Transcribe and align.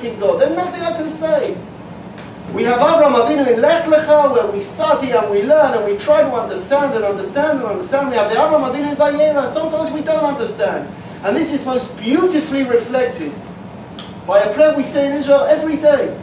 celebrating 0.00 0.20
God. 0.20 0.40
There's 0.40 0.56
nothing 0.56 0.82
I 0.82 0.92
can 0.96 1.10
say. 1.10 1.56
We 2.54 2.64
have 2.64 2.80
Avram 2.80 3.14
Avinu 3.14 3.52
in 3.52 3.60
Lech 3.60 3.84
Lecha, 3.84 4.32
where 4.32 4.46
we 4.50 4.60
study 4.60 5.12
and 5.12 5.30
we 5.30 5.42
learn 5.42 5.74
and 5.74 5.84
we 5.84 5.96
try 5.98 6.22
to 6.22 6.32
understand 6.32 6.94
and 6.94 7.04
understand 7.04 7.60
and 7.60 7.68
understand. 7.68 8.10
We 8.10 8.16
have 8.16 8.30
the 8.30 8.36
Avram 8.36 8.68
Avinu 8.68 8.90
in 8.90 8.96
Vayera. 8.96 9.52
Sometimes 9.52 9.90
we 9.92 10.02
don't 10.02 10.24
understand. 10.24 10.92
And 11.22 11.36
this 11.36 11.52
is 11.52 11.64
most 11.64 11.96
beautifully 11.98 12.64
reflected 12.64 13.32
by 14.26 14.40
a 14.40 14.52
prayer 14.54 14.74
we 14.76 14.82
say 14.82 15.10
in 15.10 15.16
Israel 15.16 15.44
every 15.48 15.76
day. 15.76 16.16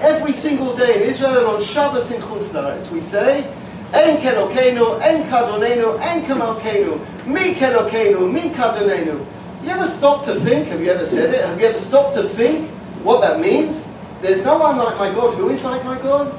Every 0.00 0.32
single 0.32 0.74
day 0.74 1.02
in 1.02 1.02
Israel 1.02 1.38
and 1.38 1.46
on 1.46 1.62
Shabbos 1.62 2.10
in 2.10 2.20
Chutz 2.22 2.90
we 2.90 3.00
say, 3.00 3.44
En 3.92 4.16
Kelokeinu, 4.18 5.00
En 5.02 5.24
Kadonenu, 5.28 5.98
En 6.00 6.24
Kamalkeinu, 6.24 7.26
Mi 7.26 7.54
Kelokeinu, 7.54 8.32
Mi 8.32 8.50
Kadonenu. 8.50 9.24
Have 9.68 9.76
you 9.76 9.82
ever 9.82 9.92
stopped 9.92 10.24
to 10.24 10.34
think? 10.40 10.68
Have 10.68 10.80
you 10.80 10.90
ever 10.90 11.04
said 11.04 11.34
it? 11.34 11.44
Have 11.44 11.60
you 11.60 11.66
ever 11.66 11.78
stopped 11.78 12.14
to 12.14 12.22
think 12.22 12.70
what 13.04 13.20
that 13.20 13.38
means? 13.38 13.86
There's 14.22 14.42
no 14.42 14.56
one 14.56 14.78
like 14.78 14.96
my 14.96 15.12
God. 15.12 15.34
Who 15.34 15.50
is 15.50 15.62
like 15.62 15.84
my 15.84 15.98
God? 16.00 16.34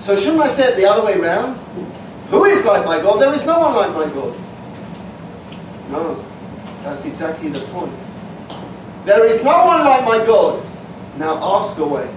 So 0.00 0.16
shouldn't 0.16 0.40
I 0.40 0.48
say 0.48 0.72
it 0.72 0.76
the 0.76 0.86
other 0.86 1.06
way 1.06 1.20
round? 1.20 1.56
Who 2.30 2.44
is 2.44 2.64
like 2.64 2.84
my 2.84 3.00
God? 3.00 3.20
There 3.20 3.32
is 3.32 3.46
no 3.46 3.60
one 3.60 3.76
like 3.76 3.92
my 3.94 4.12
God. 4.12 4.34
No, 5.88 6.24
that's 6.82 7.04
exactly 7.04 7.48
the 7.48 7.60
point. 7.68 7.92
There 9.04 9.24
is 9.24 9.44
no 9.44 9.64
one 9.64 9.84
like 9.84 10.04
my 10.04 10.18
God. 10.26 10.66
Now 11.18 11.38
ask 11.60 11.78
away. 11.78 12.12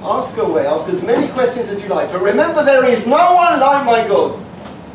Ask 0.00 0.34
away. 0.38 0.66
Ask 0.66 0.88
as 0.88 1.02
many 1.02 1.28
questions 1.34 1.68
as 1.68 1.82
you 1.82 1.88
like. 1.90 2.10
But 2.10 2.22
remember, 2.22 2.64
there 2.64 2.86
is 2.86 3.06
no 3.06 3.34
one 3.34 3.60
like 3.60 3.84
my 3.84 4.08
God. 4.08 4.42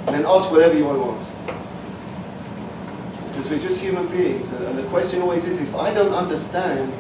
And 0.08 0.16
then 0.16 0.26
ask 0.26 0.50
whatever 0.50 0.74
you 0.74 0.86
want 0.86 0.98
to 0.98 1.12
ask. 1.12 1.33
Because 3.44 3.62
we're 3.62 3.70
just 3.70 3.82
human 3.82 4.08
beings. 4.08 4.54
And 4.54 4.78
the 4.78 4.84
question 4.84 5.22
always 5.22 5.46
is 5.46 5.60
if 5.60 5.76
I 5.76 5.94
don't 5.94 6.14
understand, 6.14 6.94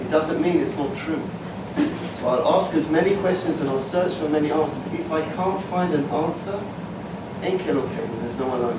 it 0.00 0.10
doesn't 0.10 0.42
mean 0.42 0.58
it's 0.58 0.76
not 0.76 0.96
true. 0.96 1.22
So 2.16 2.26
I'll 2.26 2.60
ask 2.60 2.74
as 2.74 2.88
many 2.88 3.14
questions 3.18 3.60
and 3.60 3.70
I'll 3.70 3.78
search 3.78 4.14
for 4.14 4.28
many 4.28 4.50
answers. 4.50 4.92
If 4.92 5.12
I 5.12 5.22
can't 5.36 5.62
find 5.66 5.94
an 5.94 6.04
answer, 6.06 6.60
enkel 7.42 7.76
okay, 7.76 8.08
there's 8.20 8.40
no 8.40 8.48
one 8.48 8.62
like. 8.62 8.74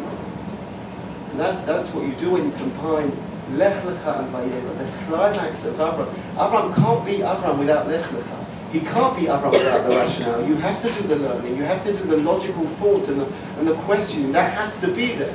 And 1.32 1.40
that's, 1.40 1.64
that's 1.66 1.90
what 1.94 2.06
you 2.06 2.12
do 2.16 2.32
when 2.32 2.48
you 2.48 2.52
combine 2.52 3.14
Lech 3.58 3.82
Lecha 3.84 4.20
and 4.20 4.34
Vayera, 4.34 4.78
the 4.78 5.06
climax 5.06 5.64
of 5.64 5.76
Abraham. 5.76 6.14
Abraham 6.34 6.74
can't 6.74 7.06
be 7.06 7.16
Abraham 7.16 7.60
without 7.60 7.88
Lech 7.88 8.04
Lecha. 8.04 8.46
He 8.74 8.82
can't 8.82 9.16
be 9.16 9.24
Abraham 9.24 9.52
without 9.52 9.90
the 9.90 9.96
rationale. 9.96 10.46
You 10.46 10.56
have 10.56 10.82
to 10.82 10.92
do 10.92 11.08
the 11.08 11.16
learning. 11.16 11.56
You 11.56 11.64
have 11.64 11.82
to 11.84 11.94
do 11.94 12.04
the 12.04 12.18
logical 12.18 12.66
thought 12.66 13.08
and 13.08 13.22
the, 13.22 13.34
and 13.58 13.68
the 13.70 13.76
questioning. 13.86 14.34
That 14.34 14.52
has 14.52 14.82
to 14.82 14.94
be 14.94 15.16
there. 15.16 15.34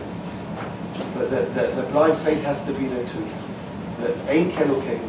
But 1.15 1.31
the, 1.31 1.73
the, 1.75 1.83
blind 1.91 2.17
faith 2.19 2.43
has 2.45 2.65
to 2.67 2.73
be 2.73 2.87
there 2.87 3.07
too. 3.07 3.27
The 4.01 4.13
Ein 4.31 4.51
Kelokein. 4.53 5.01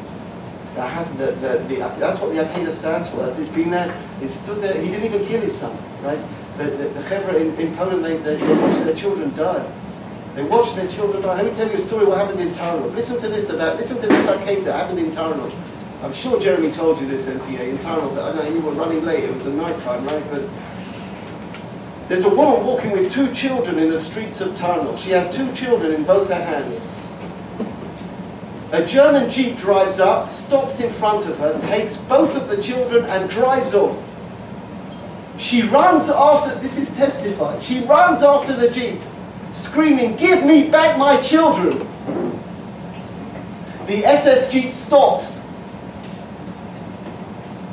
That 0.75 0.91
has 0.91 1.09
the, 1.11 1.31
the, 1.33 1.63
the, 1.67 1.75
that's 1.99 2.19
what 2.19 2.33
the 2.33 2.43
Akedah 2.43 2.71
stands 2.71 3.09
for. 3.09 3.17
That's, 3.17 3.39
it's 3.39 3.49
been 3.49 3.69
there, 3.69 3.95
it's 4.21 4.33
stood 4.33 4.61
there. 4.61 4.79
He 4.81 4.89
didn't 4.89 5.05
even 5.05 5.25
kill 5.25 5.41
his 5.41 5.57
son, 5.57 5.77
right? 6.01 6.19
The, 6.57 6.65
the, 6.65 6.89
the 6.89 6.99
Chevra 7.01 7.35
in, 7.39 7.55
in 7.55 7.75
Poland, 7.75 8.03
they, 8.03 8.17
they, 8.17 8.35
they 8.35 8.53
watched 8.55 8.83
their 8.83 8.95
children 8.95 9.33
die. 9.35 9.71
They 10.35 10.43
watched 10.43 10.75
their 10.75 10.89
children 10.89 11.21
die. 11.21 11.35
Let 11.35 11.45
me 11.45 11.53
tell 11.53 11.69
you 11.69 11.75
a 11.75 11.79
story 11.79 12.05
what 12.05 12.17
happened 12.17 12.41
in 12.41 12.49
Taranov. 12.49 12.93
Listen 12.93 13.17
to 13.19 13.29
this 13.29 13.49
about, 13.49 13.77
listen 13.77 14.01
to 14.01 14.07
this 14.07 14.27
Akedah 14.27 14.65
that 14.65 14.75
happened 14.75 14.99
in 14.99 15.11
Taranov. 15.11 15.53
I'm 16.03 16.13
sure 16.13 16.39
Jeremy 16.39 16.71
told 16.71 16.99
you 16.99 17.07
this, 17.07 17.27
MTA, 17.27 17.69
in 17.69 17.77
Taranov. 17.77 18.21
I 18.21 18.35
know 18.35 18.53
you 18.53 18.59
were 18.59 18.73
running 18.73 19.05
late. 19.05 19.23
It 19.23 19.33
was 19.33 19.45
the 19.45 19.53
night 19.53 19.79
time, 19.79 20.05
right? 20.05 20.23
But 20.29 20.43
there's 22.07 22.23
a 22.23 22.29
woman 22.29 22.65
walking 22.65 22.91
with 22.91 23.11
two 23.11 23.33
children 23.33 23.79
in 23.79 23.89
the 23.89 23.97
streets 23.97 24.39
of 24.39 24.49
Taranov. 24.49 24.97
She 24.97 25.09
has 25.11 25.35
two 25.35 25.51
children 25.53 25.91
in 25.91 26.03
both 26.03 26.29
her 26.29 26.35
hands. 26.35 26.85
A 28.71 28.85
German 28.85 29.31
jeep 29.31 29.57
drives 29.57 29.99
up, 29.99 30.29
stops 30.29 30.79
in 30.79 30.91
front 30.91 31.25
of 31.27 31.37
her, 31.39 31.59
takes 31.61 31.97
both 31.97 32.35
of 32.35 32.47
the 32.47 32.61
children 32.61 33.05
and 33.05 33.29
drives 33.29 33.73
off. 33.73 33.97
She 35.37 35.63
runs 35.63 36.09
after, 36.09 36.59
this 36.59 36.77
is 36.77 36.91
testified, 36.91 37.63
she 37.63 37.81
runs 37.85 38.21
after 38.21 38.55
the 38.55 38.69
jeep, 38.69 39.01
screaming, 39.51 40.15
Give 40.15 40.45
me 40.45 40.69
back 40.69 40.97
my 40.97 41.21
children! 41.21 41.79
The 43.87 44.05
SS 44.05 44.51
jeep 44.51 44.73
stops. 44.73 45.43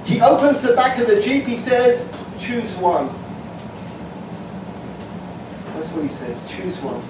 He 0.04 0.20
opens 0.20 0.60
the 0.60 0.74
back 0.74 0.98
of 0.98 1.06
the 1.06 1.20
jeep, 1.20 1.44
he 1.44 1.56
says, 1.56 2.08
Choose 2.38 2.76
one. 2.76 3.21
That's 5.82 5.94
what 5.94 6.04
he 6.04 6.10
says, 6.10 6.46
choose 6.46 6.78
one. 6.78 7.02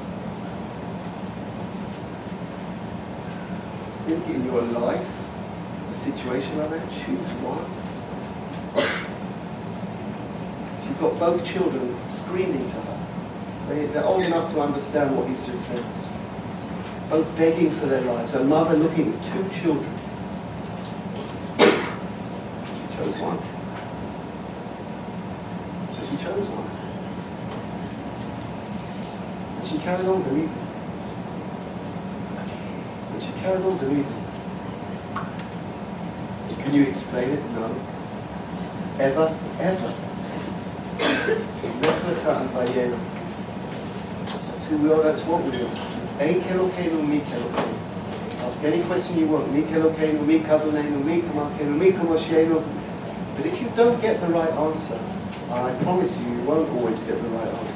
think 4.06 4.34
in 4.34 4.46
your 4.46 4.62
life, 4.62 5.06
a 5.90 5.94
situation 5.94 6.56
like 6.56 6.70
that, 6.70 6.90
choose 6.90 7.28
one. 7.44 7.68
She's 10.86 10.96
got 10.96 11.18
both 11.18 11.44
children 11.44 12.02
screaming 12.06 12.66
to 12.70 12.76
her. 12.76 13.06
They, 13.68 13.84
they're 13.88 14.06
old 14.06 14.22
enough 14.22 14.50
to 14.54 14.62
understand 14.62 15.18
what 15.18 15.28
he's 15.28 15.44
just 15.44 15.66
said. 15.66 15.84
Both 17.10 17.28
begging 17.36 17.72
for 17.72 17.84
their 17.84 18.00
lives. 18.00 18.32
A 18.32 18.42
mother 18.42 18.74
looking 18.74 19.12
at 19.12 19.22
two 19.22 19.50
children. 19.60 19.98
She 21.58 22.96
chose 22.96 23.16
one. 23.18 23.38
So 25.92 26.02
she 26.08 26.24
chose 26.24 26.48
one. 26.48 26.71
And 29.62 29.70
she 29.70 29.78
carried 29.78 30.06
on 30.06 30.22
believing 30.22 30.58
And 33.12 33.22
she 33.22 33.30
carried 33.40 33.62
on 33.62 33.78
believing. 33.78 34.22
Can 36.62 36.74
you 36.74 36.82
explain 36.84 37.30
it? 37.30 37.42
No. 37.52 37.74
Ever, 38.98 39.36
ever. 39.60 39.94
That's 44.48 44.66
who 44.66 44.76
we 44.76 44.92
are, 44.92 45.02
that's 45.02 45.22
what 45.22 45.42
we 45.42 45.50
are. 45.50 45.70
It's 45.98 46.10
ein 46.20 46.40
kelokenu, 46.40 47.06
mi 47.06 47.20
kelokenu. 47.20 47.78
Ask 48.46 48.62
any 48.64 48.82
question 48.84 49.18
you 49.18 49.26
want. 49.26 49.52
Mi 49.52 49.62
kelokenu, 49.62 50.24
mi 50.24 50.40
kadonenu, 50.40 51.04
mi 51.04 51.22
kamakenu, 51.22 51.78
mi 51.78 51.92
kamoshenu. 51.92 52.62
But 53.36 53.46
if 53.46 53.60
you 53.60 53.68
don't 53.74 54.00
get 54.00 54.20
the 54.20 54.28
right 54.28 54.52
answer, 54.52 55.00
I 55.50 55.72
promise 55.82 56.18
you, 56.18 56.28
you 56.28 56.42
won't 56.42 56.68
always 56.70 57.00
get 57.02 57.20
the 57.20 57.28
right 57.28 57.48
answer. 57.48 57.71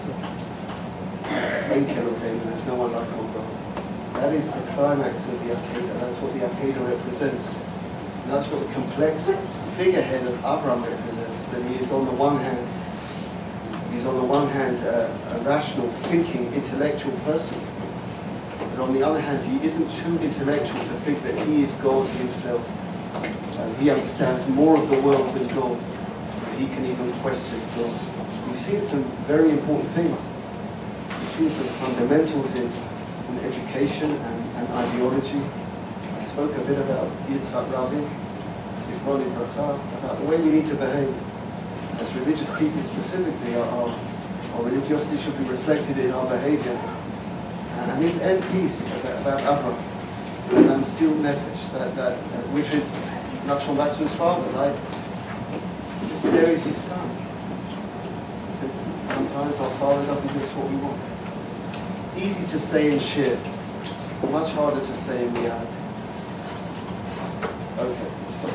There's 1.68 2.66
no 2.66 2.74
one 2.76 2.92
like 2.92 3.10
God. 3.10 4.22
That 4.22 4.32
is 4.34 4.50
the 4.50 4.60
climax 4.72 5.26
of 5.26 5.38
the 5.44 5.54
Akedah. 5.54 6.00
That's 6.00 6.18
what 6.18 6.32
the 6.32 6.40
Akedah 6.40 6.88
represents. 6.88 7.54
And 8.22 8.32
that's 8.32 8.46
what 8.46 8.66
the 8.66 8.72
complex 8.72 9.30
figurehead 9.76 10.26
of 10.26 10.38
Abraham 10.38 10.84
represents. 10.84 11.46
That 11.48 11.62
he 11.66 11.76
is 11.76 11.90
on 11.90 12.06
the 12.06 12.12
one 12.12 12.38
hand, 12.38 12.66
he's 13.92 14.06
on 14.06 14.16
the 14.16 14.24
one 14.24 14.48
hand 14.48 14.78
a 14.86 15.10
rational, 15.44 15.90
thinking, 16.08 16.52
intellectual 16.54 17.12
person. 17.26 17.58
But 18.58 18.80
on 18.80 18.94
the 18.94 19.02
other 19.02 19.20
hand, 19.20 19.44
he 19.44 19.64
isn't 19.66 19.90
too 19.96 20.18
intellectual 20.22 20.78
to 20.78 20.94
think 21.02 21.22
that 21.24 21.34
he 21.46 21.64
is 21.64 21.74
God 21.82 22.08
himself. 22.16 22.62
And 23.58 23.76
he 23.78 23.90
understands 23.90 24.48
more 24.48 24.78
of 24.78 24.88
the 24.88 25.00
world 25.00 25.34
than 25.34 25.48
God. 25.48 25.78
He 26.56 26.68
can 26.68 26.86
even 26.86 27.12
question 27.20 27.60
God. 27.76 27.92
We've 28.46 28.56
seen 28.56 28.80
some 28.80 29.02
very 29.26 29.50
important 29.50 29.90
things. 29.90 30.20
Some 31.36 31.50
fundamentals 31.50 32.54
in 32.54 32.72
education 33.44 34.10
and, 34.10 34.56
and 34.56 34.68
ideology. 34.72 35.42
I 36.16 36.20
spoke 36.22 36.56
a 36.56 36.60
bit 36.62 36.78
about 36.78 37.08
Yitzhak 37.28 37.70
Rabin, 37.70 38.08
Zichron 38.80 39.20
about 39.36 40.18
the 40.18 40.24
way 40.24 40.40
we 40.40 40.48
need 40.48 40.66
to 40.68 40.74
behave 40.74 41.14
as 42.00 42.14
religious 42.14 42.48
people 42.58 42.82
specifically. 42.82 43.54
Our, 43.54 43.66
our, 43.66 43.98
our 44.54 44.62
religiosity 44.62 45.20
should 45.20 45.36
be 45.36 45.44
reflected 45.44 45.98
in 45.98 46.10
our 46.12 46.26
behavior. 46.26 46.72
And, 46.72 47.90
and 47.90 48.02
this 48.02 48.18
end 48.20 48.42
piece 48.52 48.86
about, 48.86 49.20
about 49.20 49.40
Avram, 49.42 50.72
and 50.72 50.86
Sil 50.88 51.12
Nefesh, 51.20 51.72
that, 51.72 51.94
that, 51.96 52.12
uh, 52.12 52.42
which 52.56 52.70
is 52.70 52.88
Nachshon 53.44 53.96
his 53.98 54.14
father, 54.14 54.50
right? 54.52 54.74
He 56.00 56.08
just 56.08 56.22
buried 56.22 56.60
his 56.60 56.78
son. 56.78 57.10
He 58.48 58.54
said, 58.54 58.70
sometimes 59.04 59.60
our 59.60 59.70
father 59.72 60.06
doesn't 60.06 60.32
give 60.32 60.42
us 60.42 60.50
what 60.52 60.70
we 60.70 60.76
want 60.76 61.15
easy 62.18 62.46
to 62.46 62.58
say 62.58 62.92
in 62.92 62.98
shit, 62.98 63.38
much 64.30 64.50
harder 64.52 64.80
to 64.80 64.94
say 64.94 65.26
in 65.26 65.34
reality. 65.34 65.76
Okay, 67.78 68.10
so. 68.30 68.48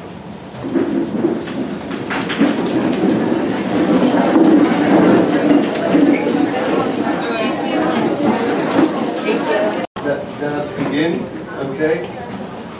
Let, 10.03 10.41
let 10.41 10.51
us 10.53 10.71
begin, 10.71 11.23
okay? 11.69 12.07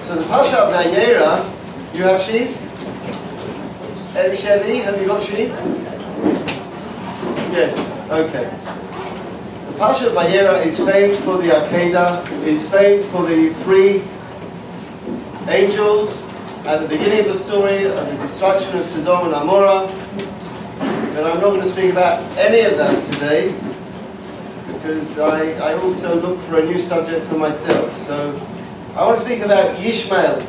So 0.01 0.16
the 0.16 0.24
Parsha 0.24 0.56
of 0.56 0.74
Vayera, 0.74 1.45
you 1.95 2.04
have 2.04 2.22
sheets? 2.22 2.72
Eli 4.16 4.36
Shevi, 4.36 4.83
have 4.83 5.00
you 5.00 5.07
got 5.07 5.24
sheets? 5.24 5.66
Yes, 7.54 7.78
okay. 8.10 8.70
Parsha 9.81 10.13
Vayera 10.13 10.63
is 10.63 10.78
famed 10.78 11.18
for 11.24 11.39
the 11.39 11.48
Akedah, 11.48 12.24
is 12.44 12.69
famed 12.69 13.04
for 13.06 13.25
the 13.25 13.51
three 13.63 14.04
angels 15.48 16.22
at 16.68 16.81
the 16.81 16.88
beginning 16.88 17.22
of 17.22 17.30
the 17.30 17.33
story 17.33 17.86
of 17.86 17.95
the 17.95 18.16
destruction 18.18 18.78
of 18.78 18.86
Sodom 18.86 19.33
and 19.33 19.33
Amorah. 19.33 19.88
But 21.16 21.25
I'm 21.25 21.42
not 21.42 21.50
going 21.50 21.62
to 21.62 21.68
speak 21.68 21.92
about 21.92 22.22
any 22.38 22.62
of 22.62 22.78
that 22.78 23.04
today 23.12 23.56
because 24.72 25.18
I, 25.18 25.54
I 25.54 25.74
also 25.81 26.13
look 26.22 26.39
for 26.42 26.60
a 26.60 26.63
new 26.63 26.78
subject 26.78 27.25
for 27.25 27.39
myself. 27.39 27.92
So 28.06 28.39
I 28.95 29.04
want 29.04 29.18
to 29.18 29.25
speak 29.25 29.39
about 29.39 29.80
Ishmael. 29.80 30.48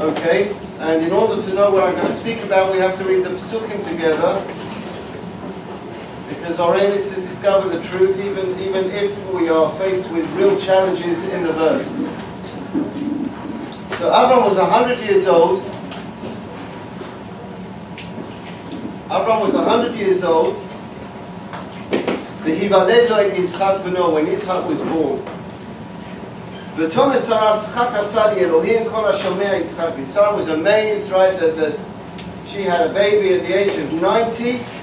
Okay? 0.00 0.56
And 0.78 1.04
in 1.04 1.12
order 1.12 1.42
to 1.42 1.52
know 1.52 1.70
what 1.70 1.84
I'm 1.84 1.96
going 1.96 2.06
to 2.06 2.14
speak 2.14 2.42
about, 2.44 2.72
we 2.72 2.78
have 2.78 2.96
to 2.96 3.04
read 3.04 3.26
the 3.26 3.30
Psukim 3.32 3.86
together. 3.86 4.42
As 6.48 6.58
our 6.58 6.78
aim 6.78 6.92
is 6.92 7.10
to 7.10 7.16
discover 7.16 7.68
the 7.68 7.86
truth 7.88 8.18
even, 8.24 8.58
even 8.60 8.90
if 8.90 9.12
we 9.34 9.50
are 9.50 9.70
faced 9.72 10.10
with 10.10 10.26
real 10.30 10.58
challenges 10.58 11.22
in 11.24 11.42
the 11.42 11.52
verse. 11.52 11.86
So 13.98 14.10
Avram 14.10 14.46
was 14.46 14.56
100 14.56 14.98
years 15.00 15.26
old. 15.26 15.62
Avram 19.10 19.42
was 19.42 19.52
100 19.52 19.94
years 19.94 20.24
old. 20.24 20.54
V'hivaled 22.40 23.10
lo 23.10 23.30
Yitzchak 23.30 23.82
b'no, 23.82 24.14
when 24.14 24.24
Yitzchak 24.24 24.66
was 24.66 24.80
born. 24.80 25.20
V'tom 26.76 27.14
esaras 27.14 27.74
chak 27.74 28.38
Elohim 28.38 28.88
kol. 28.88 29.12
Sarah 30.06 30.34
was 30.34 30.48
amazed, 30.48 31.10
right, 31.10 31.38
that, 31.38 31.58
that 31.58 31.78
she 32.46 32.62
had 32.62 32.90
a 32.90 32.94
baby 32.94 33.34
at 33.34 33.46
the 33.46 33.52
age 33.52 33.78
of 33.78 33.92
90. 34.00 34.77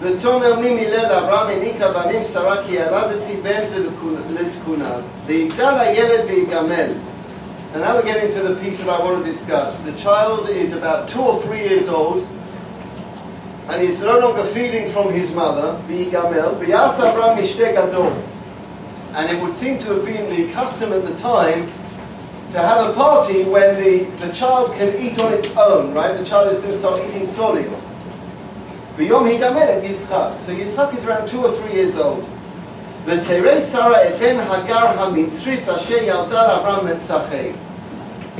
ותאמר 0.00 0.60
מי 0.60 0.70
מילל 0.70 1.12
אברהם 1.12 1.48
הניקה 1.48 1.92
בנים 1.92 2.24
שרה 2.24 2.56
כי 2.66 2.74
ילדתי 2.74 3.36
בן 3.42 3.64
זה 3.64 3.88
לזקונה. 4.30 4.90
ויגדל 5.26 5.74
הילד 5.78 6.24
ויגמל. 6.28 6.90
And 7.74 7.80
now 7.80 7.96
we're 7.96 8.02
getting 8.02 8.30
to 8.32 8.42
the 8.42 8.56
piece 8.56 8.78
that 8.80 8.90
I 8.90 9.02
want 9.02 9.24
to 9.24 9.32
discuss. 9.32 9.78
The 9.78 9.92
child 9.92 10.50
is 10.50 10.74
about 10.74 11.08
two 11.08 11.22
or 11.22 11.40
three 11.40 11.60
years 11.60 11.88
old, 11.88 12.26
and 13.70 13.80
he's 13.80 13.98
no 13.98 14.18
longer 14.18 14.44
feeding 14.44 14.90
from 14.90 15.10
his 15.10 15.32
mother, 15.32 15.80
Bigamel, 15.88 16.60
and 19.14 19.30
it 19.30 19.42
would 19.42 19.56
seem 19.56 19.78
to 19.78 19.94
have 19.94 20.04
been 20.04 20.28
the 20.28 20.52
custom 20.52 20.92
at 20.92 21.06
the 21.06 21.14
time 21.16 21.66
to 22.52 22.58
have 22.58 22.90
a 22.90 22.92
party 22.92 23.44
when 23.44 23.82
the, 23.82 24.04
the 24.24 24.30
child 24.34 24.74
can 24.74 24.94
eat 25.00 25.18
on 25.18 25.32
its 25.32 25.56
own, 25.56 25.94
right? 25.94 26.16
The 26.18 26.24
child 26.24 26.52
is 26.52 26.58
going 26.58 26.72
to 26.72 26.78
start 26.78 27.00
eating 27.08 27.24
solids. 27.24 27.85
So 28.97 29.03
Yitzchak 29.03 30.97
is 30.97 31.05
around 31.05 31.29
two 31.29 31.45
or 31.45 31.51
three 31.51 31.73
years 31.73 31.95
old. 31.97 32.27
V'terei 33.05 33.59
Sarah 33.61 34.09
eben 34.09 34.37
Hagar 34.37 34.95
ha-Mitzrit 34.95 35.67
asher 35.67 36.03
yalta 36.03 36.33
Avram 36.33 36.87
metzachek. 36.87 37.55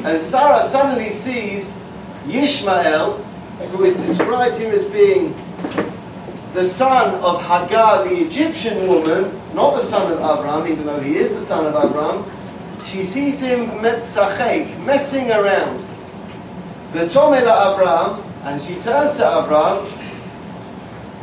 And 0.03 0.19
Sarah 0.19 0.63
suddenly 0.65 1.11
sees 1.11 1.79
Yishmael, 2.25 3.23
who 3.69 3.83
is 3.83 3.97
described 3.97 4.57
here 4.57 4.73
as 4.73 4.85
being 4.85 5.35
the 6.55 6.65
son 6.65 7.13
of 7.23 7.39
Hagar, 7.43 8.03
the 8.05 8.15
Egyptian 8.15 8.87
woman, 8.87 9.39
not 9.53 9.75
the 9.75 9.83
son 9.83 10.11
of 10.11 10.17
Abraham, 10.17 10.67
even 10.67 10.87
though 10.87 10.99
he 10.99 11.17
is 11.17 11.35
the 11.35 11.39
son 11.39 11.67
of 11.67 11.75
Abraham. 11.75 12.25
she 12.83 13.03
sees 13.03 13.39
him 13.41 13.69
metzachek, 13.81 14.83
messing 14.85 15.29
around. 15.29 15.85
V'tomela 16.93 17.77
Avram, 17.77 18.23
and 18.45 18.59
she 18.63 18.73
turns 18.81 19.17
to 19.17 19.23
Abraham. 19.23 19.85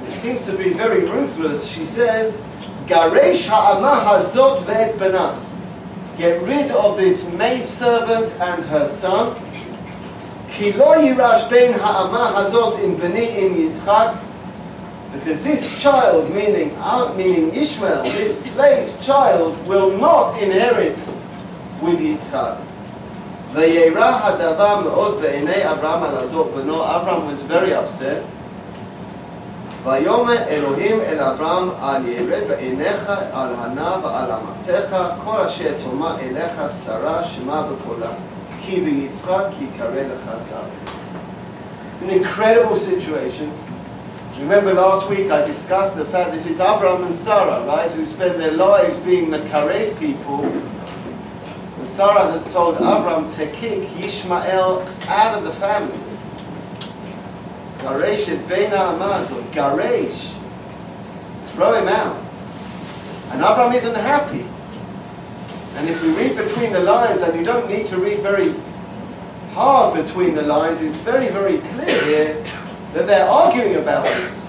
it 0.08 0.14
seems 0.14 0.46
to 0.46 0.58
be 0.58 0.74
very 0.74 1.06
ruthless. 1.06 1.68
She 1.68 1.86
says, 1.86 2.42
Garesh 2.86 3.48
ha'ama 3.48 4.04
hazot 4.06 4.64
ve'et 4.64 4.98
bana. 4.98 5.40
Get 6.18 6.42
rid 6.42 6.72
of 6.72 6.98
this 6.98 7.24
maidservant 7.34 8.32
and 8.42 8.64
her 8.66 8.86
son. 8.86 9.36
Ki 10.50 10.74
lo 10.74 10.96
yirash 10.96 11.50
ben 11.50 11.78
ha'ama 11.78 12.34
hazot 12.36 12.84
in 12.84 12.98
bani 12.98 13.38
in 13.38 13.54
Yitzchak. 13.56 14.26
Because 15.14 15.44
this 15.44 15.82
child, 15.82 16.34
meaning, 16.34 16.76
uh, 16.78 17.14
meaning 17.16 17.54
Ishmael, 17.56 18.04
this 18.04 18.52
slave 18.52 19.02
child, 19.02 19.56
will 19.68 19.98
not 19.98 20.42
inherit 20.42 20.98
with 21.82 22.00
Yitzchak. 22.00 22.66
וירא 23.54 24.20
הדבר 24.24 24.80
מאוד 24.80 25.22
בעיני 25.22 25.72
אברהם 25.72 26.04
על 26.04 26.18
הדור 26.18 26.52
בנו. 26.56 26.84
Abraham 26.84 27.28
was 27.28 27.42
very 27.44 27.74
upset. 27.74 28.22
ויאמר 29.84 30.38
אלוהים 30.48 31.02
אל 31.02 31.20
אברהם 31.20 31.70
אל 31.84 32.08
ירד 32.08 32.48
בעיניך 32.48 33.12
על 33.34 33.50
הנה 33.58 33.96
ועל 34.04 34.32
אמתך 34.32 34.98
כל 35.24 35.38
אשר 35.38 35.74
תאמר 35.84 36.16
אליך 36.20 36.62
שרה 36.86 37.24
שמע 37.24 37.62
בקולה 37.62 38.10
כי 38.62 38.82
ביצחק 38.82 39.46
יקרא 39.62 40.02
לך 40.02 40.26
זר. 40.50 40.62
An 42.02 42.10
incredible 42.10 42.78
situation. 42.78 43.52
Remember 44.40 44.74
last 44.74 45.10
week 45.10 45.30
I 45.32 45.46
discussed 45.46 45.98
the 45.98 46.06
fact 46.06 46.32
this 46.32 46.48
is 46.48 46.62
Abraham 46.62 47.04
and 47.04 47.14
Sarah, 47.14 47.66
right, 47.66 47.92
who 47.92 48.06
spend 48.06 48.40
their 48.40 48.54
lives 48.54 48.98
being 49.00 49.30
the 49.30 49.40
Karev 49.40 50.00
people. 50.00 50.46
And 50.46 51.88
Sarah 51.88 52.32
has 52.32 52.52
told 52.54 52.76
Abraham 52.76 53.30
to 53.32 53.46
kick 53.48 53.84
Ishmael 54.00 54.88
out 55.08 55.38
of 55.38 55.44
the 55.44 55.52
family. 55.52 56.03
Garesh 57.85 58.29
et 58.29 58.73
or 58.73 59.43
Garesh. 59.53 60.33
Throw 61.53 61.75
him 61.75 61.87
out. 61.89 62.17
And 63.31 63.41
Abraham 63.41 63.73
isn't 63.73 63.95
happy. 63.95 64.47
And 65.77 65.91
if 65.91 66.03
we 66.03 66.11
read 66.17 66.35
between 66.35 66.73
the 66.73 66.81
lines, 66.81 67.21
and 67.21 67.39
you 67.39 67.45
don't 67.45 67.69
need 67.69 67.87
to 67.89 67.99
read 67.99 68.21
very 68.21 68.55
hard 69.53 70.03
between 70.03 70.35
the 70.35 70.43
lines, 70.43 70.81
it's 70.81 71.01
very, 71.01 71.29
very 71.29 71.59
clear 71.59 72.05
here 72.05 72.45
that 72.95 73.07
they're 73.07 73.29
arguing 73.29 73.77
about 73.77 74.05
this. 74.07 74.43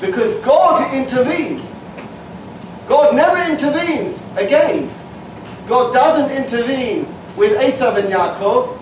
Because 0.00 0.34
God 0.44 0.92
intervenes. 0.92 1.76
God 2.88 3.14
never 3.14 3.40
intervenes 3.50 4.26
again. 4.36 4.92
God 5.68 5.94
doesn't 5.94 6.36
intervene 6.36 7.06
with 7.36 7.56
Esav 7.60 7.98
and 7.98 8.08
Yaakov. 8.08 8.80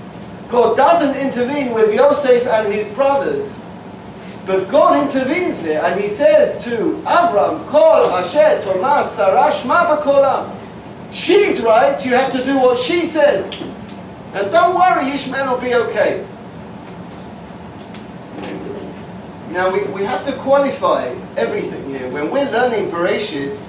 God 0.49 0.77
doesn't 0.79 1.15
intervene 1.17 1.73
with 1.73 1.95
Yosef 1.95 2.47
and 2.47 2.73
his 2.73 2.91
brothers. 2.93 3.55
But 4.45 4.69
God 4.69 5.01
intervenes 5.07 5.63
here 5.63 5.81
and 5.85 6.01
he 6.01 6.09
says 6.09 6.63
to 6.65 7.01
Avram, 7.05 7.65
Kol 7.69 8.11
Asher 8.11 8.61
Tomar 8.63 9.05
Sarash 9.05 9.65
Ma 9.65 10.53
She's 11.13 11.61
right, 11.61 12.05
you 12.05 12.15
have 12.15 12.33
to 12.33 12.45
do 12.45 12.59
what 12.59 12.79
she 12.79 13.07
says. 13.07 13.53
And 14.33 14.51
don't 14.51 14.75
worry, 14.75 15.11
Ishmael 15.11 15.53
will 15.53 15.61
be 15.61 15.75
okay. 15.75 16.27
Now 19.51 19.71
we, 19.71 19.85
we 19.93 20.03
have 20.03 20.25
to 20.25 20.33
qualify 20.39 21.15
everything 21.37 21.85
here. 21.85 22.09
When 22.09 22.31
we're 22.31 22.51
learning 22.51 22.91
Bereshit, 22.91 23.61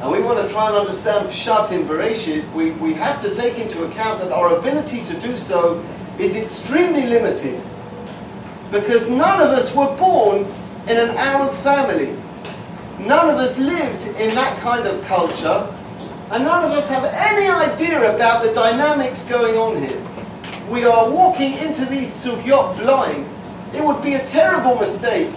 and 0.00 0.12
we 0.12 0.20
want 0.20 0.46
to 0.46 0.52
try 0.52 0.68
and 0.68 0.76
understand 0.76 1.28
Pshat 1.28 1.72
in 1.72 1.86
Bereshit, 1.86 2.50
we, 2.54 2.70
we 2.72 2.94
have 2.94 3.20
to 3.22 3.34
take 3.34 3.58
into 3.58 3.84
account 3.84 4.20
that 4.20 4.30
our 4.30 4.56
ability 4.56 5.04
to 5.04 5.20
do 5.20 5.36
so 5.36 5.84
is 6.18 6.36
extremely 6.36 7.06
limited 7.06 7.60
because 8.80 9.08
none 9.08 9.40
of 9.40 9.50
us 9.50 9.74
were 9.74 9.94
born 9.96 10.44
in 10.86 10.96
an 10.98 11.10
Arab 11.16 11.54
family. 11.58 12.14
None 12.98 13.30
of 13.30 13.36
us 13.36 13.58
lived 13.58 14.06
in 14.18 14.34
that 14.34 14.58
kind 14.60 14.86
of 14.86 15.02
culture, 15.04 15.66
and 16.30 16.44
none 16.44 16.64
of 16.64 16.72
us 16.72 16.88
have 16.88 17.04
any 17.04 17.48
idea 17.48 18.14
about 18.14 18.42
the 18.42 18.52
dynamics 18.52 19.24
going 19.24 19.56
on 19.56 19.76
here. 19.82 20.02
We 20.70 20.84
are 20.84 21.08
walking 21.08 21.54
into 21.54 21.84
these 21.84 22.08
sugyot 22.08 22.78
blind. 22.78 23.26
It 23.74 23.82
would 23.84 24.02
be 24.02 24.14
a 24.14 24.26
terrible 24.26 24.74
mistake 24.76 25.30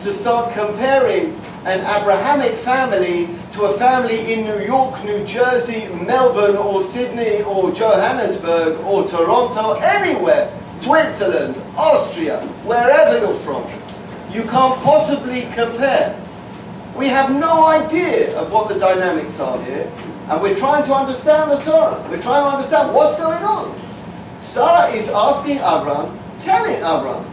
to 0.00 0.12
start 0.12 0.52
comparing 0.52 1.40
an 1.66 1.80
Abrahamic 1.80 2.56
family 2.56 3.28
to 3.52 3.64
a 3.64 3.78
family 3.78 4.32
in 4.32 4.44
New 4.44 4.60
York, 4.60 5.02
New 5.04 5.24
Jersey, 5.24 5.88
Melbourne, 6.04 6.56
or 6.56 6.82
Sydney, 6.82 7.42
or 7.42 7.72
Johannesburg, 7.72 8.78
or 8.80 9.08
Toronto, 9.08 9.72
anywhere. 9.74 10.50
Switzerland, 10.74 11.56
Austria, 11.76 12.40
wherever 12.64 13.18
you're 13.18 13.38
from. 13.38 13.62
You 14.30 14.42
can't 14.42 14.78
possibly 14.82 15.42
compare. 15.54 16.20
We 16.96 17.08
have 17.08 17.30
no 17.30 17.66
idea 17.66 18.36
of 18.38 18.52
what 18.52 18.68
the 18.68 18.78
dynamics 18.78 19.40
are 19.40 19.62
here, 19.64 19.90
and 20.28 20.42
we're 20.42 20.56
trying 20.56 20.84
to 20.84 20.94
understand 20.94 21.50
the 21.52 21.58
Torah. 21.58 22.04
We're 22.10 22.20
trying 22.20 22.44
to 22.44 22.56
understand 22.56 22.92
what's 22.92 23.16
going 23.16 23.42
on. 23.42 23.80
Sarah 24.40 24.88
is 24.88 25.08
asking 25.08 25.58
Abram, 25.58 26.18
telling 26.40 26.76
Abram, 26.82 27.24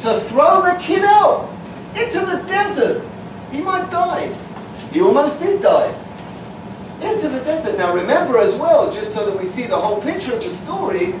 to 0.00 0.18
throw 0.20 0.62
the 0.62 0.78
kid 0.80 1.04
out 1.04 1.48
into 1.94 2.20
the 2.20 2.42
desert. 2.48 3.04
He 3.50 3.60
might 3.60 3.90
die. 3.90 4.32
He 4.92 5.00
almost 5.00 5.40
did 5.40 5.62
die. 5.62 5.94
Into 7.00 7.28
the 7.28 7.40
desert. 7.40 7.78
Now 7.78 7.94
remember 7.94 8.38
as 8.38 8.54
well, 8.54 8.92
just 8.92 9.14
so 9.14 9.24
that 9.28 9.38
we 9.38 9.46
see 9.46 9.64
the 9.64 9.76
whole 9.76 10.00
picture 10.02 10.34
of 10.34 10.42
the 10.42 10.50
story, 10.50 11.14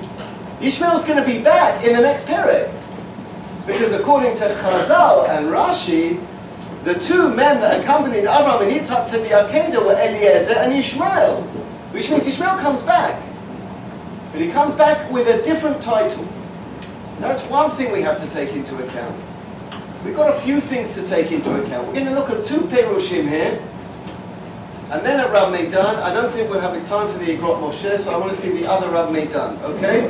Ishmael's 0.60 1.04
going 1.04 1.22
to 1.22 1.26
be 1.26 1.42
back 1.42 1.84
in 1.84 1.94
the 1.94 2.02
next 2.02 2.26
period. 2.26 2.70
Because 3.66 3.92
according 3.92 4.36
to 4.38 4.44
Chazal 4.44 5.28
and 5.28 5.46
Rashi, 5.46 6.24
the 6.84 6.94
two 6.94 7.28
men 7.28 7.60
that 7.60 7.80
accompanied 7.80 8.20
Abraham 8.20 8.62
and 8.62 8.72
Yitzhak 8.72 9.10
to 9.10 9.18
the 9.18 9.28
Akedah 9.28 9.84
were 9.84 9.92
Eliezer 9.92 10.54
and 10.54 10.72
Ishmael, 10.72 11.42
which 11.92 12.10
means 12.10 12.26
Ishmael 12.26 12.58
comes 12.58 12.82
back. 12.82 13.20
But 14.32 14.40
he 14.40 14.50
comes 14.50 14.74
back 14.74 15.10
with 15.10 15.28
a 15.28 15.42
different 15.44 15.82
title. 15.82 16.26
That's 17.20 17.42
one 17.42 17.70
thing 17.72 17.92
we 17.92 18.02
have 18.02 18.22
to 18.22 18.30
take 18.30 18.54
into 18.54 18.76
account. 18.82 19.27
We've 20.04 20.14
got 20.14 20.36
a 20.36 20.40
few 20.40 20.60
things 20.60 20.94
to 20.94 21.06
take 21.06 21.32
into 21.32 21.60
account. 21.60 21.88
We're 21.88 21.94
going 21.94 22.06
to 22.06 22.14
look 22.14 22.30
at 22.30 22.44
two 22.44 22.60
Perushim 22.60 23.28
here. 23.28 23.60
And 24.90 25.04
then 25.04 25.20
at 25.20 25.30
Rav 25.32 25.52
Meidan, 25.52 25.96
I 26.02 26.14
don't 26.14 26.32
think 26.32 26.48
we'll 26.48 26.60
have 26.60 26.72
time 26.86 27.12
for 27.12 27.18
the 27.18 27.36
Igrot 27.36 27.60
Moshe, 27.60 27.98
so 27.98 28.12
I 28.12 28.16
want 28.16 28.32
to 28.32 28.38
see 28.38 28.50
the 28.50 28.66
other 28.66 28.88
Rav 28.88 29.10
Meidan, 29.10 29.60
okay? 29.62 30.08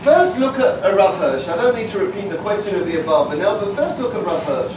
First 0.00 0.38
look 0.38 0.58
at 0.58 0.84
a 0.84 0.94
Rav 0.94 1.16
Hirsch. 1.18 1.48
I 1.48 1.56
don't 1.56 1.76
need 1.76 1.88
to 1.90 1.98
repeat 2.00 2.28
the 2.28 2.36
question 2.38 2.74
of 2.74 2.86
the 2.86 2.94
Abarbanel, 2.94 3.60
but 3.60 3.74
first 3.76 4.00
look 4.00 4.14
at 4.14 4.24
Rav 4.24 4.42
Hirsch. 4.42 4.76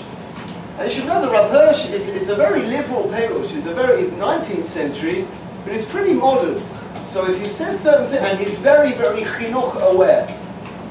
And 0.78 0.88
you 0.88 0.96
should 0.96 1.08
know 1.08 1.22
that 1.22 1.32
Rav 1.32 1.50
Hirsch 1.50 1.86
is, 1.90 2.08
is 2.10 2.30
a 2.30 2.36
very 2.36 2.62
liberal 2.62 3.06
Perush. 3.06 3.48
He's 3.48 3.66
a 3.66 3.74
very 3.74 4.04
19th 4.04 4.66
century, 4.66 5.28
but 5.64 5.74
he's 5.74 5.86
pretty 5.86 6.14
modern. 6.14 6.64
So 7.04 7.30
if 7.30 7.40
he 7.40 7.46
says 7.46 7.82
certain 7.82 8.08
things, 8.08 8.22
and 8.22 8.40
he's 8.40 8.60
very, 8.60 8.94
very 8.94 9.22
chinuch 9.22 9.82
aware. 9.82 10.28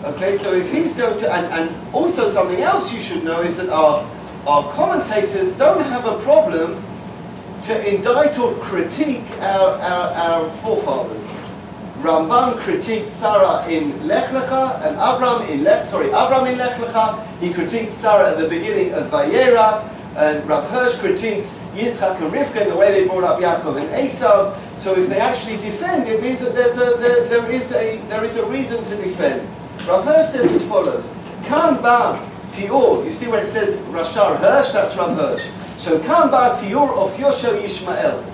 Okay, 0.04 0.37
so 0.37 0.52
if 0.52 0.70
he's 0.70 0.94
going 0.94 1.18
to, 1.18 1.32
and, 1.32 1.46
and 1.46 1.94
also 1.94 2.28
something 2.28 2.61
else 2.61 2.92
you 2.92 3.00
should 3.00 3.25
know 3.25 3.40
is 3.40 3.56
that 3.56 3.70
our, 3.70 4.06
our 4.46 4.70
commentators 4.75 5.50
don't 5.52 5.82
have 5.82 6.04
a 6.04 6.18
problem 6.18 6.82
to 7.62 7.94
indict 7.94 8.38
or 8.38 8.54
critique 8.56 9.25
our, 9.40 9.70
our, 9.80 10.11
our 10.12 10.50
forefathers. 10.58 11.25
Ramban 12.02 12.58
critiqued 12.58 13.08
Sarah 13.08 13.66
in 13.66 14.06
Lech 14.06 14.28
Lecha 14.28 14.87
and 14.87 14.94
Abram 14.96 15.49
in 15.49 15.64
Lech, 15.64 15.87
sorry, 15.87 16.08
Abram 16.08 16.44
in 16.49 16.58
Lech 16.58 16.76
Lecha. 16.76 17.26
He 17.38 17.49
critiqued 17.49 17.92
Sarah 17.92 18.32
at 18.32 18.38
the 18.38 18.46
beginning 18.46 18.92
of 18.92 19.11
Vayera. 19.11 19.90
And 20.16 20.46
Rav 20.46 20.68
Hirsch 20.68 20.96
critiques 20.99 21.58
Yitzchak 21.75 22.20
and 22.20 22.30
Rivka 22.30 22.61
in 22.61 22.68
the 22.68 22.76
way 22.76 22.92
they 22.92 23.08
brought 23.08 23.25
up 23.25 23.40
Yaakov 23.40 23.82
and 23.82 24.06
Esau. 24.06 24.54
So 24.76 24.94
if 24.94 25.08
they 25.08 25.18
actually 25.18 25.56
defend, 25.56 26.06
it 26.08 26.23
means 26.23 26.40
that 26.40 26.54
there's 26.54 26.76
a, 26.76 26.99
there, 27.00 27.26
there, 27.26 27.50
is 27.50 27.73
a, 27.73 27.96
there 28.08 28.23
is 28.23 28.37
a 28.37 28.44
reason 28.44 28.84
to 28.84 28.96
defend. 28.96 29.49
Rav 29.86 30.04
Hirsch 30.04 30.28
says 30.28 30.50
as 30.50 30.66
follows. 30.66 31.12
Kan 31.44 31.82
ba 31.82 32.18
tior. 32.48 33.04
You 33.04 33.12
see 33.12 33.26
when 33.26 33.40
it 33.40 33.46
says 33.46 33.76
Rashar 33.92 34.36
Hirsch, 34.38 34.72
that's 34.72 34.96
Rav 34.96 35.16
Hirsch. 35.16 35.46
So 35.78 35.98
kan 36.00 36.30
ba 36.30 36.56
tior 36.56 36.96
of 36.96 37.12
Yoshel 37.16 37.60
Yishmael. 37.60 38.24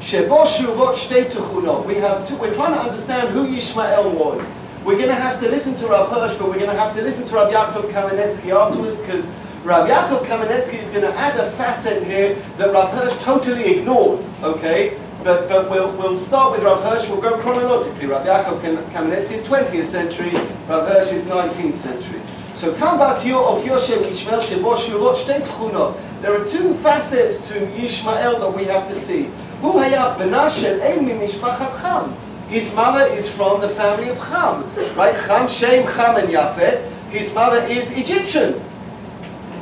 Shebo 0.00 0.46
shuvot 0.46 0.94
shtei 0.94 1.24
tuchunot. 1.24 1.84
We 1.86 1.94
have 1.96 2.26
two, 2.28 2.36
we're 2.36 2.54
trying 2.54 2.74
to 2.74 2.80
understand 2.80 3.30
who 3.30 3.46
Yishmael 3.46 4.14
was. 4.14 4.48
We're 4.84 4.96
going 4.96 5.08
to 5.08 5.14
have 5.14 5.40
to 5.40 5.48
listen 5.48 5.76
to 5.76 5.86
Rav 5.86 6.08
Hirsch, 6.10 6.36
but 6.38 6.48
we're 6.48 6.58
going 6.58 6.70
to 6.70 6.76
have 6.76 6.94
to 6.96 7.02
listen 7.02 7.24
to 7.26 7.34
Rav 7.34 7.52
Yaakov 7.52 7.90
Kamenetsky 7.92 8.50
afterwards 8.50 8.98
because 8.98 9.26
Rav 9.64 9.88
Yaakov 9.88 10.24
Kamenetsky 10.26 10.80
is 10.80 10.90
going 10.90 11.02
to 11.02 11.14
add 11.16 11.38
a 11.38 11.48
facet 11.52 12.02
here 12.02 12.34
that 12.58 12.72
Rav 12.72 12.90
Hirsch 12.90 13.16
totally 13.22 13.78
ignores. 13.78 14.28
Okay, 14.42 14.98
but, 15.24 15.48
but 15.48 15.70
we'll, 15.70 15.92
we'll 15.92 16.16
start 16.16 16.50
with 16.50 16.64
Rav 16.64 16.82
Hirsch, 16.82 17.08
we'll 17.08 17.20
go 17.20 17.38
chronologically. 17.38 18.06
Rav 18.06 18.26
Yaakov 18.26 18.60
Kamenetsky 18.90 19.32
is 19.32 19.44
20th 19.44 19.84
century, 19.84 20.30
Rav 20.68 20.88
Hirsch 20.88 21.12
is 21.12 21.22
19th 21.24 21.74
century. 21.74 22.20
So 22.54 22.72
Kambatio 22.74 23.46
of 23.46 23.62
Yoshem 23.64 24.02
Yishmael 24.02 24.40
Sheboshu 24.40 25.14
Tchunot. 25.24 25.96
There 26.22 26.34
are 26.34 26.44
two 26.48 26.74
facets 26.74 27.46
to 27.48 27.54
Yishmael 27.54 28.40
that 28.40 28.50
we 28.52 28.64
have 28.64 28.88
to 28.88 28.94
see. 28.94 29.30
Who 29.60 29.74
hayat 29.74 30.16
benashel 30.16 30.80
emi 30.80 31.16
mishpachat 31.18 31.80
Cham. 31.80 32.16
His 32.48 32.74
mother 32.74 33.06
is 33.14 33.28
from 33.28 33.60
the 33.60 33.68
family 33.68 34.08
of 34.08 34.18
Cham, 34.18 34.64
right? 34.96 35.16
Cham 35.26 35.48
Shem 35.48 35.86
Cham 35.86 36.16
and 36.16 36.28
Yafet. 36.28 36.84
His 37.10 37.32
mother 37.32 37.64
is 37.66 37.92
Egyptian. 37.96 38.60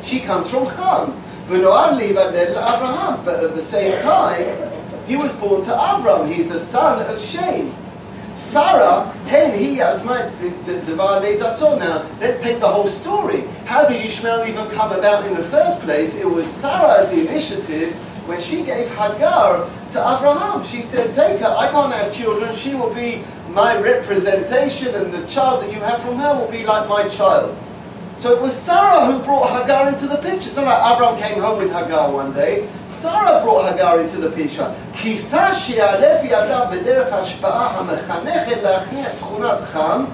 She 0.05 0.21
comes 0.21 0.49
from 0.49 0.67
Cham. 0.69 1.23
But 1.49 1.64
at 3.45 3.55
the 3.55 3.61
same 3.61 4.00
time, 4.02 4.71
he 5.11 5.17
was 5.17 5.35
born 5.38 5.64
to 5.64 5.73
Avram. 5.73 6.33
He's 6.33 6.52
a 6.52 6.61
son 6.61 7.05
of 7.05 7.19
Shem. 7.21 7.75
Sarah, 8.37 9.11
hen 9.26 9.59
he 9.59 9.79
my 10.05 10.31
Now, 11.19 12.07
let's 12.21 12.40
take 12.40 12.61
the 12.61 12.69
whole 12.69 12.87
story. 12.87 13.40
How 13.67 13.85
did 13.85 14.07
Ishmael 14.07 14.47
even 14.47 14.71
come 14.71 14.93
about 14.93 15.26
in 15.26 15.35
the 15.35 15.43
first 15.43 15.81
place? 15.81 16.14
It 16.14 16.31
was 16.31 16.47
Sarah's 16.47 17.12
initiative 17.12 17.93
when 18.29 18.40
she 18.40 18.62
gave 18.62 18.88
Hagar 18.90 19.69
to 19.90 19.99
Abraham. 19.99 20.64
She 20.64 20.81
said, 20.81 21.12
Take 21.12 21.40
her, 21.40 21.57
I 21.59 21.69
can't 21.73 21.93
have 21.93 22.14
children, 22.14 22.55
she 22.55 22.76
will 22.76 22.95
be 22.95 23.25
my 23.49 23.76
representation, 23.81 24.95
and 24.95 25.12
the 25.12 25.26
child 25.26 25.64
that 25.64 25.73
you 25.73 25.81
have 25.81 26.00
from 26.02 26.19
her 26.21 26.38
will 26.38 26.50
be 26.52 26.64
like 26.64 26.88
my 26.88 27.09
child. 27.09 27.59
So 28.14 28.33
it 28.33 28.40
was 28.40 28.55
Sarah 28.55 29.07
who 29.07 29.19
brought 29.25 29.50
Hagar 29.61 29.88
into 29.88 30.07
the 30.07 30.19
picture. 30.19 30.47
It's 30.47 30.55
not 30.55 30.67
like 30.67 30.95
Abraham 30.95 31.19
came 31.19 31.43
home 31.43 31.59
with 31.59 31.73
Hagar 31.73 32.12
one 32.12 32.33
day. 32.33 32.69
Sarah 33.00 33.42
brought 33.44 33.72
Hagar 33.72 34.00
into 34.00 34.18
the 34.18 34.32
picture. 34.32 34.70
קיוותה 34.94 35.54
שיעלה 35.54 36.22
בידה 36.22 36.65
בדרך 36.65 37.13
ההשפעה 37.13 37.80
המחנכת 37.80 38.63
להכניע 38.63 39.10
תכונת 39.10 39.60
חם, 39.74 40.06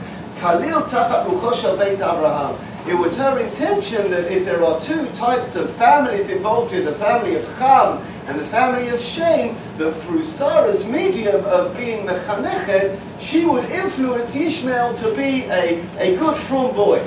כליל 0.41 0.81
תחת 0.89 1.23
רוחו 1.25 1.53
של 1.53 1.75
בית 1.75 2.01
אברהם. 2.01 2.53
It 2.87 2.95
was 2.95 3.15
her 3.15 3.37
intention 3.37 4.09
that 4.09 4.25
if 4.31 4.43
there 4.43 4.63
are 4.63 4.79
two 4.81 5.05
types 5.13 5.55
of 5.55 5.69
families 5.75 6.29
involved 6.29 6.71
here, 6.71 6.81
the 6.81 6.95
family 6.95 7.35
of 7.35 7.45
Cham 7.59 7.99
and 8.27 8.39
the 8.39 8.45
family 8.45 8.89
of 8.89 8.99
Shem, 8.99 9.55
that 9.77 9.91
through 10.01 10.23
Sarah's 10.23 10.83
medium 10.83 11.45
of 11.45 11.77
being 11.77 12.07
Mechanechet, 12.07 12.97
she 13.19 13.45
would 13.45 13.65
influence 13.65 14.35
Ishmael 14.35 14.95
to 14.95 15.13
be 15.13 15.43
a, 15.43 15.79
a 15.99 16.17
good 16.17 16.35
from 16.35 16.73
boy. 16.73 17.03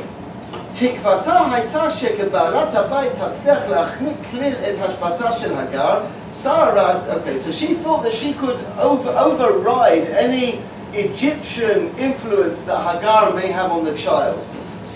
תקוותה 0.78 1.40
הייתה 1.52 1.90
שכבעלת 1.90 2.74
הבית 2.74 3.12
תצליח 3.12 3.58
להחניק 3.70 4.16
כליל 4.30 4.54
את 4.54 4.88
השפעתה 4.88 5.32
של 5.32 5.54
הגר. 5.56 5.98
Sarah, 6.42 7.00
okay, 7.16 7.36
so 7.36 7.52
she 7.52 7.74
thought 7.74 8.02
that 8.02 8.12
she 8.12 8.32
could 8.32 8.58
over, 8.78 9.10
override 9.10 10.06
any 10.26 10.58
Egyptian 10.92 11.78
influence 11.96 12.64
that 12.64 12.80
Hagar 12.86 13.32
may 13.34 13.48
have 13.48 13.70
on 13.70 13.84
the 13.84 13.96
child. 13.96 14.38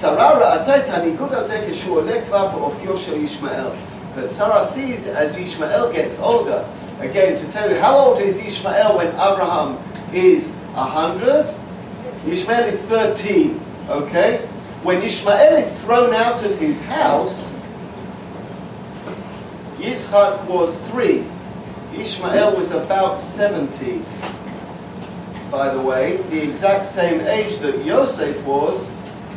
שרה 0.00 0.30
ראתה 0.38 0.76
את 0.76 0.88
הניגוד 0.88 1.32
הזה 1.32 1.60
כשהוא 1.70 1.96
עולה 1.96 2.22
כבר 2.26 2.46
באופיו 2.46 2.98
של 2.98 3.24
ישמעאל. 3.24 3.70
But 4.16 4.30
Sarah 4.30 4.64
sees 4.64 5.06
as 5.06 5.38
Ishmael 5.38 5.92
gets 5.92 6.18
older. 6.18 6.64
Again, 7.00 7.38
to 7.38 7.46
tell 7.52 7.70
you, 7.70 7.80
how 7.80 7.96
old 7.96 8.18
is 8.18 8.38
Ishmael 8.38 8.96
when 8.96 9.08
Abraham 9.14 9.78
is 10.12 10.52
100? 10.74 11.46
Ishmael 12.26 12.64
is 12.64 12.82
13, 12.82 13.60
okay? 13.88 14.40
when 14.83 15.01
Ishmael 15.01 15.55
is 15.55 15.73
thrown 15.81 16.13
out 16.13 16.43
of 16.43 16.59
his 16.59 16.83
house, 16.83 17.49
Yitzchak 19.77 20.45
was 20.45 20.77
three. 20.89 21.25
Ishmael 21.95 22.55
was 22.57 22.71
about 22.71 23.21
70, 23.21 24.03
by 25.49 25.73
the 25.73 25.79
way, 25.79 26.17
the 26.29 26.43
exact 26.43 26.85
same 26.85 27.21
age 27.21 27.59
that 27.59 27.85
Yosef 27.85 28.43
was 28.45 28.89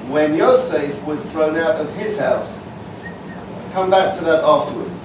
when 0.09 0.35
Yosef 0.35 1.05
was 1.05 1.25
thrown 1.27 1.57
out 1.57 1.77
of 1.77 1.95
his 1.95 2.19
house. 2.19 2.61
I'll 3.05 3.73
come 3.73 3.91
back 3.91 4.17
to 4.19 4.25
that 4.25 4.43
afterwards. 4.43 5.01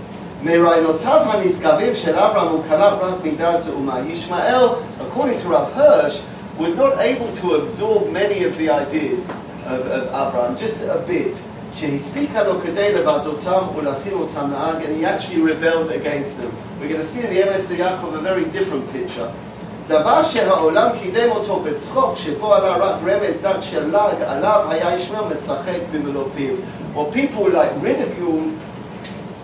Ishmael, 4.09 4.83
according 4.99 5.37
to 5.39 5.49
Rav 5.49 5.71
Hirsch, 5.73 6.19
was 6.57 6.75
not 6.75 6.99
able 6.99 7.31
to 7.37 7.55
absorb 7.55 8.11
many 8.11 8.43
of 8.43 8.57
the 8.57 8.69
ideas 8.69 9.31
of, 9.65 9.85
of 9.87 10.07
Abraham, 10.07 10.57
just 10.57 10.81
a 10.81 11.03
bit. 11.07 11.41
And 11.81 11.99
he 14.97 15.05
actually 15.05 15.41
rebelled 15.41 15.91
against 15.91 16.37
them. 16.37 16.51
We're 16.79 16.89
going 16.89 16.99
to 16.99 17.05
see 17.05 17.21
in 17.21 17.33
the 17.33 17.41
Emet 17.41 17.61
Yaakov 17.61 18.13
a 18.13 18.19
very 18.19 18.45
different 18.45 18.91
picture. 18.91 19.31
דבר 19.87 20.23
שהעולם 20.23 20.89
קידם 20.99 21.31
אותו 21.31 21.59
בצחוק, 21.59 22.15
שבו 22.15 22.53
עלה 22.53 22.77
רק 22.77 22.95
רמז 23.05 23.41
דת 23.41 23.63
של 23.63 23.91
לעג, 23.91 24.21
עליו 24.21 24.65
היה 24.69 24.95
ישמעאל 24.95 25.25
מצחק 25.33 25.79
במלוא 25.91 26.23
פיו. 26.35 26.55
Or 26.95 27.11
people 27.11 27.49
like 27.49 27.71
ridicule, 27.81 28.51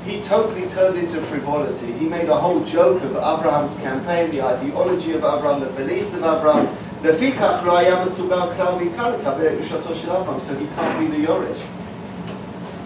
he 0.06 0.22
totally 0.22 0.68
turned 0.70 0.98
into 0.98 1.22
frivolity. 1.22 1.92
He 2.00 2.06
made 2.08 2.30
a 2.30 2.36
whole 2.36 2.62
joke 2.64 3.02
of 3.04 3.12
Abraham's 3.16 3.78
campaign, 3.78 4.32
the 4.32 4.42
ideology 4.42 5.12
of 5.14 5.24
Abraham, 5.24 5.60
the 5.60 5.72
beliefs 5.82 6.14
of 6.14 6.24
Abraham. 6.24 6.68
לפיכך 7.05 7.61
לא 7.65 7.79
היה 7.79 8.05
מסוגל 8.05 8.41
כלל 8.57 8.75
ועיקר 8.79 9.11
לקבל 9.11 9.47
את 9.47 9.53
יושתו 9.59 9.95
של 9.95 10.11
אברהם, 10.11 10.39
so 10.39 10.51
he 10.51 10.81
can't 10.81 10.99
be 11.01 11.17
the 11.17 11.29
יורש. 11.29 11.59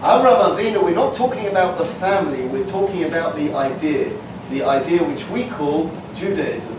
Abraham 0.03 0.51
Avinu, 0.51 0.83
we're 0.83 0.93
not 0.93 1.15
talking 1.15 1.47
about 1.47 1.77
the 1.79 1.85
family, 1.85 2.43
we're 2.53 2.67
talking 2.67 3.03
about 3.05 3.35
the 3.35 3.51
idea, 3.55 4.09
the 4.51 4.63
idea 4.63 5.03
which 5.03 5.27
we 5.29 5.45
call 5.57 5.89
Judaism. 6.19 6.77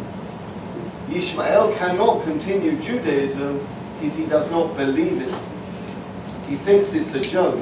Ishmael 1.12 1.72
cannot 1.72 2.22
continue 2.22 2.76
Judaism 2.76 3.66
because 4.00 4.16
he 4.16 4.26
does 4.26 4.50
not 4.50 4.76
believe 4.76 5.20
it. 5.22 5.34
He 6.48 6.56
thinks 6.56 6.94
it's 6.94 7.14
a 7.14 7.20
joke. 7.20 7.58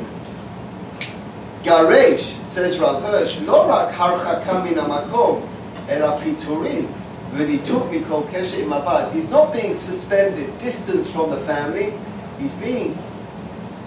Garesh, 1.63 2.45
says 2.45 2.79
Rav 2.79 3.03
Hirsch, 3.03 3.39
לא 3.47 3.67
רק 3.69 3.89
הרחקה 3.97 4.59
מן 4.65 4.79
המקום, 4.79 5.41
אלא 5.89 6.19
פיטורין, 6.19 6.87
when 7.32 7.48
he 7.48 7.60
took 7.60 7.84
Mikol 7.84 8.28
Keshe 8.28 8.62
Imavad, 8.62 9.14
he's 9.14 9.30
not 9.30 9.54
being 9.54 9.76
suspended, 9.76 10.58
distanced 10.60 11.12
from 11.12 11.30
the 11.30 11.38
family, 11.42 11.94
he's 12.40 12.54
being 12.56 12.98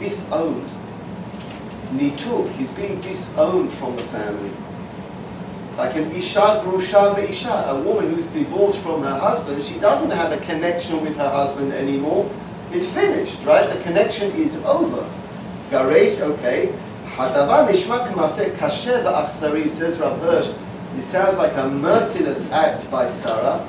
disowned. 0.00 0.66
Nituk, 1.92 2.50
he's 2.52 2.70
being 2.70 3.00
disowned 3.02 3.70
from 3.72 3.96
the 3.96 4.02
family. 4.04 4.50
Like 5.76 5.94
an 5.96 6.10
Isha 6.12 6.62
Grusha 6.64 7.18
Isha, 7.18 7.66
a 7.68 7.80
woman 7.82 8.14
who's 8.14 8.26
divorced 8.28 8.78
from 8.78 9.02
her 9.02 9.18
husband, 9.18 9.62
she 9.62 9.78
doesn't 9.78 10.10
have 10.10 10.32
a 10.32 10.38
connection 10.38 11.02
with 11.02 11.16
her 11.18 11.28
husband 11.28 11.72
anymore. 11.72 12.30
It's 12.72 12.86
finished, 12.86 13.36
right? 13.44 13.68
The 13.70 13.80
connection 13.82 14.32
is 14.32 14.56
over. 14.64 15.08
Garesh, 15.70 16.18
okay. 16.20 16.72
Hadava 17.10 17.68
Nishma 17.68 18.08
Kamaseh 18.08 18.56
Kasher 18.56 19.04
Achsari, 19.04 19.68
says 19.68 19.98
Rav 19.98 20.18
Hirsch, 20.20 20.50
It 20.97 21.03
sounds 21.03 21.37
like 21.37 21.55
a 21.55 21.69
merciless 21.69 22.49
act 22.51 22.89
by 22.91 23.07
Sarah. 23.07 23.65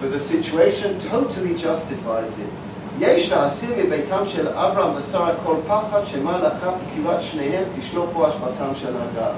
But 0.00 0.10
the 0.10 0.18
situation 0.18 1.00
totally 1.00 1.54
justifies 1.56 2.38
it. 2.38 2.52
יש 3.00 3.30
להסיר 3.30 3.70
מביתם 3.78 4.24
של 4.24 4.48
אברהם 4.48 4.94
ושרה 4.96 5.30
כל 5.44 5.56
פחד 5.66 6.04
שמא 6.04 6.30
לאחר 6.42 6.72
פטירת 6.86 7.22
שניהם 7.22 7.64
תשלוף 7.80 8.10
בו 8.12 8.26
השפעתם 8.26 8.74
של 8.74 8.88
הגר. 8.96 9.32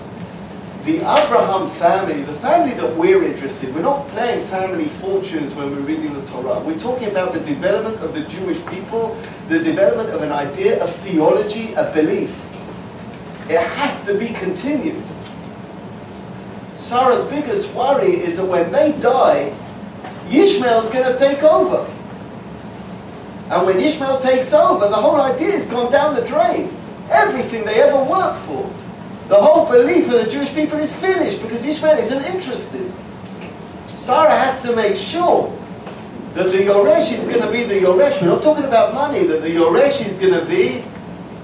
The 0.87 1.01
Abraham 1.01 1.71
family, 1.71 2.23
the 2.25 2.39
family 2.47 2.75
that 2.75 2.95
we're 2.97 3.25
interested, 3.25 3.75
we're 3.75 3.89
not 3.93 4.07
playing 4.09 4.45
family 4.49 4.89
fortunes 5.03 5.55
when 5.55 5.71
we're 5.71 5.87
reading 5.93 6.13
the 6.13 6.27
Torah. 6.27 6.61
We're 6.61 6.79
talking 6.79 7.09
about 7.09 7.33
the 7.33 7.41
development 7.41 7.97
of 8.03 8.13
the 8.13 8.21
Jewish 8.35 8.61
people, 8.67 9.17
the 9.49 9.61
development 9.61 10.11
of 10.11 10.21
an 10.21 10.31
idea, 10.31 10.85
a 10.85 10.87
theology, 10.87 11.73
a 11.75 11.85
belief. 11.99 12.33
It 13.50 13.58
has 13.58 14.06
to 14.06 14.18
be 14.18 14.28
continued. 14.28 15.02
Sarah's 16.78 17.26
biggest 17.26 17.74
worry 17.74 18.20
is 18.20 18.38
that 18.38 18.46
when 18.46 18.72
they 18.72 18.92
die, 18.94 19.56
Ishmael's 20.30 20.90
going 20.92 21.12
to 21.12 21.18
take 21.18 21.42
over. 21.42 21.92
And 23.50 23.66
when 23.66 23.80
Ishmael 23.80 24.22
takes 24.22 24.54
over, 24.54 24.88
the 24.88 24.96
whole 24.96 25.20
idea 25.20 25.54
has 25.54 25.68
gone 25.68 25.92
down 25.92 26.14
the 26.14 26.22
drain. 26.22 26.76
Everything 27.10 27.66
they 27.66 27.82
ever 27.82 28.04
worked 28.04 28.38
for. 28.46 28.72
The 29.28 29.42
whole 29.42 29.66
belief 29.66 30.06
of 30.06 30.24
the 30.24 30.30
Jewish 30.30 30.54
people 30.54 30.78
is 30.78 30.94
finished 30.94 31.42
because 31.42 31.66
Ishmael 31.66 31.98
isn't 31.98 32.24
interested. 32.26 32.92
Sarah 33.96 34.30
has 34.30 34.62
to 34.62 34.76
make 34.76 34.96
sure 34.96 35.56
that 36.36 36.52
the 36.52 36.60
Yoresh 36.60 37.12
is 37.12 37.26
going 37.26 37.42
to 37.42 37.52
be 37.52 37.64
the 37.64 37.80
Yoresh. 37.80 38.22
We're 38.22 38.28
not 38.28 38.44
talking 38.44 38.66
about 38.66 38.94
money, 38.94 39.24
that 39.26 39.42
the 39.42 39.50
Yoresh 39.50 40.06
is 40.06 40.18
going 40.18 40.34
to 40.34 40.46
be 40.46 40.84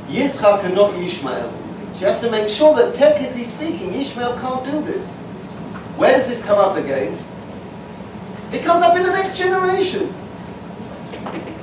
Yitzchak 0.07 0.63
and 0.63 0.75
not 0.75 0.93
Ishmael. 0.93 1.64
She 1.97 2.03
has 2.03 2.19
to 2.21 2.29
make 2.29 2.49
sure 2.49 2.75
that 2.75 2.93
technically 2.93 3.45
speaking, 3.45 3.93
Ishmael 3.93 4.37
can't 4.39 4.65
do 4.65 4.81
this. 4.81 5.13
Where 5.95 6.11
does 6.17 6.27
this 6.27 6.43
come 6.43 6.59
up 6.59 6.75
again? 6.75 7.17
It 8.51 8.63
comes 8.63 8.81
up 8.81 8.97
in 8.97 9.03
the 9.03 9.11
next 9.11 9.37
generation. 9.37 10.13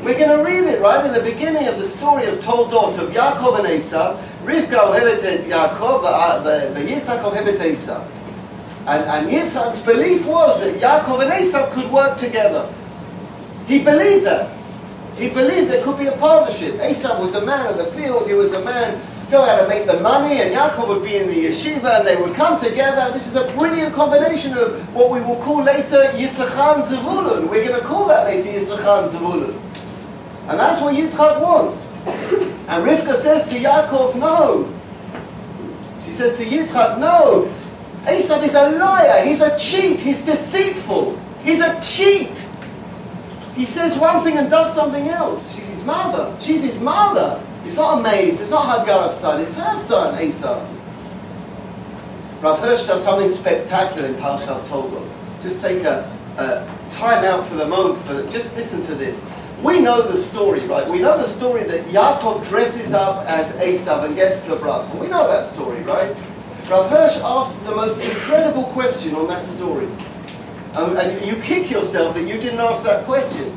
We're 0.02 0.18
going 0.18 0.36
to 0.36 0.42
read 0.42 0.64
it 0.64 0.80
right 0.80 1.04
in 1.04 1.12
the 1.12 1.20
beginning 1.20 1.68
of 1.68 1.78
the 1.78 1.84
story 1.84 2.26
of 2.26 2.38
Toldot 2.38 2.98
of 2.98 3.10
Yaakov 3.10 3.60
and 3.60 3.68
Esau. 3.68 4.16
Rivka 4.42 4.74
ohevet 4.74 5.22
et 5.22 5.40
Yaakov, 5.48 6.02
Yitzhak 6.74 7.22
ohevet 7.22 7.64
Esau. 7.64 8.02
And, 8.86 9.04
and 9.04 9.84
belief 9.84 10.26
was 10.26 10.60
that 10.60 10.80
Yaakov 10.80 11.22
and 11.22 11.44
Esau 11.44 11.70
could 11.70 11.92
work 11.92 12.18
together. 12.18 12.72
He 13.68 13.84
believed 13.84 14.24
that. 14.24 14.50
He 15.16 15.28
believed 15.28 15.70
there 15.70 15.84
could 15.84 15.98
be 15.98 16.06
a 16.06 16.16
partnership. 16.16 16.80
Esau 16.82 17.20
was 17.20 17.34
a 17.34 17.44
man 17.44 17.66
of 17.66 17.76
the 17.76 17.84
field. 17.84 18.26
He 18.26 18.34
was 18.34 18.54
a 18.54 18.64
man 18.64 19.00
go 19.32 19.42
out 19.42 19.60
and 19.60 19.68
make 19.68 19.86
the 19.86 19.98
money, 20.00 20.42
and 20.42 20.54
Yaakov 20.54 20.86
would 20.88 21.02
be 21.02 21.16
in 21.16 21.26
the 21.26 21.46
yeshiva, 21.46 21.98
and 21.98 22.06
they 22.06 22.16
would 22.16 22.36
come 22.36 22.60
together. 22.60 23.10
This 23.12 23.26
is 23.26 23.34
a 23.34 23.50
brilliant 23.56 23.94
combination 23.94 24.52
of 24.52 24.94
what 24.94 25.10
we 25.10 25.20
will 25.20 25.40
call 25.42 25.62
later 25.64 26.12
Yisachar 26.14 26.84
Zavulun. 26.86 27.48
We're 27.48 27.66
going 27.66 27.80
to 27.80 27.86
call 27.86 28.06
that 28.08 28.28
later 28.28 28.50
Yisachar 28.50 29.08
Zavulun. 29.08 29.58
And 30.48 30.60
that's 30.60 30.82
what 30.82 30.94
Yitzchak 30.94 31.40
wants. 31.40 31.84
And 32.68 32.84
Rivka 32.84 33.14
says 33.14 33.48
to 33.48 33.56
Yaakov, 33.56 34.16
no. 34.16 34.68
She 36.04 36.12
says 36.12 36.36
to 36.36 36.44
Yitzchak, 36.44 36.98
no. 36.98 37.50
Esav 38.04 38.42
is 38.42 38.54
a 38.54 38.70
liar. 38.72 39.24
He's 39.24 39.40
a 39.40 39.56
cheat. 39.58 40.00
He's 40.00 40.20
deceitful. 40.22 41.18
He's 41.44 41.60
a 41.60 41.80
cheat. 41.80 42.48
He 43.54 43.64
says 43.64 43.96
one 43.96 44.24
thing 44.24 44.36
and 44.36 44.50
does 44.50 44.74
something 44.74 45.08
else. 45.08 45.48
She's 45.54 45.68
his 45.68 45.84
mother. 45.84 46.36
She's 46.40 46.62
his 46.62 46.80
mother. 46.80 47.40
It's 47.64 47.76
not 47.76 47.98
a 47.98 48.02
maid. 48.02 48.34
It's 48.34 48.50
not 48.50 48.80
Hagar's 48.80 49.16
son. 49.16 49.40
It's 49.40 49.54
her 49.54 49.76
son, 49.76 50.14
Esav. 50.18 50.66
Rav 52.42 52.58
Hirsch 52.58 52.84
does 52.84 53.04
something 53.04 53.30
spectacular 53.30 54.08
in 54.08 54.14
Parshat 54.16 54.64
Toldot. 54.66 55.08
Just 55.42 55.60
take 55.60 55.84
a, 55.84 56.10
a 56.38 56.90
time 56.90 57.24
out 57.24 57.46
for 57.46 57.54
the 57.54 57.66
moment. 57.66 58.04
For 58.04 58.26
just 58.32 58.52
listen 58.56 58.82
to 58.82 58.94
this. 58.94 59.24
We 59.62 59.78
know 59.80 60.02
the 60.02 60.16
story, 60.16 60.66
right? 60.66 60.88
We 60.88 60.98
know 60.98 61.16
the 61.16 61.28
story 61.28 61.62
that 61.64 61.84
Yaakov 61.86 62.48
dresses 62.48 62.92
up 62.92 63.24
as 63.26 63.52
Esav 63.52 64.04
and 64.04 64.16
gets 64.16 64.42
the 64.42 64.56
bracha. 64.56 64.92
We 64.98 65.06
know 65.06 65.28
that 65.28 65.46
story, 65.46 65.80
right? 65.82 66.16
Rav 66.68 66.90
Hirsch 66.90 67.18
asked 67.22 67.64
the 67.64 67.74
most 67.74 68.00
incredible 68.00 68.64
question 68.64 69.14
on 69.14 69.28
that 69.28 69.44
story. 69.44 69.86
Um, 70.74 70.96
and 70.96 71.24
you 71.24 71.36
kick 71.42 71.70
yourself 71.70 72.14
that 72.14 72.26
you 72.26 72.40
didn't 72.40 72.58
ask 72.58 72.82
that 72.82 73.04
question. 73.04 73.56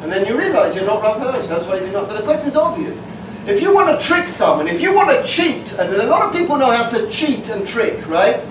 And 0.00 0.10
then 0.10 0.26
you 0.26 0.38
realize 0.38 0.74
you're 0.74 0.86
not 0.86 1.02
Rav 1.02 1.20
Hirsch, 1.20 1.46
that's 1.46 1.66
why 1.66 1.74
you 1.74 1.80
did 1.80 1.92
not. 1.92 2.08
But 2.08 2.16
the 2.16 2.24
question's 2.24 2.56
obvious. 2.56 3.06
If 3.48 3.62
you 3.62 3.74
want 3.74 3.98
to 3.98 4.06
trick 4.06 4.28
someone, 4.28 4.68
if 4.68 4.82
you 4.82 4.94
want 4.94 5.08
to 5.08 5.24
cheat, 5.24 5.72
and 5.78 5.94
a 5.94 6.04
lot 6.04 6.22
of 6.22 6.34
people 6.34 6.56
know 6.56 6.70
how 6.70 6.86
to 6.90 7.10
cheat 7.10 7.48
and 7.48 7.66
trick, 7.66 8.06
right? 8.06 8.46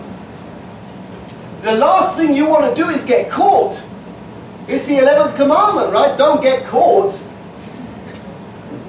The 1.61 1.75
last 1.75 2.17
thing 2.17 2.33
you 2.33 2.47
want 2.47 2.75
to 2.75 2.83
do 2.83 2.89
is 2.89 3.05
get 3.05 3.29
caught. 3.29 3.83
It's 4.67 4.85
the 4.87 4.95
11th 4.95 5.35
commandment, 5.35 5.93
right? 5.93 6.17
Don't 6.17 6.41
get 6.41 6.65
caught. 6.65 7.13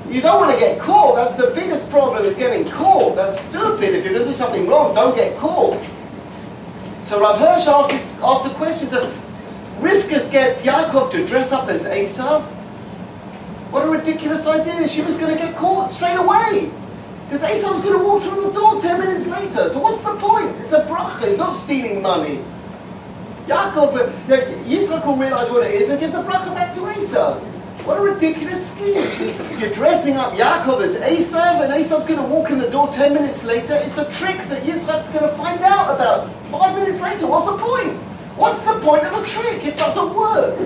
You 0.09 0.23
don't 0.23 0.41
want 0.41 0.53
to 0.53 0.59
get 0.59 0.81
caught. 0.81 1.17
That's 1.17 1.35
the 1.35 1.51
biggest 1.55 1.91
problem 1.91 2.25
is 2.25 2.37
getting 2.37 2.67
caught. 2.71 3.15
That's 3.15 3.39
stupid. 3.39 3.95
If 3.95 4.05
you're 4.05 4.15
going 4.15 4.25
to 4.25 4.31
do 4.31 4.37
something 4.37 4.67
wrong, 4.67 4.95
don't 4.95 5.15
get 5.15 5.37
caught. 5.37 5.79
So 7.03 7.21
Rav 7.21 7.39
Hirsch 7.39 7.67
asks 7.67 8.13
the 8.49 8.55
question, 8.55 8.89
so 8.89 9.13
Rivka 9.79 10.31
gets 10.31 10.63
Yaakov 10.63 11.11
to 11.13 11.27
dress 11.27 11.53
up 11.53 11.69
as 11.69 11.85
Esav. 11.85 12.47
What 13.71 13.87
a 13.87 13.91
ridiculous 13.91 14.47
idea. 14.47 14.89
She 14.89 15.03
was 15.03 15.19
going 15.19 15.37
to 15.37 15.43
get 15.43 15.57
caught 15.57 15.91
straight 15.91 16.17
away. 16.17 16.71
Because 17.25 17.43
Esav's 17.43 17.85
going 17.85 17.99
to 17.99 18.05
walk 18.05 18.23
through 18.23 18.43
the 18.45 18.53
door 18.53 18.81
10 18.81 18.99
minutes 18.99 19.27
later. 19.27 19.69
So 19.69 19.81
what's 19.81 20.01
the 20.01 20.17
point? 20.17 20.57
It's 20.61 20.73
a 20.73 20.87
bracha. 20.87 21.29
It's 21.29 21.39
not 21.39 21.53
stealing 21.55 22.01
money. 22.01 22.43
Yaakov, 23.47 24.11
Yitzchak 24.65 25.07
will 25.07 25.17
realize 25.17 25.51
what 25.51 25.67
it 25.67 25.75
is 25.75 25.91
and 25.91 26.01
give 26.01 26.13
the 26.13 26.23
bracha 26.23 26.55
back 26.55 26.75
to 26.75 26.99
Esau. 26.99 27.39
What 27.85 27.99
a 27.99 28.03
ridiculous 28.03 28.73
scheme. 28.73 28.97
You're 29.59 29.73
dressing 29.73 30.17
up 30.17 30.33
Yaakov 30.33 30.83
as 30.83 30.97
Esav, 30.97 31.63
and 31.63 31.73
Esav's 31.73 32.07
going 32.07 32.21
to 32.21 32.27
walk 32.27 32.51
in 32.51 32.59
the 32.59 32.71
door 32.71 32.89
10 32.89 33.13
minutes 33.13 33.45
later. 33.45 33.75
It's 33.75 33.99
a 33.99 34.11
trick 34.11 34.39
that 34.49 34.63
Yitzchak's 34.63 35.11
going 35.11 35.29
to 35.29 35.37
find 35.37 35.61
out 35.61 35.95
about 35.95 36.29
five 36.51 36.75
minutes 36.75 37.01
later. 37.01 37.27
What's 37.27 37.47
the 37.47 37.59
point? 37.59 37.97
What's 38.37 38.61
the 38.61 38.79
point 38.81 39.05
of 39.05 39.21
the 39.21 39.27
trick? 39.27 39.65
It 39.65 39.77
doesn't 39.77 40.15
work. 40.15 40.59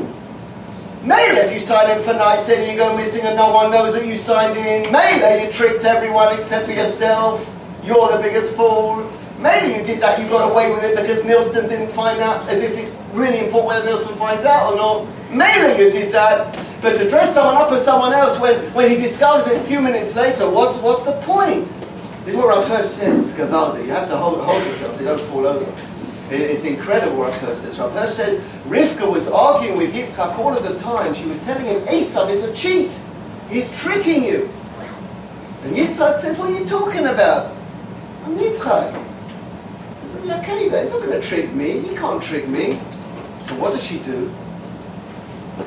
Mail 1.04 1.36
if 1.38 1.52
you 1.52 1.58
sign 1.58 1.90
in 1.90 2.00
for 2.04 2.12
night 2.12 2.48
and 2.48 2.70
you 2.70 2.76
go 2.76 2.96
missing 2.96 3.22
and 3.22 3.36
no 3.36 3.52
one 3.52 3.72
knows 3.72 3.92
that 3.94 4.06
you 4.06 4.16
signed 4.16 4.56
in. 4.56 4.92
Mail 4.92 5.44
you 5.44 5.52
tricked 5.52 5.84
everyone 5.84 6.38
except 6.38 6.66
for 6.66 6.72
yourself. 6.72 7.44
You're 7.82 8.16
the 8.16 8.22
biggest 8.22 8.54
fool. 8.54 9.10
Maybe 9.40 9.74
you 9.74 9.82
did 9.82 10.00
that, 10.00 10.20
you 10.20 10.28
got 10.28 10.48
away 10.52 10.72
with 10.72 10.84
it 10.84 10.94
because 10.94 11.18
Milston 11.22 11.68
didn't 11.68 11.90
find 11.90 12.20
out, 12.20 12.48
as 12.48 12.62
if 12.62 12.78
it's 12.78 12.94
really 13.12 13.40
important 13.44 13.66
whether 13.66 13.88
Milston 13.90 14.16
finds 14.16 14.44
out 14.44 14.72
or 14.72 14.76
not. 14.76 15.08
Maybe 15.32 15.82
you 15.82 15.90
did 15.90 16.12
that, 16.12 16.56
but 16.80 16.96
to 16.98 17.08
dress 17.08 17.34
someone 17.34 17.56
up 17.56 17.72
as 17.72 17.84
someone 17.84 18.12
else 18.12 18.38
when, 18.38 18.60
when 18.72 18.88
he 18.88 18.96
discovers 18.96 19.50
it 19.50 19.60
a 19.60 19.64
few 19.64 19.80
minutes 19.80 20.14
later, 20.14 20.48
what's, 20.48 20.78
what's 20.78 21.02
the 21.02 21.20
point? 21.22 21.66
This 22.24 22.34
is 22.34 22.36
what 22.36 22.46
Rav 22.46 22.86
says, 22.86 23.18
it's 23.18 23.32
Gavaldi. 23.32 23.84
You 23.84 23.90
have 23.90 24.08
to 24.08 24.16
hold, 24.16 24.40
hold 24.40 24.64
yourself 24.64 24.94
so 24.94 25.00
you 25.00 25.06
don't 25.06 25.20
fall 25.22 25.46
over. 25.46 25.74
It's 26.30 26.64
incredible 26.64 27.18
what 27.18 27.34
says. 27.34 27.78
Rav 27.78 28.08
says, 28.08 28.38
Rivka 28.72 29.12
was 29.12 29.28
arguing 29.28 29.76
with 29.76 29.94
Yitzchak 29.94 30.38
all 30.38 30.56
of 30.56 30.66
the 30.66 30.78
time. 30.78 31.14
She 31.14 31.26
was 31.26 31.44
telling 31.44 31.66
him, 31.66 31.82
Esav 31.82 32.30
is 32.30 32.42
a 32.42 32.54
cheat. 32.54 32.98
He's 33.50 33.70
tricking 33.78 34.24
you. 34.24 34.48
And 35.64 35.76
Yitzchak 35.76 36.22
said, 36.22 36.38
what 36.38 36.50
are 36.50 36.58
you 36.58 36.64
talking 36.64 37.06
about? 37.06 37.54
I'm 38.24 38.38
Yitzchak. 38.38 38.96
Okay, 40.24 40.70
then, 40.70 40.88
not 40.88 41.02
going 41.02 41.20
to 41.20 41.20
trick 41.20 41.52
me. 41.52 41.80
He 41.80 41.94
can't 41.94 42.22
trick 42.22 42.48
me. 42.48 42.80
So 43.40 43.54
what 43.56 43.74
does 43.74 43.85
she 43.85 43.98
do? 43.98 44.32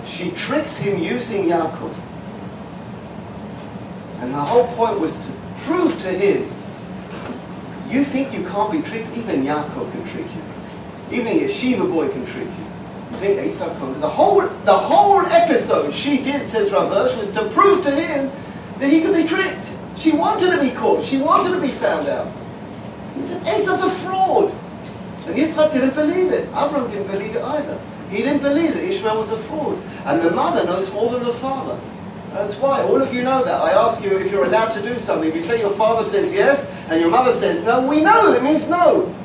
She 0.04 0.32
tricks 0.32 0.78
him 0.78 0.98
using 0.98 1.44
Yaakov. 1.44 1.94
And 4.22 4.34
her 4.34 4.42
whole 4.42 4.66
point 4.76 5.00
was 5.00 5.16
to 5.28 5.32
prove 5.58 6.00
to 6.02 6.10
him, 6.10 6.52
you 7.88 8.04
think 8.04 8.34
you 8.34 8.44
can't 8.48 8.72
be 8.72 8.82
tricked? 8.82 9.16
Even 9.16 9.44
Yaakov 9.44 9.92
can 9.92 10.08
trick 10.08 10.26
you. 10.26 11.20
Even 11.20 11.38
a 11.38 11.42
yeshiva 11.42 11.88
boy 11.88 12.10
can 12.10 12.26
trick 12.26 12.48
you. 12.48 12.65
You 13.16 13.22
think 13.22 13.48
Esau 13.48 13.70
can? 13.80 14.02
The 14.02 14.10
whole, 14.10 14.42
the 14.42 14.74
whole 14.78 15.26
episode 15.28 15.94
she 15.94 16.22
did, 16.22 16.50
says 16.50 16.70
Rav 16.72 16.90
was 17.18 17.32
to 17.32 17.48
prove 17.50 17.82
to 17.84 17.92
him 17.92 18.30
that 18.80 18.90
he 18.90 19.00
could 19.00 19.16
be 19.16 19.24
tricked. 19.24 19.72
She 19.96 20.12
wanted 20.12 20.52
to 20.52 20.60
be 20.60 20.72
caught. 20.72 21.02
She 21.02 21.18
wanted 21.18 21.56
to 21.56 21.62
be 21.62 21.72
found 21.72 22.10
out. 22.10 22.30
He 23.16 23.24
said, 23.24 23.42
Esau's 23.44 23.82
a 23.82 23.90
fraud. 23.90 24.52
And 25.28 25.38
Yitzchak 25.38 25.72
didn't 25.72 25.96
believe 25.96 26.34
it. 26.34 26.52
Avram 26.52 26.92
didn't 26.92 27.08
believe 27.08 27.38
it 27.38 27.42
either. 27.42 27.80
He 28.10 28.18
didn't 28.18 28.42
believe 28.42 28.74
that 28.74 28.84
Ishmael 28.84 29.18
was 29.18 29.32
a 29.32 29.38
fraud. 29.38 29.82
And 30.06 30.22
the 30.22 30.32
mother 30.32 30.66
knows 30.66 30.92
more 30.92 31.14
than 31.14 31.24
the 31.24 31.34
father. 31.34 31.80
That's 32.32 32.58
why. 32.58 32.84
All 32.84 33.02
of 33.02 33.14
you 33.14 33.24
know 33.24 33.46
that. 33.46 33.62
I 33.62 33.72
ask 33.72 34.04
you 34.04 34.18
if 34.20 34.30
you're 34.30 34.44
allowed 34.44 34.72
to 34.72 34.82
do 34.82 35.00
something. 35.00 35.30
If 35.30 35.36
you 35.38 35.42
say 35.42 35.62
your 35.62 35.74
father 35.74 36.04
says 36.04 36.34
yes, 36.34 36.70
and 36.90 37.00
your 37.00 37.10
mother 37.10 37.32
says 37.32 37.64
no, 37.64 37.88
we 37.88 38.02
know, 38.02 38.34
it 38.34 38.44
means 38.44 38.68
no. 38.68 39.16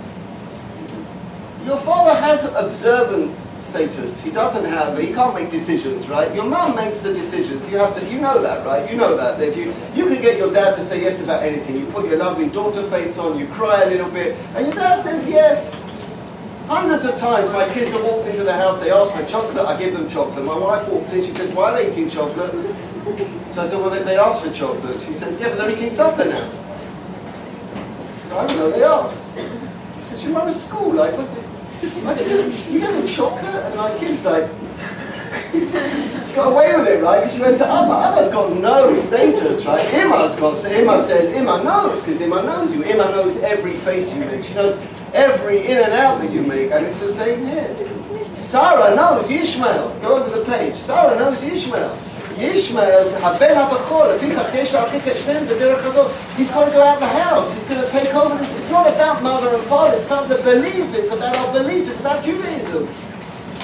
Your 1.64 1.76
father 1.78 2.14
has 2.18 2.44
observant 2.54 3.36
status. 3.60 4.20
He 4.22 4.30
doesn't 4.30 4.64
have, 4.64 4.98
he 4.98 5.12
can't 5.12 5.34
make 5.34 5.50
decisions, 5.50 6.08
right? 6.08 6.34
Your 6.34 6.44
mom 6.44 6.76
makes 6.76 7.00
the 7.02 7.12
decisions. 7.12 7.70
You 7.70 7.78
have 7.78 7.98
to, 7.98 8.10
you 8.10 8.18
know 8.20 8.40
that, 8.42 8.64
right? 8.66 8.90
You 8.90 8.96
know 8.96 9.16
that. 9.16 9.38
That 9.38 9.56
you, 9.56 9.74
you 9.94 10.06
can 10.06 10.20
get 10.22 10.38
your 10.38 10.52
dad 10.52 10.74
to 10.76 10.82
say 10.82 11.02
yes 11.02 11.22
about 11.22 11.42
anything. 11.42 11.76
You 11.78 11.86
put 11.86 12.06
your 12.06 12.16
lovely 12.16 12.48
daughter 12.48 12.82
face 12.90 13.18
on, 13.18 13.38
you 13.38 13.46
cry 13.48 13.82
a 13.84 13.90
little 13.90 14.10
bit, 14.10 14.36
and 14.54 14.66
your 14.66 14.74
dad 14.74 15.02
says 15.02 15.28
yes. 15.28 15.74
Hundreds 16.66 17.04
of 17.04 17.16
times 17.16 17.50
my 17.50 17.68
kids 17.68 17.90
have 17.90 18.04
walked 18.04 18.28
into 18.28 18.44
the 18.44 18.52
house, 18.52 18.80
they 18.80 18.92
ask 18.92 19.12
for 19.12 19.24
chocolate, 19.26 19.66
I 19.66 19.76
give 19.76 19.92
them 19.92 20.08
chocolate. 20.08 20.44
My 20.44 20.56
wife 20.56 20.86
walks 20.88 21.12
in, 21.12 21.24
she 21.24 21.32
says, 21.32 21.52
why 21.52 21.72
are 21.72 21.76
they 21.76 21.90
eating 21.90 22.08
chocolate? 22.08 22.52
So 23.50 23.62
I 23.62 23.66
said, 23.66 23.80
well, 23.80 23.90
they, 23.90 24.04
they 24.04 24.16
asked 24.16 24.44
for 24.44 24.52
chocolate. 24.52 25.02
She 25.02 25.12
said, 25.12 25.38
yeah, 25.40 25.48
but 25.48 25.58
they're 25.58 25.70
eating 25.70 25.90
supper 25.90 26.24
now. 26.26 26.48
So 28.28 28.38
I 28.38 28.46
don't 28.46 28.56
know, 28.56 28.70
they 28.70 28.84
asked. 28.84 29.34
She 29.34 30.04
said, 30.04 30.20
you 30.20 30.32
run 30.32 30.48
a 30.48 30.52
school, 30.52 30.92
like, 30.92 31.16
what 31.18 31.28
the, 31.80 32.70
you 32.70 32.80
get 32.80 32.92
them 32.92 33.06
chocolate? 33.06 33.44
And 33.44 33.74
my 33.76 33.96
kid's 33.98 34.24
like, 34.24 34.50
she 35.52 36.34
got 36.34 36.52
away 36.52 36.76
with 36.76 36.88
it, 36.88 37.02
right? 37.02 37.20
Because 37.20 37.34
she 37.34 37.40
went 37.40 37.58
to 37.58 37.66
Amma. 37.66 37.94
Amma's 37.94 38.30
got 38.30 38.52
no 38.56 38.94
status, 38.96 39.64
right? 39.64 39.94
Imma's 39.94 40.36
got, 40.36 40.56
so 40.56 40.68
Imma 40.70 41.02
says, 41.02 41.34
Imma 41.34 41.62
knows, 41.62 42.00
because 42.00 42.20
Imma 42.20 42.42
knows 42.42 42.74
you. 42.74 42.84
Imma 42.84 43.10
knows 43.10 43.36
every 43.38 43.74
face 43.74 44.14
you 44.14 44.24
make. 44.24 44.44
She 44.44 44.54
knows 44.54 44.78
every 45.12 45.66
in 45.66 45.78
and 45.78 45.92
out 45.92 46.20
that 46.20 46.30
you 46.30 46.42
make, 46.42 46.70
and 46.70 46.86
it's 46.86 47.00
the 47.00 47.08
same 47.08 47.46
here. 47.46 47.76
Sarah 48.34 48.94
knows 48.94 49.30
Ishmael. 49.30 49.98
Go 50.00 50.16
over 50.16 50.38
the 50.38 50.44
page. 50.44 50.76
Sarah 50.76 51.16
knows 51.18 51.42
Ishmael. 51.42 51.98
Ishmael, 52.39 53.25
הבן 53.25 53.57
הבכור, 53.57 54.05
לפיכך 54.07 54.53
יש 54.53 54.73
להרחיק 54.73 55.07
את 55.07 55.17
שניהם 55.17 55.45
בדרך 55.47 55.85
הזאת. 55.85 56.11
He's 56.37 56.49
got 56.51 56.65
to 56.65 56.71
go 56.71 56.81
out 56.81 56.99
the 56.99 57.07
house. 57.07 57.53
He's 57.53 57.67
going 57.69 57.81
to 57.81 57.91
take 57.91 58.13
over 58.13 58.35
this. 58.37 58.51
It's 58.57 58.69
not 58.69 58.87
about 58.87 59.23
mother 59.23 59.49
and 59.55 59.63
father. 59.63 59.95
It's 59.97 60.05
about 60.05 60.27
the 60.29 60.39
belief. 60.43 60.85
It's 60.99 61.11
about 61.13 61.35
our 61.37 61.53
belief. 61.53 61.89
It's 61.89 61.99
about 61.99 62.23
Judaism. 62.23 62.85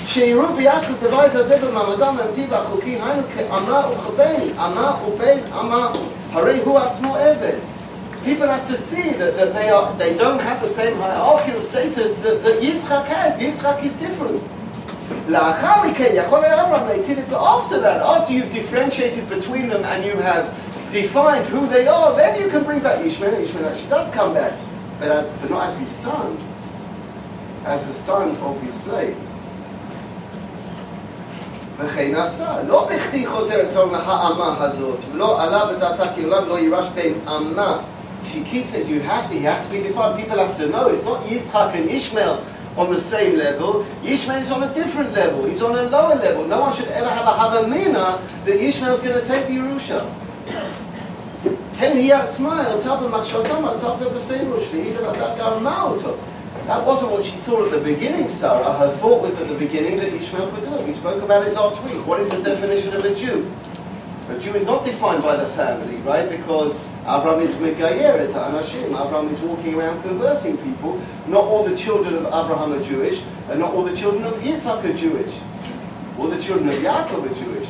שיראו 0.06 0.54
ביחס 0.56 1.04
לבית 1.04 1.36
הזה 1.36 1.58
במעמדם 1.58 2.18
האמיתי 2.20 2.46
והחוקי, 2.50 2.98
היינו 3.04 3.22
כאמה 3.36 3.88
וכבן, 3.92 4.42
אמה 4.58 4.96
ובן 5.08 5.38
אמה, 5.60 5.92
הרי 6.34 6.60
הוא 6.64 6.80
עצמו 6.80 7.16
עבד. 7.16 7.58
People 8.26 8.48
have 8.48 8.68
to 8.68 8.78
see 8.78 9.10
that, 9.14 9.36
that 9.36 9.54
they, 9.56 9.70
are, 9.70 9.92
they 9.98 10.16
don't 10.16 10.40
have 10.40 10.62
the 10.62 10.68
same 10.68 10.96
hierarchical 10.98 11.62
status 11.62 12.20
that, 12.20 12.44
that 12.44 12.62
Yitzchak 12.62 13.06
has. 13.06 13.40
Yitzchak 13.40 13.84
is 13.84 13.94
different. 13.94 14.42
לאחר 15.28 15.88
מכן 15.88 16.12
יכול 16.14 16.44
היה 16.44 16.64
אברהם 16.64 16.88
להיטיב 16.88 17.20
את 17.20 17.34
after 17.34 17.80
that, 17.80 18.02
after 18.02 18.34
you've 18.34 18.54
differentiated 18.54 19.30
between 19.30 19.70
them 19.70 19.84
and 19.84 20.04
you 20.04 20.18
have 20.18 20.46
defined 20.92 21.46
who 21.48 21.68
they 21.68 21.88
are, 21.88 22.16
then 22.16 22.42
you 22.42 22.48
can 22.50 22.64
bring 22.64 22.80
back 22.80 23.00
Ishmael, 23.06 23.34
and 23.36 23.44
Ishmael 23.44 23.66
actually 23.66 23.90
does 23.90 24.14
come 24.14 24.34
back, 24.34 24.54
but, 25.00 25.10
as, 25.12 25.26
but 25.40 25.50
not 25.50 25.70
as 25.70 25.80
his 25.80 25.90
son, 25.90 26.38
as 27.66 27.88
the 27.88 27.94
son 27.94 28.36
of 28.38 28.62
his 28.62 28.76
slave. 28.76 29.16
וכן 31.78 32.16
עשה, 32.16 32.56
לא 32.68 32.88
בכדי 32.92 33.26
חוזר 33.26 33.62
אצלנו 33.62 33.96
האמה 33.96 34.56
הזאת, 34.60 35.00
ולא 35.12 35.42
עלה 35.42 35.66
בדעתה 35.66 36.04
כי 36.16 36.24
עולם 36.24 36.48
לא 36.48 36.60
יירש 36.60 36.86
בין 36.96 37.14
אמה. 37.28 37.80
She 38.26 38.44
keeps 38.44 38.74
it, 38.76 38.88
you 38.88 39.00
have 39.00 39.28
to, 39.30 39.34
he 39.34 39.44
has 39.44 39.66
to 39.66 39.72
be 39.72 39.82
defined, 39.82 40.16
people 40.20 40.38
have 40.38 40.56
to 40.58 40.68
know, 40.68 40.88
it's 40.90 41.04
not 41.04 41.22
Yitzhak 41.26 41.74
and 41.74 41.90
Ishmael 41.90 42.38
on 42.77 42.91
the 42.93 43.01
same 43.01 43.37
level. 43.37 43.85
Yishmael 44.03 44.41
is 44.41 44.51
on 44.51 44.63
a 44.63 44.75
different 44.75 45.13
level. 45.13 45.45
He's 45.47 45.63
on 45.63 45.77
a 45.77 45.83
lower 45.85 46.15
level. 46.15 46.47
No 46.47 46.61
one 46.61 46.75
should 46.77 46.89
ever 46.89 47.09
have 47.09 47.27
a 47.27 47.31
havamina 47.31 48.21
that 48.45 48.61
Yishmael 48.61 48.93
is 48.93 49.01
going 49.01 49.19
to 49.19 49.27
take 49.27 49.47
the 49.49 49.55
Yerusha. 49.55 50.05
That 56.67 56.85
wasn't 56.85 57.13
what 57.13 57.25
she 57.25 57.37
thought 57.47 57.67
at 57.67 57.71
the 57.71 57.81
beginning, 57.81 58.29
Sarah. 58.29 58.73
Her 58.73 58.97
thought 58.97 59.23
was 59.23 59.41
at 59.41 59.49
the 59.49 59.55
beginning 59.55 59.99
that 59.99 60.13
Ishmael 60.13 60.51
could 60.51 60.65
do 60.65 60.75
it. 60.75 60.87
We 60.87 60.93
spoke 60.93 61.23
about 61.23 61.47
it 61.47 61.55
last 61.55 61.83
week. 61.85 62.05
What 62.07 62.21
is 62.21 62.31
the 62.31 62.43
definition 62.43 62.93
of 62.93 63.05
a 63.05 63.15
Jew? 63.15 63.51
A 64.31 64.39
Jew 64.41 64.55
is 64.55 64.65
not 64.65 64.85
defined 64.85 65.23
by 65.23 65.37
the 65.37 65.47
family, 65.51 65.97
right? 65.99 66.29
Because 66.29 66.81
Avram 67.07 67.41
is 67.41 67.55
Megayer 67.55 68.27
to 68.27 68.33
Anashim. 68.33 68.91
Avram 68.91 69.31
is 69.31 69.39
walking 69.39 69.75
around 69.75 70.03
converting 70.03 70.59
people. 70.59 71.01
Not 71.29 71.45
all 71.45 71.63
the 71.63 71.77
children 71.77 72.17
of 72.17 72.27
Abraham 72.27 72.73
are 72.73 72.83
Jewish, 72.83 73.23
and 73.49 73.61
not 73.61 73.73
all 73.73 73.85
the 73.85 73.97
children 73.97 74.25
of 74.25 74.35
Yitzhak 74.41 74.83
are 74.85 74.93
Jewish. 74.93 75.33
All 76.19 76.27
the 76.27 76.43
children 76.43 76.69
of 76.69 76.75
Yaakov 76.83 77.31
are 77.31 77.35
Jewish. 77.37 77.69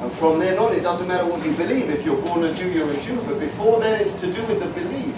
And 0.00 0.10
from 0.12 0.38
then 0.38 0.56
on, 0.58 0.72
it 0.74 0.80
doesn't 0.80 1.06
matter 1.08 1.26
what 1.26 1.44
you 1.44 1.52
believe. 1.52 1.90
If 1.90 2.06
you're 2.06 2.22
born 2.22 2.44
a 2.44 2.54
Jew, 2.54 2.70
you're 2.70 2.90
a 2.90 3.00
Jew. 3.02 3.20
But 3.26 3.38
before 3.38 3.80
then, 3.80 4.00
it's 4.00 4.18
to 4.22 4.32
do 4.32 4.40
with 4.46 4.60
the 4.60 4.68
belief. 4.80 5.14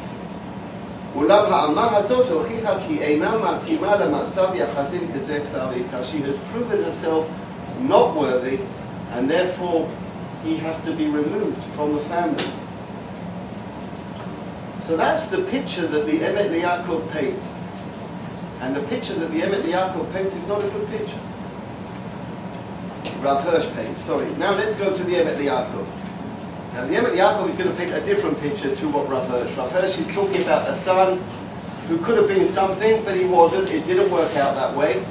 She 6.10 6.18
has 6.20 6.38
proven 6.50 6.82
herself 6.82 7.30
not 7.80 8.16
worthy, 8.16 8.58
and 9.12 9.30
therefore 9.30 9.88
he 10.42 10.56
has 10.56 10.82
to 10.82 10.92
be 10.92 11.06
removed 11.06 11.62
from 11.74 11.92
the 11.94 12.00
family. 12.00 12.50
So 14.86 14.98
that's 14.98 15.28
the 15.28 15.42
picture 15.44 15.86
that 15.86 16.04
the 16.06 16.18
Emet 16.18 16.50
Yaakov 16.60 17.10
paints. 17.10 17.58
And 18.60 18.76
the 18.76 18.82
picture 18.82 19.14
that 19.14 19.30
the 19.30 19.40
Emet 19.40 19.62
Yaakov 19.62 20.12
paints 20.12 20.36
is 20.36 20.46
not 20.46 20.62
a 20.62 20.68
good 20.68 20.86
picture. 20.88 21.18
Rav 23.20 23.42
Hirsch 23.44 23.66
paints, 23.74 24.00
sorry. 24.02 24.30
Now 24.32 24.54
let's 24.54 24.76
go 24.76 24.94
to 24.94 25.04
the 25.04 25.14
Emet 25.14 25.38
Yaakov. 25.38 25.86
Now 26.74 26.86
the 26.86 26.94
Emet 26.94 27.16
Yaakov 27.16 27.48
is 27.48 27.56
going 27.56 27.70
to 27.70 27.76
paint 27.76 27.94
a 27.94 28.04
different 28.04 28.38
picture 28.40 28.76
to 28.76 28.88
what 28.90 29.08
Rav 29.08 29.26
Hirsch. 29.28 29.56
Rav 29.56 29.72
Hirsch 29.72 29.98
is 29.98 30.10
talking 30.12 30.42
about 30.42 30.68
a 30.68 30.74
son 30.74 31.18
who 31.88 31.96
could 31.98 32.18
have 32.18 32.28
been 32.28 32.44
something, 32.44 33.02
but 33.04 33.16
he 33.16 33.24
wasn't. 33.24 33.70
It 33.70 33.86
didn't 33.86 34.10
work 34.10 34.36
out 34.36 34.54
that 34.54 34.76
way. 34.76 35.02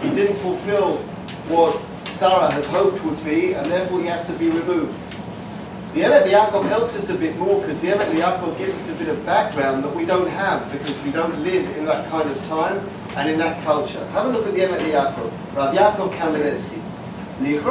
He 0.00 0.10
didn't 0.14 0.36
fulfill 0.36 0.96
what 1.48 1.78
Sarah 2.08 2.50
had 2.50 2.64
hoped 2.64 3.04
would 3.04 3.22
be, 3.22 3.52
and 3.52 3.70
therefore 3.70 4.00
he 4.00 4.06
has 4.06 4.26
to 4.28 4.32
be 4.34 4.48
removed. 4.48 4.98
The 5.92 6.02
Emet 6.02 6.28
Yaakov 6.28 6.68
helps 6.68 6.94
us 6.96 7.10
a 7.10 7.14
bit 7.14 7.36
more 7.36 7.60
because 7.60 7.80
the 7.80 7.88
Emet 7.88 8.12
Yaakov 8.12 8.56
gives 8.58 8.76
us 8.76 8.90
a 8.90 8.94
bit 8.94 9.08
of 9.08 9.26
background 9.26 9.82
that 9.82 9.92
we 9.94 10.04
don't 10.04 10.28
have 10.28 10.70
because 10.70 10.96
we 11.02 11.10
don't 11.10 11.36
live 11.42 11.68
in 11.76 11.84
that 11.84 12.08
kind 12.08 12.30
of 12.30 12.40
time 12.46 12.88
and 13.16 13.28
in 13.28 13.38
that 13.38 13.60
culture. 13.64 14.06
Have 14.10 14.26
a 14.26 14.28
look 14.28 14.46
at 14.46 14.54
the 14.54 14.60
Emet 14.60 14.88
Yaakov, 14.88 15.32
Rav 15.56 15.74
Yaakov 15.74 16.14
Kamenetsky. 16.14 16.80
It's 17.42 17.62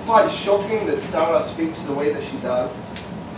quite 0.00 0.30
shocking 0.30 0.86
that 0.86 1.00
Sarah 1.00 1.42
speaks 1.42 1.80
the 1.82 1.94
way 1.94 2.12
that 2.12 2.22
she 2.22 2.36
does. 2.36 2.78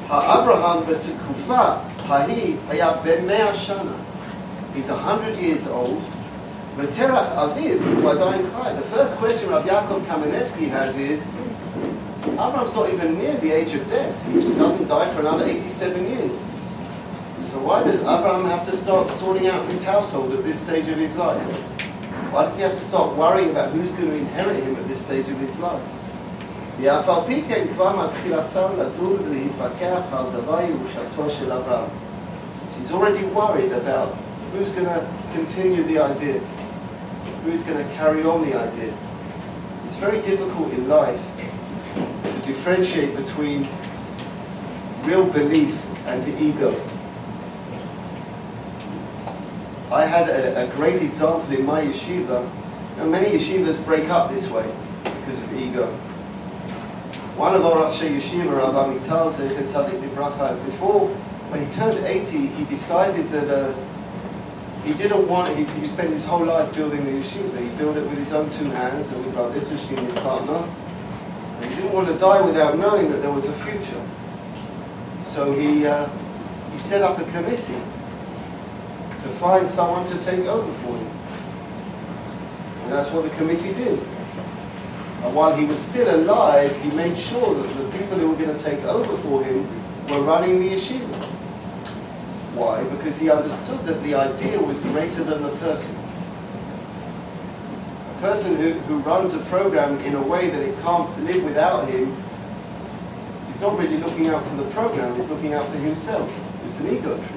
Abraham 0.07 0.83
betekufa 0.85 1.81
hahi 2.01 2.59
haya 2.66 3.01
shana. 3.55 3.96
He's 4.74 4.88
a 4.88 4.96
hundred 4.96 5.38
years 5.38 5.68
old. 5.68 6.03
V'terach 6.77 7.33
aviv 7.37 7.79
wadayin 8.03 8.51
chai. 8.51 8.72
The 8.74 8.83
first 8.83 9.16
question 9.16 9.51
Rav 9.51 9.64
Yaakov 9.64 10.05
Kamenetsky 10.07 10.68
has 10.68 10.96
is, 10.98 11.29
Abraham's 12.34 12.74
not 12.74 12.94
even 12.94 13.18
near 13.18 13.36
the 13.38 13.52
age 13.52 13.74
of 13.74 13.88
death. 13.89 14.16
He 14.28 14.39
doesn't 14.39 14.88
die 14.88 15.10
for 15.13 15.20
another 15.22 15.46
87 15.46 16.08
years. 16.08 16.39
So 17.50 17.60
why 17.60 17.84
does 17.84 18.00
Abraham 18.00 18.46
have 18.46 18.66
to 18.66 18.76
start 18.76 19.08
sorting 19.08 19.48
out 19.48 19.68
his 19.68 19.84
household 19.84 20.34
at 20.34 20.44
this 20.44 20.60
stage 20.60 20.88
of 20.88 20.98
his 20.98 21.16
life? 21.16 21.42
Why 22.32 22.46
does 22.46 22.56
he 22.56 22.63
have 22.63 22.78
to 22.78 22.84
start 22.84 23.16
worrying 23.16 23.52
about 23.52 23.72
who's 23.72 23.92
going 23.92 24.08
to 24.08 24.16
inherit 24.16 24.63
him 24.63 24.76
at 24.76 24.88
this 24.88 25.04
stage 25.06 25.28
of 25.28 25.38
his 25.39 25.60
life? 25.60 25.84
ואף 26.82 27.10
על 27.10 27.22
פי 27.28 27.44
כן 27.48 27.66
כבר 27.74 28.06
מתחיל 28.06 28.34
השר 28.34 28.68
לדון 28.78 29.18
ולהתווכח 29.24 30.13
על 30.13 30.26
דבר 30.34 30.60
ירושתו 30.62 31.30
של 31.30 31.52
אברהם. 31.52 31.89
She's 32.76 32.92
already 32.92 33.24
worried 33.36 33.72
about 33.72 34.10
who's 34.52 34.72
going 34.72 34.86
to 34.86 35.02
continue 35.34 35.84
the 35.84 36.00
idea, 36.00 36.39
who's 37.46 37.63
going 37.63 37.78
to 37.78 37.94
carry 37.96 38.24
on 38.24 38.42
the 38.50 38.56
idea. 38.56 38.94
It's 39.86 39.96
very 39.96 40.22
difficult 40.22 40.74
in 40.74 40.89
life 40.89 41.22
to 41.37 41.37
differentiate 42.49 43.15
between 43.15 43.69
real 45.05 45.25
belief 45.25 45.77
and 46.07 46.25
the 46.25 46.43
ego. 46.43 46.71
I 49.93 50.05
had 50.05 50.29
a, 50.29 50.65
a 50.65 50.67
great 50.75 51.03
example 51.03 51.53
in 51.53 51.65
my 51.65 51.83
yeshiva. 51.83 52.49
and 52.97 53.13
many 53.13 53.39
yeshivas 53.39 53.83
break 53.85 54.09
up 54.09 54.31
this 54.31 54.49
way 54.49 54.67
because 55.05 55.39
of 55.39 55.61
ego. 55.61 55.87
One 57.37 57.55
of 57.55 57.65
our 57.65 57.85
Rashi 57.85 58.17
Yeshiva, 58.17 58.57
Rav 58.57 58.75
Amital 58.75 59.33
Zeichet 59.33 60.01
Libracha, 60.03 60.65
before, 60.65 61.07
when 61.51 61.65
he 61.65 61.73
turned 61.73 62.05
80, 62.05 62.47
he 62.47 62.65
decided 62.65 63.31
that 63.31 63.49
uh, 63.49 63.73
he 64.85 64.93
didn't 64.95 65.29
want, 65.29 65.57
he, 65.57 65.65
he 65.81 65.87
spent 65.87 66.11
his 66.11 66.25
whole 66.25 66.45
life 66.45 66.75
building 66.75 67.05
the 67.05 67.13
yeshiva. 67.13 67.63
He 67.63 67.69
built 67.77 67.97
it 67.97 68.03
with 68.09 68.19
his 68.19 68.33
own 68.33 68.51
two 68.51 68.65
hands 68.71 69.13
and 69.13 69.25
with 69.25 69.37
Rav 69.37 69.55
Yitzchak, 69.55 69.99
his 70.05 70.15
partner. 70.15 70.67
Didn't 71.79 71.93
want 71.93 72.09
to 72.09 72.19
die 72.19 72.41
without 72.41 72.77
knowing 72.77 73.09
that 73.12 73.23
there 73.23 73.31
was 73.31 73.45
a 73.45 73.53
future. 73.53 74.03
So 75.23 75.53
he, 75.53 75.87
uh, 75.87 76.09
he 76.73 76.77
set 76.77 77.03
up 77.03 77.21
a 77.21 77.25
committee 77.31 77.81
to 79.23 79.29
find 79.38 79.64
someone 79.64 80.05
to 80.09 80.19
take 80.25 80.41
over 80.41 80.73
for 80.83 80.97
him. 80.97 81.07
And 82.83 82.93
that's 82.93 83.12
what 83.12 83.23
the 83.23 83.31
committee 83.37 83.73
did. 83.75 83.97
And 85.23 85.33
while 85.37 85.55
he 85.55 85.67
was 85.67 85.79
still 85.79 86.12
alive, 86.17 86.77
he 86.83 86.91
made 86.97 87.17
sure 87.17 87.55
that 87.55 87.69
the 87.77 87.97
people 87.97 88.19
who 88.19 88.31
were 88.31 88.37
going 88.45 88.59
to 88.59 88.64
take 88.64 88.83
over 88.83 89.17
for 89.19 89.45
him 89.45 89.62
were 90.09 90.23
running 90.23 90.59
the 90.59 90.71
yeshiva. 90.71 91.14
Why? 92.57 92.83
Because 92.91 93.21
he 93.21 93.31
understood 93.31 93.85
that 93.85 94.03
the 94.03 94.17
idea 94.17 94.61
was 94.61 94.81
greater 94.81 95.23
than 95.23 95.45
the 95.45 95.55
person. 95.59 95.95
Person 98.21 98.57
who, 98.57 98.73
who 98.73 98.99
runs 98.99 99.35
a 99.35 99.39
program 99.45 99.99
in 100.01 100.17
a 100.17 100.23
way 100.23 100.51
that 100.51 100.61
it 100.61 100.77
can't 100.81 101.25
live 101.25 101.45
without 101.45 101.89
him 101.89 102.13
is 103.49 103.61
not 103.61 103.79
really 103.79 103.97
looking 103.99 104.27
out 104.27 104.45
for 104.45 104.57
the 104.57 104.69
program, 104.71 105.15
he's 105.15 105.29
looking 105.29 105.55
out 105.55 105.69
for 105.69 105.79
himself. 105.79 106.29
It's 106.65 106.81
an 106.81 106.89
ego 106.89 107.17
trip. 107.17 107.31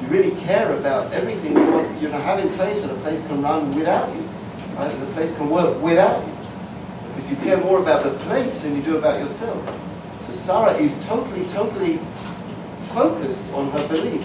You 0.00 0.08
really 0.08 0.40
care 0.42 0.72
about 0.76 1.12
everything 1.12 1.56
you 1.56 1.64
want 1.64 2.00
you 2.00 2.08
have 2.08 2.38
in 2.38 2.48
place 2.54 2.82
so 2.82 2.88
the 2.88 3.00
place 3.02 3.26
can 3.26 3.42
run 3.42 3.74
without 3.74 4.14
you. 4.14 4.22
Right? 4.76 5.00
The 5.00 5.06
place 5.06 5.34
can 5.34 5.50
work 5.50 5.82
without 5.82 6.24
you. 6.24 6.32
Because 7.08 7.30
you 7.30 7.36
care 7.36 7.56
more 7.56 7.80
about 7.80 8.04
the 8.04 8.10
place 8.24 8.62
than 8.62 8.76
you 8.76 8.82
do 8.82 8.98
about 8.98 9.20
yourself. 9.20 9.66
So 10.26 10.32
Sarah 10.34 10.74
is 10.74 10.94
totally, 11.06 11.44
totally 11.46 11.98
focused 12.92 13.52
on 13.52 13.70
her 13.72 13.88
belief. 13.88 14.24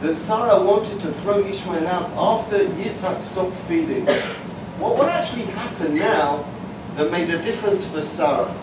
that 0.00 0.16
Sarah 0.16 0.62
wanted 0.62 1.00
to 1.00 1.12
throw 1.14 1.40
Ishmael 1.40 1.86
out 1.88 2.10
after 2.16 2.58
Yitzhak 2.58 3.20
stopped 3.20 3.56
feeding. 3.68 4.06
What, 4.78 4.96
what 4.96 5.08
actually 5.08 5.44
happened 5.44 5.94
now 5.94 6.44
that 6.96 7.10
made 7.10 7.30
a 7.30 7.42
difference 7.42 7.86
for 7.86 8.00
Sarah? 8.00 8.54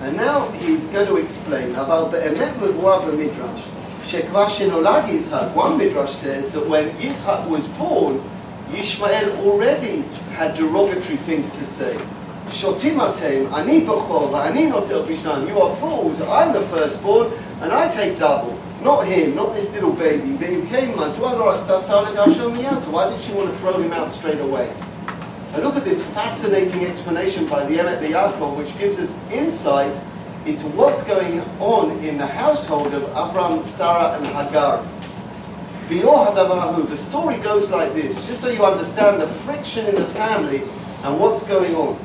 And 0.00 0.16
now 0.16 0.48
he's 0.52 0.88
going 0.88 1.06
to 1.06 1.16
explain 1.16 1.70
about 1.72 2.12
the 2.12 2.18
Emet 2.18 2.54
Mavua 2.54 3.14
Midrash. 3.16 3.62
Shekva 4.04 4.46
shenoladi 4.46 5.18
Yitzhak. 5.18 5.54
One 5.54 5.76
Midrash 5.76 6.12
says 6.12 6.52
that 6.54 6.66
when 6.66 6.90
Yitzhak 6.92 7.48
was 7.48 7.66
born, 7.68 8.22
Yishmael 8.70 9.38
already 9.44 10.00
had 10.34 10.54
derogatory 10.56 11.16
things 11.18 11.50
to 11.50 11.64
say. 11.64 11.94
Shotim 12.48 12.98
atem, 12.98 13.52
ani 13.52 13.80
bechor, 13.80 14.32
ani 14.46 14.70
notel 14.70 15.04
bishnan. 15.06 15.48
You 15.48 15.60
are 15.60 15.74
fools, 15.76 16.20
I'm 16.22 16.52
the 16.52 16.62
firstborn, 16.62 17.32
and 17.60 17.72
I 17.72 17.90
take 17.90 18.18
double. 18.18 18.58
Not 18.82 19.06
him, 19.06 19.34
not 19.34 19.54
this 19.54 19.70
little 19.72 19.92
baby, 19.92 20.36
but 20.36 20.50
you 20.50 20.62
came 20.66 20.94
like, 20.96 21.16
so 21.16 21.22
why 22.90 23.08
did 23.10 23.20
she 23.22 23.32
want 23.32 23.50
to 23.50 23.56
throw 23.56 23.78
him 23.78 23.92
out 23.92 24.12
straight 24.12 24.40
away? 24.40 24.70
And 25.54 25.62
look 25.64 25.76
at 25.76 25.84
this 25.84 26.04
fascinating 26.08 26.84
explanation 26.84 27.46
by 27.46 27.64
the 27.64 27.76
Emet 27.76 28.06
Yaakov, 28.06 28.56
which 28.56 28.76
gives 28.78 28.98
us 28.98 29.16
insight 29.32 29.96
into 30.44 30.66
what's 30.68 31.02
going 31.04 31.40
on 31.58 31.98
in 32.04 32.18
the 32.18 32.26
household 32.26 32.92
of 32.92 33.04
Abram, 33.16 33.64
Sarah, 33.64 34.18
and 34.18 34.26
Hagar. 34.26 34.84
The 35.88 36.96
story 36.96 37.38
goes 37.38 37.70
like 37.70 37.94
this, 37.94 38.26
just 38.26 38.40
so 38.42 38.48
you 38.50 38.64
understand 38.64 39.22
the 39.22 39.26
friction 39.28 39.86
in 39.86 39.94
the 39.94 40.06
family 40.06 40.62
and 41.04 41.18
what's 41.18 41.42
going 41.44 41.74
on. 41.74 41.96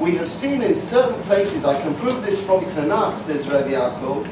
We 0.00 0.16
have 0.16 0.28
seen 0.28 0.60
in 0.62 0.74
certain 0.74 1.22
places, 1.22 1.64
I 1.64 1.80
can 1.80 1.94
prove 1.94 2.22
this 2.24 2.42
from 2.44 2.64
Tanakh, 2.64 3.16
says 3.16 3.48
Rabbi 3.48 3.70
Yaakov, 3.70 4.26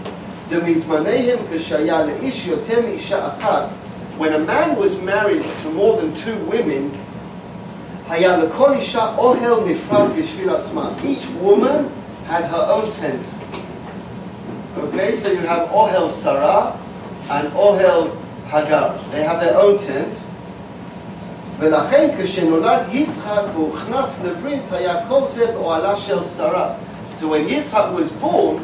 when 4.18 4.32
a 4.34 4.38
man 4.40 4.76
was 4.76 5.00
married 5.00 5.42
to 5.60 5.70
more 5.70 6.00
than 6.00 6.14
two 6.14 6.36
women, 6.44 6.90
each 11.04 11.26
woman 11.40 11.90
had 12.26 12.44
her 12.44 12.66
own 12.68 12.90
tent. 12.92 13.34
Okay, 14.76 15.12
so 15.12 15.30
you 15.30 15.38
have 15.38 15.68
Ohel 15.68 16.10
Sarah 16.10 16.78
and 17.30 17.48
Ohel 17.52 18.14
Hagar. 18.48 18.98
They 19.10 19.22
have 19.22 19.40
their 19.40 19.58
own 19.58 19.78
tent. 19.78 20.18
ולכן 21.61 22.09
כשנולד 22.19 22.81
יצחק 22.91 23.41
והוכנס 23.53 24.19
לברית 24.23 24.71
היה 24.71 24.95
כל 25.07 25.21
זה 25.27 25.45
באוהלה 25.51 25.95
של 25.95 26.23
שרה. 26.23 26.69
So 27.19 27.27
when 27.27 27.47
Yitzhak 27.47 27.93
was 27.93 28.11
born 28.21 28.61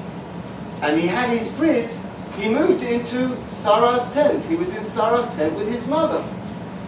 and 0.81 0.99
he 0.99 1.07
had 1.07 1.29
his 1.29 1.47
brit, 1.49 1.91
he 2.37 2.49
moved 2.49 2.83
into 2.83 3.35
Sarah's 3.47 4.07
tent. 4.11 4.43
He 4.45 4.55
was 4.55 4.75
in 4.75 4.83
Sarah's 4.83 5.29
tent 5.37 5.53
with 5.55 5.71
his 5.71 5.87
mother. 5.87 6.21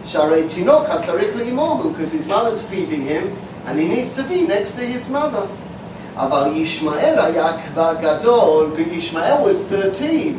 Sharei 0.04 0.44
Tinok 0.44 0.86
Hatzarich 0.86 1.32
Imogu, 1.32 1.92
because 1.92 2.12
his 2.12 2.26
mother's 2.28 2.62
feeding 2.62 3.02
him, 3.02 3.36
and 3.66 3.78
he 3.78 3.88
needs 3.88 4.12
to 4.14 4.22
be 4.24 4.46
next 4.46 4.74
to 4.76 4.82
his 4.82 5.08
mother. 5.08 5.46
אבל 6.16 6.50
ישמעאל 6.54 7.18
היה 7.18 7.52
כבר 7.66 7.94
גדול, 8.00 8.70
וישמעאל 8.74 9.42
was 9.44 9.68
13. 9.68 10.34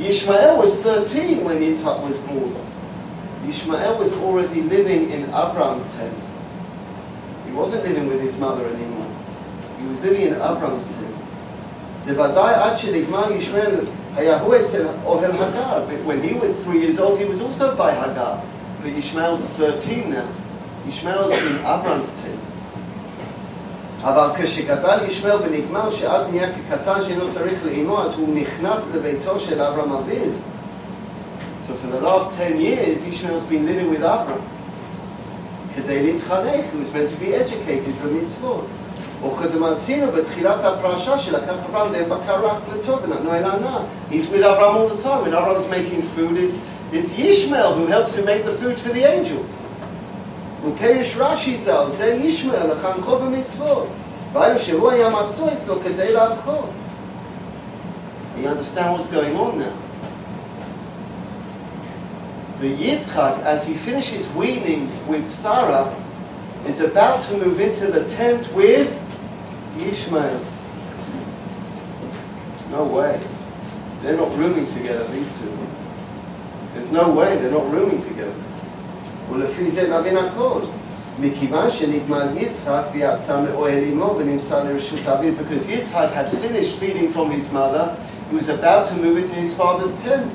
Ishmael 0.00 0.58
was 0.58 0.80
13 0.80 1.44
when 1.44 1.60
Yitzhak 1.60 2.02
was 2.02 2.16
born. 2.18 2.54
Ishmael 3.48 3.98
was 3.98 4.12
already 4.14 4.62
living 4.62 5.10
in 5.10 5.26
Avram's 5.26 5.86
tent. 5.96 6.18
He 7.46 7.52
wasn't 7.52 7.84
living 7.84 8.08
with 8.08 8.20
his 8.20 8.36
mother 8.36 8.66
anymore. 8.66 9.06
He 9.80 9.86
was 9.86 10.02
living 10.02 10.26
in 10.26 10.34
Avram's 10.34 10.88
tent. 10.88 11.14
Oh, 15.06 15.86
but 15.88 16.04
when 16.04 16.22
he 16.22 16.34
was 16.34 16.58
three 16.64 16.80
years 16.82 16.98
old, 16.98 17.18
he 17.18 17.24
was 17.24 17.40
also 17.40 17.74
by 17.76 17.94
Hagar. 17.94 18.42
But 18.82 18.92
Ishmael's 18.92 19.48
13 19.50 20.10
now. 20.10 20.28
Ishmael's 20.86 21.32
in 21.32 21.58
Avram's 21.58 22.12
tent. 22.20 22.43
אבל 24.03 24.27
כשגדל 24.37 24.97
ישמעאל 25.07 25.37
ונגמר 25.43 25.89
שאז 25.89 26.27
נהיה 26.31 26.47
כקטן 26.53 27.03
שאינו 27.07 27.27
צריך 27.33 27.65
לאימו, 27.65 28.03
אז 28.03 28.13
הוא 28.13 28.35
נכנס 28.35 28.87
לביתו 28.95 29.39
של 29.39 29.61
אברהם 29.61 29.91
אביו. 29.91 30.31
So 31.67 31.71
for 31.71 31.91
the 31.91 32.01
last 32.01 32.33
10 32.37 32.59
years, 32.59 33.03
Ishmael's 33.03 33.43
been 33.43 33.65
living 33.65 33.91
with 33.91 34.01
Avram. 34.01 34.41
כדי 35.75 36.03
להתחנך, 36.03 36.65
he 36.73 36.77
was 36.77 36.93
meant 36.93 37.09
to 37.09 37.23
be 37.23 37.33
educated 37.33 38.05
במצוות. 38.05 38.65
וכדמנסינו 39.27 40.11
בתחילת 40.11 40.63
הפרשה 40.63 41.17
שלקח 41.17 41.53
אברהם 41.69 41.91
והם 41.91 42.09
בקרח 42.09 42.57
וטוב 42.69 42.99
ונתנו 43.03 43.33
אל 43.33 43.45
ענה. 43.45 43.79
He's 44.11 44.13
with 44.13 44.43
Abraham 44.43 44.77
all 44.77 44.89
the 44.89 45.03
time. 45.03 45.23
When 45.23 45.33
Abraham's 45.33 45.67
making 45.67 46.01
food, 46.15 46.37
it's, 46.37 46.57
it's 46.93 47.13
Yishmael 47.13 47.75
who 47.75 47.85
helps 47.87 48.15
him 48.15 48.25
make 48.25 48.45
the 48.45 48.53
food 48.53 48.79
for 48.79 48.89
the 48.89 49.03
angels. 49.03 49.49
ופרש 50.65 51.17
רש"י 51.17 51.57
ז"ל, 51.57 51.85
זה 51.97 52.05
ישמעאל 52.05 52.71
לחנכו 52.71 53.19
במצוות. 53.19 53.87
ראינו 54.35 54.59
שהוא 54.59 54.91
היה 54.91 55.09
מצוי 55.09 55.53
אצלו 55.53 55.75
כדי 55.83 56.13
להנחו. 56.13 56.57
You 58.41 58.47
understand 58.47 58.93
what's 58.93 59.09
going 59.11 59.35
on 59.35 59.59
now? 59.59 59.73
The 62.61 62.73
Yitzchak, 62.73 63.41
as 63.43 63.65
he 63.65 63.73
finishes 63.73 64.29
weaning 64.33 64.89
with 65.07 65.27
Sarah, 65.27 65.93
is 66.67 66.79
about 66.79 67.23
to 67.23 67.37
move 67.37 67.59
into 67.59 67.87
the 67.87 68.03
tent 68.09 68.53
with 68.53 68.87
Ishmael. 69.79 70.39
No 72.71 72.83
way. 72.83 73.19
They're 74.01 74.17
not 74.17 74.33
rooming 74.37 74.67
together, 74.73 75.05
these 75.07 75.31
two. 75.39 75.51
There's 76.73 76.91
no 76.91 77.09
way 77.09 77.37
they're 77.37 77.51
not 77.51 77.69
rooming 77.71 78.01
together. 78.01 78.33
ולפי 79.31 79.71
זה 79.71 79.99
נבין 79.99 80.17
הכל. 80.17 80.59
מכיוון 81.21 81.69
שנגמל 81.69 82.27
יצחק 82.37 82.81
ויצא 82.93 83.39
מאוהל 83.39 83.83
אמו 83.93 84.15
ונמסר 84.17 84.63
לרשות 84.63 84.99
אביו, 85.07 85.33
because 85.33 85.67
Yitzhak 85.67 86.13
had 86.13 86.29
finished 86.29 86.75
feeding 86.79 87.11
from 87.11 87.29
his 87.31 87.51
mother, 87.51 87.95
he 88.29 88.35
was 88.37 88.49
about 88.49 88.87
to 88.87 88.93
move 88.93 89.17
into 89.17 89.35
his 89.35 89.53
father's 89.53 89.93
tent, 90.03 90.31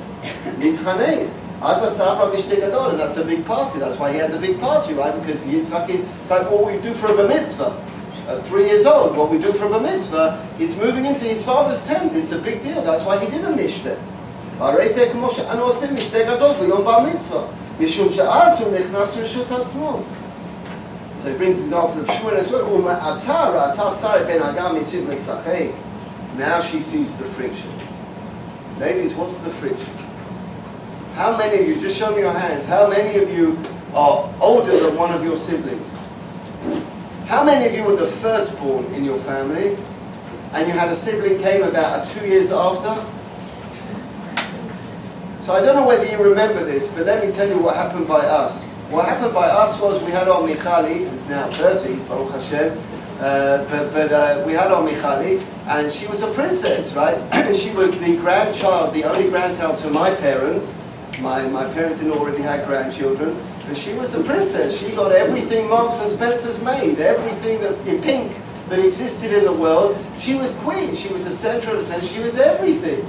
להתחנך. 0.59 1.29
אז 1.61 1.83
עשה 1.83 2.11
אברהם 2.11 2.35
משתה 2.35 2.55
גדול, 2.55 2.91
and 2.91 2.99
that's 2.99 3.17
a 3.17 3.23
big 3.23 3.45
party, 3.47 3.79
that's 3.79 3.97
why 3.99 4.11
he 4.11 4.17
had 4.17 4.31
the 4.31 4.47
big 4.47 4.61
party, 4.61 4.93
right? 4.93 5.13
Because 5.21 5.45
Yitzhak, 5.45 5.89
it's 5.89 6.29
like 6.29 6.51
what 6.51 6.65
we 6.65 6.77
do 6.87 6.93
for 6.93 7.07
a 7.07 7.27
mitzvah. 7.27 7.71
At 8.27 8.45
three 8.49 8.65
years 8.71 8.85
old, 8.85 9.17
what 9.17 9.29
we 9.31 9.37
do 9.37 9.51
for 9.53 9.67
a 9.79 9.79
mitzvah, 9.79 10.27
he's 10.59 10.75
moving 10.75 11.05
into 11.05 11.25
his 11.25 11.41
father's 11.43 11.81
tent, 11.89 12.13
it's 12.13 12.31
a 12.31 12.41
big 12.47 12.57
deal, 12.61 12.81
that's 12.89 13.03
why 13.07 13.15
he 13.17 13.27
did 13.35 13.43
a 13.43 13.53
mishte. 13.61 13.95
הרי 14.59 14.93
זה 14.93 15.09
כמו 15.11 15.29
שאנו 15.29 15.63
עושים 15.63 15.95
משתה 15.95 16.23
גדול 16.23 16.51
ביום 16.59 16.85
בר 16.85 16.99
מצווה. 16.99 17.41
משום 17.79 18.11
שאז 18.11 18.61
הוא 18.61 18.71
נכנס 18.79 19.17
לרשות 19.17 19.51
עצמו. 19.51 19.99
So 21.23 21.29
he 21.29 21.37
brings 21.37 21.59
the 21.59 21.65
example 21.65 22.01
of 22.01 22.07
Shmuel 22.07 22.37
as 22.37 22.51
well. 22.51 22.63
ומעתה 22.63 23.49
ראתה 23.49 23.89
שרה 24.01 24.23
בן 24.27 24.41
הגר 24.41 24.73
מצ'יב 24.73 25.09
לשחק. 25.09 25.69
Now 26.37 26.61
she 26.61 26.81
sees 26.81 27.17
the 27.17 27.25
friction. 27.37 27.71
Ladies, 28.79 29.15
what's 29.15 29.37
the 29.37 29.49
friction? 29.49 29.93
How 31.15 31.37
many 31.37 31.59
of 31.59 31.67
you, 31.67 31.79
just 31.79 31.97
show 31.97 32.11
me 32.13 32.19
your 32.19 32.33
hands, 32.33 32.67
how 32.67 32.89
many 32.89 33.17
of 33.17 33.31
you 33.31 33.57
are 33.93 34.29
older 34.41 34.77
than 34.77 34.97
one 34.97 35.13
of 35.13 35.23
your 35.23 35.37
siblings? 35.37 35.89
How 37.25 37.41
many 37.43 37.65
of 37.65 37.73
you 37.73 37.83
were 37.83 37.95
the 37.95 38.07
firstborn 38.07 38.83
in 38.93 39.05
your 39.05 39.17
family 39.19 39.77
and 40.53 40.67
you 40.67 40.73
had 40.73 40.89
a 40.89 40.95
sibling 40.95 41.39
came 41.39 41.63
about 41.63 42.07
two 42.09 42.25
years 42.27 42.51
after? 42.51 42.93
So 45.50 45.56
I 45.56 45.62
don't 45.62 45.74
know 45.74 45.84
whether 45.84 46.04
you 46.04 46.16
remember 46.22 46.64
this, 46.64 46.86
but 46.86 47.06
let 47.06 47.26
me 47.26 47.32
tell 47.32 47.48
you 47.48 47.58
what 47.58 47.74
happened 47.74 48.06
by 48.06 48.24
us. 48.24 48.64
What 48.88 49.08
happened 49.08 49.34
by 49.34 49.48
us 49.48 49.80
was 49.80 50.00
we 50.04 50.12
had 50.12 50.28
our 50.28 50.42
Michali, 50.42 51.10
who's 51.10 51.26
now 51.26 51.50
30, 51.50 51.96
Baruch 52.06 52.30
Hashem, 52.30 52.78
uh, 53.18 53.64
but, 53.64 53.92
but 53.92 54.12
uh, 54.12 54.44
we 54.46 54.52
had 54.52 54.70
our 54.70 54.88
Michali, 54.88 55.44
and 55.66 55.92
she 55.92 56.06
was 56.06 56.22
a 56.22 56.32
princess, 56.34 56.92
right? 56.92 57.18
she 57.56 57.72
was 57.72 57.98
the 57.98 58.16
grandchild, 58.18 58.94
the 58.94 59.02
only 59.02 59.28
grandchild 59.28 59.76
to 59.80 59.90
my 59.90 60.14
parents. 60.14 60.72
My, 61.18 61.44
my 61.48 61.64
parents 61.74 61.98
had 61.98 62.12
already 62.12 62.42
had 62.42 62.64
grandchildren. 62.64 63.36
But 63.66 63.76
she 63.76 63.92
was 63.94 64.14
a 64.14 64.22
princess. 64.22 64.78
She 64.78 64.92
got 64.92 65.10
everything 65.10 65.68
Marks 65.68 65.98
and 65.98 66.10
Spencer's 66.10 66.62
made, 66.62 67.00
everything 67.00 67.60
that, 67.62 67.74
in 67.88 68.00
pink 68.00 68.36
that 68.68 68.78
existed 68.78 69.32
in 69.32 69.42
the 69.42 69.52
world. 69.52 69.98
She 70.20 70.36
was 70.36 70.54
queen. 70.58 70.94
She 70.94 71.12
was 71.12 71.24
the 71.24 71.32
center 71.32 71.72
of 71.72 71.82
attention. 71.82 72.08
She 72.08 72.20
was 72.20 72.38
everything. 72.38 73.04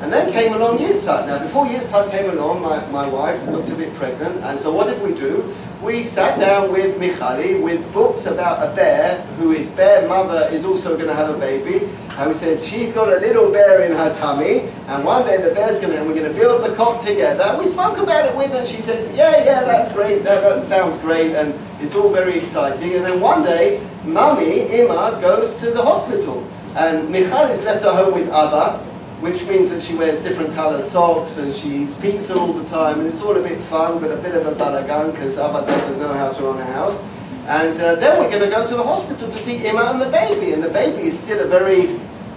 And 0.00 0.12
then 0.12 0.30
came 0.30 0.52
along 0.52 0.76
Yitzhak. 0.76 1.26
Now, 1.26 1.38
before 1.38 1.64
Yitzhak 1.64 2.10
came 2.10 2.28
along, 2.28 2.60
my, 2.60 2.84
my 2.88 3.08
wife 3.08 3.42
looked 3.48 3.70
a 3.70 3.74
bit 3.74 3.94
pregnant. 3.94 4.36
And 4.44 4.60
so 4.60 4.70
what 4.70 4.88
did 4.88 5.02
we 5.02 5.14
do? 5.14 5.54
We 5.82 6.02
sat 6.02 6.38
down 6.38 6.70
with 6.70 7.00
Michali 7.00 7.62
with 7.62 7.80
books 7.94 8.26
about 8.26 8.62
a 8.62 8.74
bear, 8.76 9.22
who 9.38 9.52
is 9.52 9.70
bear 9.70 10.06
mother 10.06 10.48
is 10.52 10.66
also 10.66 10.96
going 10.96 11.08
to 11.08 11.14
have 11.14 11.34
a 11.34 11.38
baby. 11.38 11.88
And 12.18 12.28
we 12.28 12.34
said, 12.34 12.62
she's 12.62 12.92
got 12.92 13.08
a 13.10 13.20
little 13.20 13.50
bear 13.50 13.82
in 13.82 13.92
her 13.92 14.14
tummy. 14.16 14.68
And 14.88 15.02
one 15.02 15.24
day 15.24 15.38
the 15.38 15.54
bear's 15.54 15.80
going 15.80 15.92
to, 15.92 15.98
and 15.98 16.06
we're 16.06 16.14
going 16.14 16.30
to 16.30 16.38
build 16.38 16.62
the 16.62 16.74
cot 16.76 17.00
together. 17.00 17.56
We 17.58 17.66
spoke 17.66 17.96
about 17.96 18.26
it 18.26 18.36
with 18.36 18.50
her. 18.50 18.58
And 18.58 18.68
she 18.68 18.82
said, 18.82 19.14
yeah, 19.14 19.44
yeah, 19.44 19.64
that's 19.64 19.92
great. 19.92 20.24
That, 20.24 20.42
that 20.42 20.68
sounds 20.68 20.98
great. 20.98 21.34
And 21.34 21.54
it's 21.80 21.94
all 21.94 22.10
very 22.10 22.38
exciting. 22.38 22.94
And 22.94 23.04
then 23.04 23.18
one 23.18 23.44
day, 23.44 23.86
mummy, 24.04 24.70
Ima, 24.78 25.18
goes 25.22 25.58
to 25.60 25.70
the 25.70 25.82
hospital. 25.82 26.46
And 26.76 27.08
Michal 27.08 27.46
is 27.46 27.64
left 27.64 27.84
at 27.86 27.94
home 27.94 28.12
with 28.12 28.28
Abba 28.28 28.95
which 29.20 29.44
means 29.46 29.70
that 29.70 29.82
she 29.82 29.94
wears 29.94 30.22
different 30.22 30.54
colour 30.54 30.82
socks 30.82 31.38
and 31.38 31.54
she 31.54 31.68
eats 31.84 31.94
pizza 31.96 32.38
all 32.38 32.52
the 32.52 32.68
time, 32.68 33.00
and 33.00 33.08
it's 33.08 33.22
all 33.22 33.36
a 33.36 33.42
bit 33.42 33.58
fun, 33.62 33.98
but 33.98 34.10
a 34.10 34.16
bit 34.16 34.34
of 34.34 34.46
a 34.46 34.52
balagan 34.52 35.12
because 35.12 35.38
Abba 35.38 35.66
doesn't 35.66 35.98
know 35.98 36.12
how 36.12 36.32
to 36.32 36.44
run 36.44 36.58
a 36.58 36.64
house. 36.64 37.02
And 37.46 37.80
uh, 37.80 37.94
then 37.94 38.18
we're 38.18 38.28
going 38.28 38.42
to 38.42 38.50
go 38.50 38.66
to 38.66 38.74
the 38.74 38.82
hospital 38.82 39.30
to 39.30 39.38
see 39.38 39.64
Ima 39.66 39.92
and 39.92 40.00
the 40.00 40.10
baby, 40.10 40.52
and 40.52 40.62
the 40.62 40.68
baby 40.68 41.08
is 41.08 41.18
still 41.18 41.40
a 41.40 41.46
very, 41.46 41.94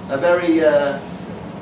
a 0.10 0.18
very 0.18 0.64
uh, 0.64 1.00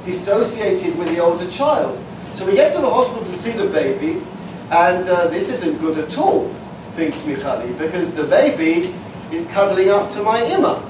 dissociated 0.03 0.97
with 0.97 1.07
the 1.09 1.19
older 1.19 1.49
child. 1.49 1.97
So 2.33 2.45
we 2.45 2.53
get 2.53 2.73
to 2.75 2.81
the 2.81 2.89
hospital 2.89 3.23
to 3.23 3.37
see 3.37 3.51
the 3.51 3.67
baby, 3.67 4.21
and 4.69 5.07
uh, 5.09 5.27
this 5.27 5.49
isn't 5.49 5.79
good 5.79 5.97
at 5.97 6.17
all, 6.17 6.53
thinks 6.93 7.21
Michali, 7.23 7.75
because 7.79 8.13
the 8.13 8.25
baby 8.25 8.93
is 9.31 9.47
cuddling 9.47 9.89
up 9.89 10.11
to 10.11 10.21
my 10.21 10.43
Ima. 10.43 10.83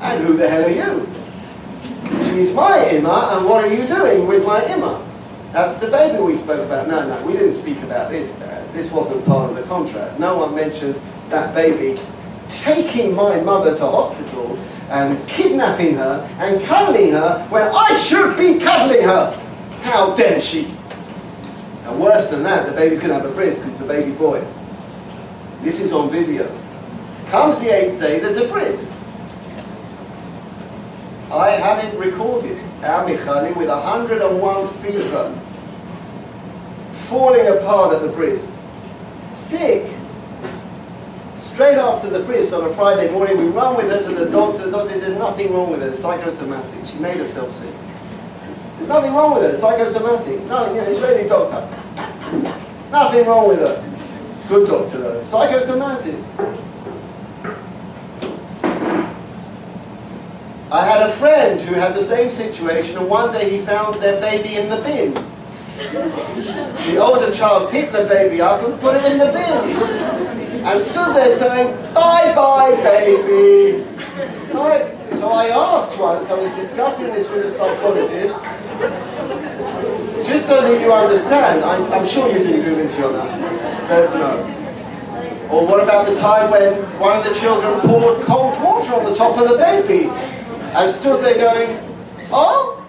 And 0.00 0.24
who 0.24 0.36
the 0.36 0.48
hell 0.48 0.64
are 0.64 0.70
you? 0.70 1.17
She's 2.38 2.54
my 2.54 2.88
Imma, 2.90 3.30
and 3.32 3.46
what 3.46 3.64
are 3.64 3.74
you 3.74 3.84
doing 3.88 4.28
with 4.28 4.46
my 4.46 4.64
Imma? 4.64 5.04
That's 5.50 5.74
the 5.78 5.88
baby 5.88 6.22
we 6.22 6.36
spoke 6.36 6.64
about. 6.64 6.86
No, 6.86 7.04
no, 7.04 7.26
we 7.26 7.32
didn't 7.32 7.54
speak 7.54 7.78
about 7.78 8.12
this, 8.12 8.36
Dad. 8.36 8.72
This 8.72 8.92
wasn't 8.92 9.26
part 9.26 9.50
of 9.50 9.56
the 9.56 9.64
contract. 9.64 10.20
No 10.20 10.38
one 10.38 10.54
mentioned 10.54 10.94
that 11.30 11.52
baby 11.52 12.00
taking 12.48 13.12
my 13.12 13.40
mother 13.40 13.76
to 13.76 13.84
hospital 13.84 14.56
and 14.88 15.18
kidnapping 15.26 15.96
her 15.96 16.20
and 16.38 16.62
cuddling 16.62 17.10
her 17.10 17.44
when 17.48 17.72
I 17.74 17.98
should 18.06 18.36
be 18.36 18.60
cuddling 18.60 19.02
her. 19.02 19.32
How 19.82 20.14
dare 20.14 20.40
she? 20.40 20.72
And 21.86 21.98
worse 21.98 22.30
than 22.30 22.44
that, 22.44 22.68
the 22.68 22.72
baby's 22.72 23.00
going 23.00 23.08
to 23.08 23.16
have 23.16 23.26
a 23.26 23.34
bris 23.34 23.58
because 23.58 23.72
it's 23.72 23.80
a 23.80 23.84
baby 23.84 24.12
boy. 24.12 24.46
This 25.62 25.80
is 25.80 25.92
on 25.92 26.08
video. 26.08 26.48
Comes 27.30 27.58
the 27.58 27.70
eighth 27.70 28.00
day, 28.00 28.20
there's 28.20 28.36
a 28.36 28.46
bris. 28.46 28.94
I 31.30 31.50
have 31.50 31.84
it 31.84 31.98
recorded, 31.98 32.56
Amichani, 32.80 33.54
with 33.54 33.68
101 33.68 34.68
fever, 34.82 35.40
falling 36.92 37.46
apart 37.46 37.94
at 37.94 38.02
the 38.02 38.08
bris, 38.08 38.56
sick. 39.32 39.92
Straight 41.36 41.76
after 41.76 42.08
the 42.08 42.20
bris 42.20 42.52
on 42.52 42.70
a 42.70 42.74
Friday 42.74 43.10
morning, 43.10 43.36
we 43.38 43.48
run 43.48 43.76
with 43.76 43.90
her 43.90 44.02
to 44.02 44.14
the 44.14 44.30
doctor. 44.30 44.66
The 44.66 44.70
doctor 44.70 45.00
said 45.00 45.18
nothing 45.18 45.52
wrong 45.52 45.70
with 45.70 45.80
her, 45.80 45.92
psychosomatic. 45.92 46.86
She 46.86 46.98
made 46.98 47.16
herself 47.18 47.50
sick. 47.50 47.74
There's 48.76 48.88
nothing 48.88 49.12
wrong 49.12 49.34
with 49.34 49.42
her, 49.50 49.56
psychosomatic. 49.56 50.40
Nothing, 50.44 50.76
you 50.76 50.82
know, 50.82 50.88
Israeli 50.88 51.28
doctor. 51.28 51.66
Nothing 52.90 53.26
wrong 53.26 53.48
with 53.48 53.58
her. 53.58 53.84
Good 54.48 54.66
doctor 54.68 54.98
though, 54.98 55.22
psychosomatic. 55.22 56.14
I 60.70 60.84
had 60.84 61.08
a 61.08 61.12
friend 61.14 61.60
who 61.62 61.74
had 61.74 61.94
the 61.94 62.02
same 62.02 62.28
situation, 62.28 62.98
and 62.98 63.08
one 63.08 63.32
day 63.32 63.48
he 63.48 63.58
found 63.64 63.94
their 63.94 64.20
baby 64.20 64.56
in 64.56 64.68
the 64.68 64.76
bin. 64.76 65.14
The 66.92 66.98
older 66.98 67.32
child 67.32 67.70
picked 67.70 67.92
the 67.92 68.04
baby 68.04 68.42
up 68.42 68.62
and 68.62 68.78
put 68.78 68.96
it 68.96 69.04
in 69.10 69.16
the 69.16 69.32
bin, 69.32 70.62
and 70.66 70.80
stood 70.80 71.16
there 71.16 71.38
saying, 71.38 71.74
"Bye, 71.94 72.34
bye, 72.34 72.76
baby." 72.82 73.82
So 74.52 75.30
I 75.30 75.48
asked 75.48 75.98
once. 75.98 76.28
I 76.28 76.34
was 76.34 76.54
discussing 76.54 77.06
this 77.14 77.30
with 77.30 77.46
a 77.46 77.50
psychologist, 77.50 78.36
just 80.28 80.46
so 80.48 80.60
that 80.60 80.80
you 80.82 80.92
understand. 80.92 81.64
I'm, 81.64 81.90
I'm 81.90 82.06
sure 82.06 82.28
you 82.30 82.40
didn't 82.40 82.64
do 82.64 82.74
this, 82.74 82.94
Yona. 82.96 83.24
But 83.88 84.12
no. 84.14 84.54
Or 85.50 85.66
what 85.66 85.82
about 85.82 86.06
the 86.06 86.14
time 86.14 86.50
when 86.50 86.74
one 87.00 87.16
of 87.16 87.24
the 87.24 87.34
children 87.34 87.80
poured 87.80 88.20
cold 88.22 88.60
water 88.60 88.92
on 88.92 89.04
the 89.04 89.14
top 89.14 89.38
of 89.38 89.48
the 89.48 89.56
baby? 89.56 90.10
And 90.78 90.94
stood 90.94 91.24
there 91.24 91.34
going, 91.34 91.78
Oh, 92.30 92.86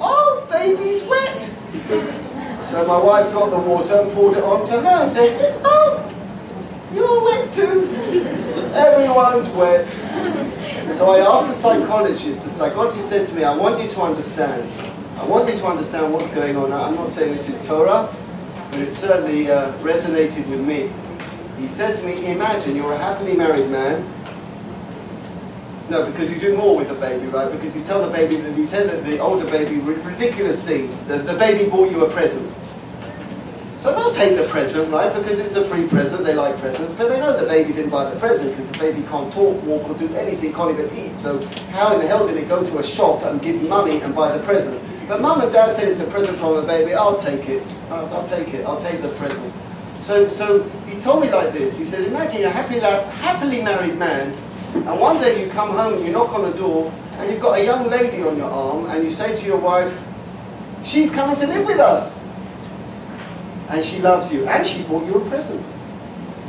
oh, 0.00 0.48
baby's 0.50 1.02
wet. 1.04 1.40
So 2.70 2.86
my 2.86 2.98
wife 2.98 3.32
got 3.32 3.50
the 3.50 3.58
water 3.58 4.00
and 4.00 4.12
poured 4.12 4.38
it 4.38 4.42
onto 4.42 4.72
her 4.72 5.04
and 5.04 5.12
said, 5.12 5.60
Oh, 5.64 6.02
you're 6.94 7.22
wet 7.22 7.52
too. 7.52 7.84
Everyone's 8.74 9.48
wet. 9.50 9.88
So 10.96 11.10
I 11.10 11.18
asked 11.18 11.48
the 11.48 11.54
psychologist, 11.54 12.44
the 12.44 12.50
psychologist 12.50 13.10
said 13.10 13.26
to 13.26 13.34
me, 13.34 13.44
I 13.44 13.54
want 13.54 13.82
you 13.82 13.90
to 13.90 14.00
understand. 14.00 14.70
I 15.18 15.24
want 15.26 15.50
you 15.52 15.58
to 15.58 15.66
understand 15.66 16.12
what's 16.14 16.30
going 16.30 16.56
on. 16.56 16.72
I'm 16.72 16.94
not 16.94 17.10
saying 17.10 17.32
this 17.32 17.50
is 17.50 17.66
Torah, 17.66 18.08
but 18.70 18.80
it 18.80 18.94
certainly 18.94 19.50
uh, 19.50 19.72
resonated 19.78 20.46
with 20.48 20.60
me. 20.60 20.90
He 21.60 21.68
said 21.68 21.96
to 21.96 22.06
me, 22.06 22.26
imagine 22.26 22.74
you're 22.74 22.92
a 22.92 22.98
happily 22.98 23.34
married 23.34 23.68
man, 23.70 24.02
no, 25.88 26.04
because 26.10 26.32
you 26.32 26.40
do 26.40 26.56
more 26.56 26.76
with 26.76 26.88
the 26.88 26.94
baby, 26.94 27.26
right? 27.28 27.50
Because 27.50 27.76
you 27.76 27.82
tell 27.82 28.04
the 28.04 28.12
baby, 28.12 28.36
that 28.36 28.56
you 28.58 28.66
tell 28.66 28.86
the, 28.86 29.18
older 29.18 29.44
baby 29.44 29.78
ridiculous 29.78 30.62
things. 30.64 30.98
The, 31.06 31.18
the 31.18 31.34
baby 31.34 31.70
bought 31.70 31.90
you 31.90 32.04
a 32.04 32.10
present. 32.10 32.52
So 33.76 33.94
they'll 33.94 34.12
take 34.12 34.36
the 34.36 34.48
present, 34.48 34.90
right? 34.90 35.14
Because 35.14 35.38
it's 35.38 35.54
a 35.54 35.64
free 35.64 35.86
present, 35.86 36.24
they 36.24 36.34
like 36.34 36.58
presents, 36.58 36.92
but 36.92 37.08
they 37.08 37.20
know 37.20 37.38
the 37.38 37.46
baby 37.46 37.72
didn't 37.72 37.90
buy 37.90 38.10
the 38.10 38.18
present 38.18 38.50
because 38.50 38.68
the 38.72 38.78
baby 38.78 39.02
can't 39.02 39.32
talk, 39.32 39.62
walk, 39.62 39.88
or 39.88 39.94
do 39.94 40.12
anything, 40.16 40.52
can't 40.52 40.76
even 40.76 40.96
eat. 40.96 41.16
So 41.18 41.40
how 41.70 41.94
in 41.94 42.00
the 42.00 42.08
hell 42.08 42.26
did 42.26 42.36
it 42.36 42.48
go 42.48 42.66
to 42.66 42.78
a 42.78 42.82
shop 42.82 43.22
and 43.22 43.40
give 43.40 43.62
money 43.68 44.00
and 44.00 44.12
buy 44.12 44.36
the 44.36 44.42
present? 44.42 44.82
But 45.06 45.20
mum 45.20 45.40
and 45.40 45.52
dad 45.52 45.76
said 45.76 45.86
it's 45.86 46.00
a 46.00 46.06
present 46.06 46.36
from 46.38 46.56
the 46.56 46.62
baby, 46.62 46.94
I'll 46.94 47.20
take 47.20 47.48
it. 47.48 47.62
I'll, 47.90 48.12
I'll 48.12 48.26
take 48.26 48.52
it, 48.54 48.66
I'll 48.66 48.80
take 48.80 49.02
the 49.02 49.10
present. 49.10 49.52
So, 50.00 50.26
so 50.26 50.64
he 50.88 51.00
told 51.00 51.22
me 51.22 51.30
like 51.30 51.52
this. 51.52 51.78
He 51.78 51.84
said, 51.84 52.04
imagine 52.06 52.40
you're 52.40 52.50
a 52.50 52.52
happily, 52.52 52.80
happily 52.80 53.62
married 53.62 53.96
man 53.96 54.34
and 54.84 55.00
one 55.00 55.18
day 55.18 55.44
you 55.44 55.50
come 55.50 55.70
home 55.70 55.94
and 55.94 56.06
you 56.06 56.12
knock 56.12 56.32
on 56.34 56.42
the 56.42 56.56
door 56.56 56.92
and 57.18 57.30
you've 57.30 57.40
got 57.40 57.58
a 57.58 57.64
young 57.64 57.88
lady 57.88 58.22
on 58.22 58.36
your 58.36 58.50
arm 58.50 58.86
and 58.86 59.02
you 59.02 59.10
say 59.10 59.36
to 59.36 59.46
your 59.46 59.58
wife, 59.58 60.00
she's 60.84 61.10
coming 61.10 61.36
to 61.36 61.46
live 61.46 61.66
with 61.66 61.78
us. 61.78 62.16
And 63.68 63.84
she 63.84 63.98
loves 64.00 64.32
you 64.32 64.46
and 64.46 64.66
she 64.66 64.82
bought 64.84 65.06
you 65.06 65.14
a 65.14 65.28
present. 65.28 65.64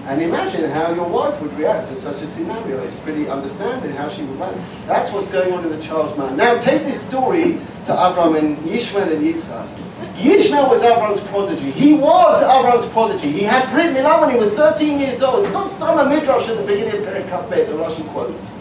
And 0.06 0.22
imagine 0.22 0.70
how 0.70 0.94
your 0.94 1.08
wife 1.08 1.42
would 1.42 1.52
react 1.58 1.90
in 1.90 1.98
such 1.98 2.22
a 2.22 2.28
scenario. 2.28 2.82
It's 2.84 2.96
pretty 2.98 3.28
understanding 3.28 3.92
how 3.92 4.08
she 4.08 4.24
would 4.24 4.40
react. 4.40 4.58
That's 4.86 5.12
what's 5.12 5.30
going 5.30 5.52
on 5.54 5.66
in 5.66 5.70
the 5.70 5.84
child's 5.84 6.16
mind. 6.18 6.38
Now 6.38 6.58
take 6.58 6.84
this 6.84 7.02
story 7.02 7.60
to 7.86 7.92
Avram 7.92 8.38
and 8.38 8.58
Yishmael 8.60 9.12
and 9.12 9.26
Yitzhak. 9.26 9.87
Yishmael 10.18 10.70
was 10.70 10.82
Avram's 10.82 11.20
prodigy. 11.30 11.72
He 11.72 11.94
was 11.94 12.44
Avram's 12.44 12.88
prodigy. 12.92 13.32
He 13.32 13.44
had 13.44 13.70
Brit 13.70 13.96
Milah 13.96 14.22
when 14.22 14.30
he 14.30 14.38
was 14.38 14.54
13 14.54 15.00
years 15.00 15.24
old. 15.24 15.44
It's 15.44 15.54
not 15.54 15.70
Stama 15.70 16.08
Midrash 16.08 16.48
at 16.48 16.58
the 16.58 16.64
beginning 16.64 17.02
of 17.02 17.08
Perikap 17.08 17.50
the 17.50 17.74
Rashi 17.74 18.08
quotes. 18.10 18.52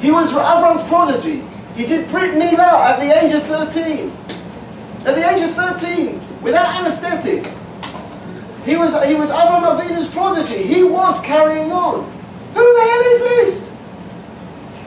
He 0.00 0.10
was 0.10 0.32
Avram's 0.32 0.82
prodigy. 0.88 1.42
He 1.76 1.86
did 1.86 2.08
Brit 2.08 2.34
Milah 2.34 2.90
at 2.90 3.00
the 3.00 3.24
age 3.24 3.34
of 3.34 3.44
13. 3.44 4.10
At 5.06 5.14
the 5.14 5.30
age 5.30 5.48
of 5.48 5.54
13, 5.54 6.20
without 6.42 6.80
anesthetic. 6.80 7.46
He 8.64 8.76
was, 8.76 8.90
he 9.06 9.14
was 9.14 9.28
Avram 9.30 9.80
Avinu's 9.80 10.08
prodigy. 10.08 10.62
He 10.62 10.82
was 10.82 11.20
carrying 11.24 11.72
on. 11.72 12.04
Who 12.54 12.74
the 12.74 12.80
hell 12.82 13.00
is 13.00 13.20
this? 13.22 13.72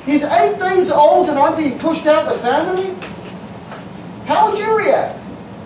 He's 0.06 0.24
eight 0.24 0.60
days 0.60 0.92
old 0.92 1.30
and 1.30 1.40
I'm 1.40 1.56
being 1.56 1.80
pushed 1.80 2.06
out 2.06 2.32
the 2.32 2.38
family? 2.40 2.94
How 4.26 4.50
would 4.50 4.60
you 4.60 4.78
react? 4.78 5.23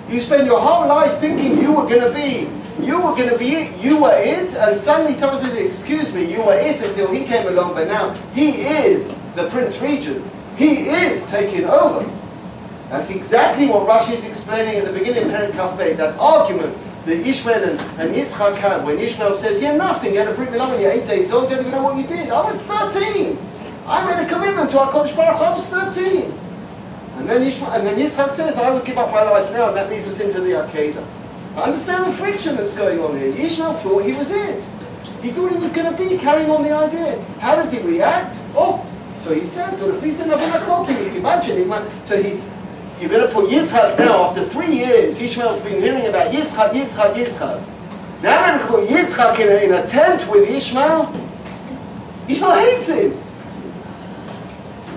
You 0.10 0.22
spend 0.22 0.48
your 0.48 0.60
whole 0.60 0.88
life 0.88 1.20
thinking 1.20 1.62
you 1.62 1.74
were 1.74 1.88
going 1.88 2.02
to 2.02 2.14
be 2.14 2.50
You 2.86 3.02
were 3.02 3.16
going 3.16 3.30
to 3.30 3.38
be 3.38 3.56
it, 3.56 3.84
you 3.84 4.02
were 4.04 4.14
it, 4.14 4.54
and 4.54 4.80
suddenly 4.80 5.18
someone 5.18 5.42
says, 5.42 5.56
excuse 5.56 6.14
me, 6.14 6.32
you 6.32 6.44
were 6.44 6.54
it 6.54 6.82
until 6.82 7.12
he 7.12 7.26
came 7.26 7.48
along, 7.48 7.74
but 7.74 7.88
now 7.88 8.14
he 8.36 8.62
is 8.62 9.14
the 9.34 9.50
Prince 9.50 9.82
Regent. 9.82 10.24
He 10.58 10.88
is 10.88 11.26
taking 11.26 11.66
over. 11.66 12.08
That's 12.90 13.10
exactly 13.10 13.66
what 13.66 13.88
Rashi 13.88 14.14
is 14.14 14.26
explaining 14.26 14.76
at 14.76 14.86
the 14.86 14.94
beginning 14.94 15.24
of 15.26 15.32
Perik 15.32 15.54
Kaf 15.54 15.78
that 15.78 16.20
argument 16.20 16.78
that 17.06 17.18
Ishmael 17.26 17.64
and, 17.64 17.80
and 18.00 18.16
Yitzchak 18.16 18.58
had 18.58 18.86
when 18.86 19.00
Ishmael 19.00 19.34
says, 19.34 19.62
you're 19.62 19.76
nothing, 19.76 20.14
you 20.14 20.20
had 20.20 20.28
a 20.28 20.36
Brit 20.36 20.50
Milah 20.50 20.70
when 20.70 20.80
you're 20.80 20.92
eight 20.92 21.08
days 21.08 21.32
old, 21.32 21.50
you 21.50 21.56
don't 21.56 21.66
even 21.66 21.72
know 21.72 21.84
what 21.84 21.98
you 21.98 22.06
did. 22.06 22.30
I 22.30 22.42
was 22.44 22.62
13. 22.62 23.38
I 23.88 24.06
made 24.06 24.24
a 24.24 24.30
commitment 24.30 24.70
to 24.72 24.78
HaKadosh 24.78 25.16
Baruch 25.16 25.42
I 25.42 25.54
was 25.54 25.68
13. 25.68 26.32
And 27.18 27.28
then, 27.28 27.42
Ishmael, 27.44 27.72
and 27.72 27.86
then 27.86 27.98
Yitzchak 27.98 28.32
says, 28.32 28.58
I 28.58 28.72
would 28.72 28.86
give 28.86 28.98
up 28.98 29.12
my 29.12 29.24
life 29.24 29.52
now, 29.52 29.68
and 29.70 29.78
that 29.78 29.90
leads 29.90 30.08
us 30.08 30.20
into 30.20 30.40
the 30.40 30.52
Akedah. 30.52 31.06
I 31.56 31.62
understand 31.62 32.06
the 32.06 32.12
friction 32.12 32.56
that's 32.56 32.74
going 32.74 33.00
on 33.00 33.18
here. 33.18 33.30
Ishmael 33.30 33.74
thought 33.74 34.06
he 34.06 34.14
was 34.14 34.32
it. 34.32 34.64
He 35.22 35.32
thought 35.32 35.52
he 35.52 35.58
was 35.58 35.72
going 35.72 35.92
to 35.92 35.98
be 35.98 36.18
carrying 36.18 36.52
on 36.52 36.62
the 36.62 36.72
idea. 36.72 37.20
How 37.40 37.56
does 37.56 37.72
he 37.72 37.80
react? 37.80 38.40
Oh, 38.56 38.86
so 39.18 39.34
he 39.34 39.44
says, 39.44 39.82
imagine. 41.18 42.06
so 42.06 42.22
he 42.22 42.40
you're 43.00 43.10
going 43.12 43.28
to 43.28 43.32
put 43.32 43.50
Yitzchak 43.50 44.00
now, 44.00 44.30
after 44.30 44.44
three 44.44 44.76
years, 44.76 45.22
Ishmael's 45.22 45.60
been 45.60 45.80
hearing 45.80 46.08
about 46.08 46.32
Yitzchak, 46.32 46.72
Yitzchak, 46.72 47.14
Yitzchak. 47.14 47.64
Now 48.24 48.44
I'm 48.44 48.58
going 48.58 48.60
to 48.60 48.68
put 48.68 48.90
Yitzchak 48.90 49.40
in 49.40 49.50
a, 49.50 49.66
in 49.66 49.86
a 49.86 49.88
tent 49.88 50.28
with 50.32 50.50
Ishmael. 50.50 51.14
Ishmael 52.28 52.56
hates 52.56 52.88
him. 52.88 53.18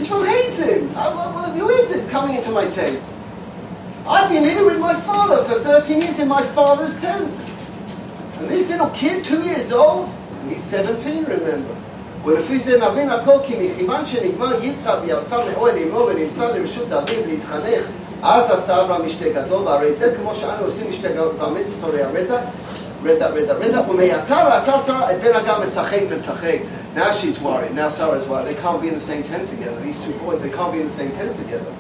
Ishmael 0.01 0.23
hates 0.23 0.59
him. 0.59 0.91
Uh, 0.95 1.51
who 1.51 1.69
is 1.69 1.89
this 1.89 2.09
coming 2.09 2.36
into 2.36 2.51
my 2.51 2.65
tent? 2.69 3.01
I've 4.07 4.30
been 4.30 4.43
living 4.43 4.65
with 4.65 4.80
my 4.80 4.93
father 4.93 5.43
for 5.43 5.59
13 5.59 6.01
years 6.01 6.19
in 6.19 6.28
my 6.28 6.43
father's 6.43 6.99
tent. 7.01 7.34
And 8.39 8.49
this 8.49 8.69
little 8.69 8.89
kid, 8.89 9.23
two 9.26 9.41
years 9.41 9.71
old, 9.71 10.09
he's 10.49 10.63
17, 10.63 11.26
remember. 11.26 11.76
ולפי 12.26 12.59
זה 12.59 12.78
נבין 12.78 13.09
הכל 13.09 13.38
כי 13.43 13.55
מכיוון 13.59 14.05
שנגמר 14.05 14.63
יצחק 14.63 14.95
ויצא 15.01 15.38
מאוהל 15.51 15.78
עמו 15.78 16.07
ונמסר 16.07 16.53
לרשות 16.53 16.91
אביו 16.91 17.26
להתחנך 17.28 17.86
אז 18.23 18.51
עשה 18.51 18.82
אברהם 18.82 19.05
משתה 19.05 19.30
גדול 19.30 19.63
והרי 19.63 19.93
זה 19.93 20.13
כמו 20.17 20.36
שאנו 20.36 20.65
עושים 20.65 20.89
משתה 20.89 21.09
גדול 21.09 21.34
באמץ 21.39 21.67
סורי 21.67 22.03
הרדע 22.03 22.38
רדע 23.03 23.28
רדע 23.28 23.53
רדע 23.53 23.82
ומעתה 23.89 24.43
ראתה 24.43 24.80
שרה 24.86 25.11
את 25.11 25.21
בן 25.21 25.34
אגם 25.34 25.61
משחק 25.61 25.99
משחק 26.17 26.57
Now 26.95 27.12
she's 27.12 27.41
worried. 27.41 27.74
Now 27.74 27.88
Sarah's 27.88 28.26
worried. 28.26 28.47
They 28.47 28.61
can't 28.61 28.82
be 28.82 28.88
in 28.88 28.95
the 28.95 29.01
same 29.01 29.22
tent 29.22 29.49
together. 29.49 29.80
These 29.80 30.05
two 30.05 30.12
boys, 30.14 30.43
they 30.43 30.51
can't 30.51 30.72
be 30.72 30.80
in 30.80 30.86
the 30.86 30.93
same 30.93 31.12
tent 31.12 31.36
together. 31.36 31.72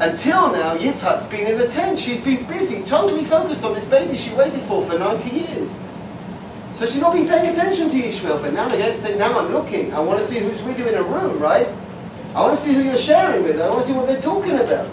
Until 0.00 0.50
now, 0.50 0.76
Yitzhak's 0.76 1.26
been 1.26 1.46
in 1.46 1.58
the 1.58 1.68
tent. 1.68 2.00
She's 2.00 2.20
been 2.20 2.44
busy, 2.46 2.82
totally 2.82 3.24
focused 3.24 3.64
on 3.64 3.74
this 3.74 3.84
baby 3.84 4.16
she 4.16 4.34
waited 4.34 4.62
for 4.62 4.82
for 4.84 4.98
90 4.98 5.30
years. 5.30 5.74
So 6.74 6.86
she's 6.86 7.00
not 7.00 7.12
been 7.12 7.28
paying 7.28 7.52
attention 7.52 7.88
to 7.90 7.96
Ishmael. 7.96 8.40
But 8.40 8.54
now 8.54 8.68
they're 8.68 8.92
to 8.92 8.98
say, 8.98 9.16
now 9.16 9.38
I'm 9.38 9.52
looking. 9.52 9.92
I 9.92 10.00
want 10.00 10.18
to 10.20 10.26
see 10.26 10.40
who's 10.40 10.62
with 10.62 10.78
you 10.78 10.88
in 10.88 10.94
a 10.94 11.02
room, 11.02 11.38
right? 11.38 11.68
I 12.34 12.40
want 12.40 12.56
to 12.56 12.60
see 12.60 12.72
who 12.72 12.82
you're 12.82 12.96
sharing 12.96 13.44
with. 13.44 13.60
I 13.60 13.68
want 13.68 13.82
to 13.82 13.86
see 13.86 13.92
what 13.92 14.08
they're 14.08 14.20
talking 14.20 14.58
about. 14.58 14.88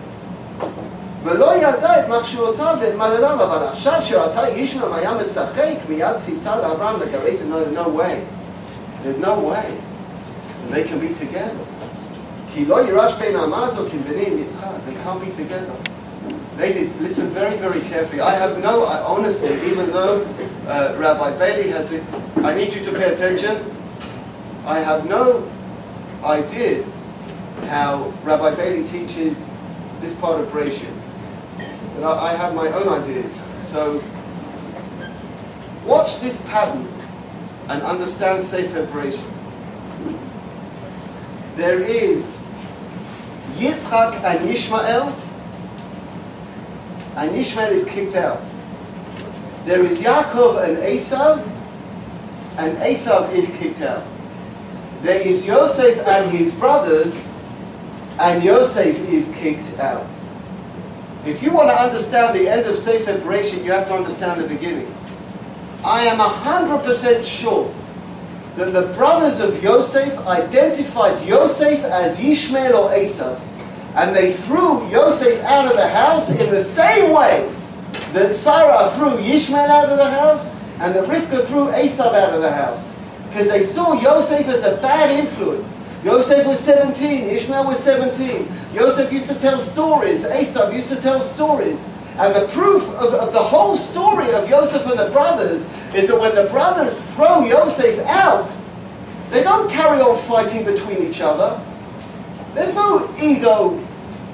ולא 1.24 1.56
ידע 1.56 2.00
את 2.00 2.10
מחשבותיו 2.10 2.76
ואת 2.82 2.96
מעלליו, 2.96 3.44
אבל 3.44 3.68
עכשיו 3.68 4.02
שראתה 4.02 4.50
ישמעם 4.50 4.94
היה 4.94 5.14
משחק, 5.14 5.76
מיד 5.90 6.16
ציוותה 6.16 6.56
לאברהם 6.56 7.00
לגרית, 7.00 7.40
no, 7.40 7.78
no 7.78 7.88
way. 8.00 8.16
There's 9.04 9.18
no 9.18 9.40
way. 9.40 9.72
They 10.72 10.84
can 10.84 11.00
be 11.00 11.14
together. 11.20 11.66
כי 12.54 12.66
לא 12.66 12.82
יירש 12.82 13.14
בין 13.14 13.36
האמה 13.36 13.66
הזאת 13.66 13.94
עם 13.94 14.00
בני 14.10 14.26
עם 14.28 14.38
יצחק, 14.38 14.66
they 14.88 15.08
can't 15.08 15.26
be 15.26 15.32
together. 15.38 15.92
Ladies, 16.60 16.94
listen 17.02 17.28
very, 17.30 17.58
very 17.58 17.82
carefully. 17.82 18.22
I 18.22 18.34
have 18.36 18.62
no, 18.62 18.86
I 18.86 19.02
honestly, 19.02 19.54
even 19.72 19.90
though 19.92 20.28
uh, 20.68 20.96
Rabbi 21.00 21.32
Bailey 21.38 21.70
has, 21.72 21.92
it, 21.92 22.04
I 22.44 22.54
need 22.54 22.74
you 22.76 22.84
to 22.84 22.92
pay 22.92 23.14
attention. 23.14 23.56
I 24.66 24.80
have 24.80 25.08
no 25.10 25.50
idea 26.24 26.84
how 27.68 28.14
Rabbi 28.24 28.54
Bailey 28.56 28.88
teaches 28.88 29.48
this 30.02 30.14
part 30.16 30.40
of 30.42 30.48
Bereshit. 30.50 31.01
I, 32.04 32.32
I 32.32 32.36
have 32.36 32.56
my 32.56 32.68
own 32.68 32.88
ideas. 32.90 33.34
So 33.58 34.04
watch 35.86 36.20
this 36.20 36.42
pattern 36.44 36.88
and 37.70 37.82
understand 37.84 38.44
Sefer 38.44 38.86
Bereshit. 38.88 39.24
There 41.56 41.80
is 41.80 42.36
Yitzchak 43.56 44.24
and 44.24 44.50
Ishmael 44.50 45.16
and 47.16 47.36
Ishmael 47.36 47.72
is 47.72 47.86
kicked 47.86 48.16
out. 48.16 48.42
There 49.66 49.86
is 49.86 50.00
Yaakov 50.00 50.64
and 50.64 50.78
Esav, 50.78 51.48
and 52.58 52.78
Esav 52.78 53.32
is 53.34 53.50
kicked 53.58 53.82
out. 53.82 54.04
There 55.02 55.20
is 55.20 55.46
Yosef 55.46 56.00
and 56.08 56.32
his 56.32 56.54
brothers, 56.54 57.28
and 58.20 58.44
Yosef 58.44 58.98
is 59.10 59.32
kicked 59.36 59.78
out. 59.80 60.06
If 61.26 61.44
you 61.44 61.52
want 61.52 61.70
to 61.70 61.80
understand 61.80 62.36
the 62.36 62.50
end 62.50 62.66
of 62.66 62.76
Sefer 62.76 63.18
Bereshit, 63.20 63.64
you 63.64 63.72
have 63.72 63.88
to 63.88 63.94
understand 63.94 64.42
the 64.42 64.48
beginning. 64.48 64.94
I 65.84 66.06
am 66.06 66.20
100% 66.20 67.26
sure 67.26 67.74
that 68.56 68.74
the 68.74 68.94
brothers 68.94 69.40
of 69.40 69.64
Yosef 69.64 70.18
identified 70.20 71.26
Yosef 71.28 71.84
as 71.86 72.20
Ishmael 72.20 72.76
or 72.76 72.90
Esav 72.92 73.40
and 73.96 74.16
they 74.16 74.34
threw 74.34 74.88
Yosef 74.90 75.44
out 75.44 75.68
of 75.68 75.76
the 75.76 75.88
house 75.88 76.30
in 76.30 76.50
the 76.50 76.64
same 76.64 77.12
way 77.12 77.54
that 78.14 78.34
Sarah 78.34 78.92
threw 78.96 79.18
Yishmael 79.18 79.68
out 79.68 79.90
of 79.90 79.98
the 79.98 80.10
house 80.10 80.50
and 80.80 80.96
that 80.96 81.06
Rivka 81.06 81.46
threw 81.46 81.68
Esav 81.68 82.14
out 82.14 82.34
of 82.34 82.42
the 82.42 82.52
house. 82.52 82.94
Because 83.28 83.50
they 83.50 83.64
saw 83.64 83.94
Yosef 83.94 84.48
as 84.48 84.64
a 84.64 84.78
bad 84.78 85.12
influence. 85.12 85.68
Yosef 86.04 86.48
was 86.48 86.60
17, 86.60 87.30
Ishmael 87.30 87.66
was 87.66 87.80
17. 87.84 88.48
Yosef 88.74 89.14
used 89.14 89.28
to 89.30 89.36
tell 89.36 89.60
stories, 89.60 90.24
Esav 90.26 90.74
used 90.74 90.90
to 90.90 90.96
tell 90.96 91.22
stories. 91.22 91.86
And 92.18 92.36
the 92.36 92.48
proof 92.48 92.84
of, 92.90 93.14
of 93.14 93.34
the 93.34 93.40
whole 93.40 93.78
story 93.78 94.32
of 94.34 94.50
Yosef 94.50 94.86
and 94.88 95.00
the 95.00 95.10
brothers 95.12 95.68
is 95.94 96.10
that 96.10 96.20
when 96.20 96.34
the 96.36 96.46
brothers 96.46 97.06
throw 97.14 97.46
Yosef 97.46 98.00
out, 98.08 98.52
they 99.30 99.44
don't 99.44 99.70
carry 99.70 100.02
on 100.02 100.18
fighting 100.18 100.66
between 100.66 101.04
each 101.08 101.22
other. 101.22 101.62
There's 102.54 102.74
no 102.74 103.14
ego 103.22 103.80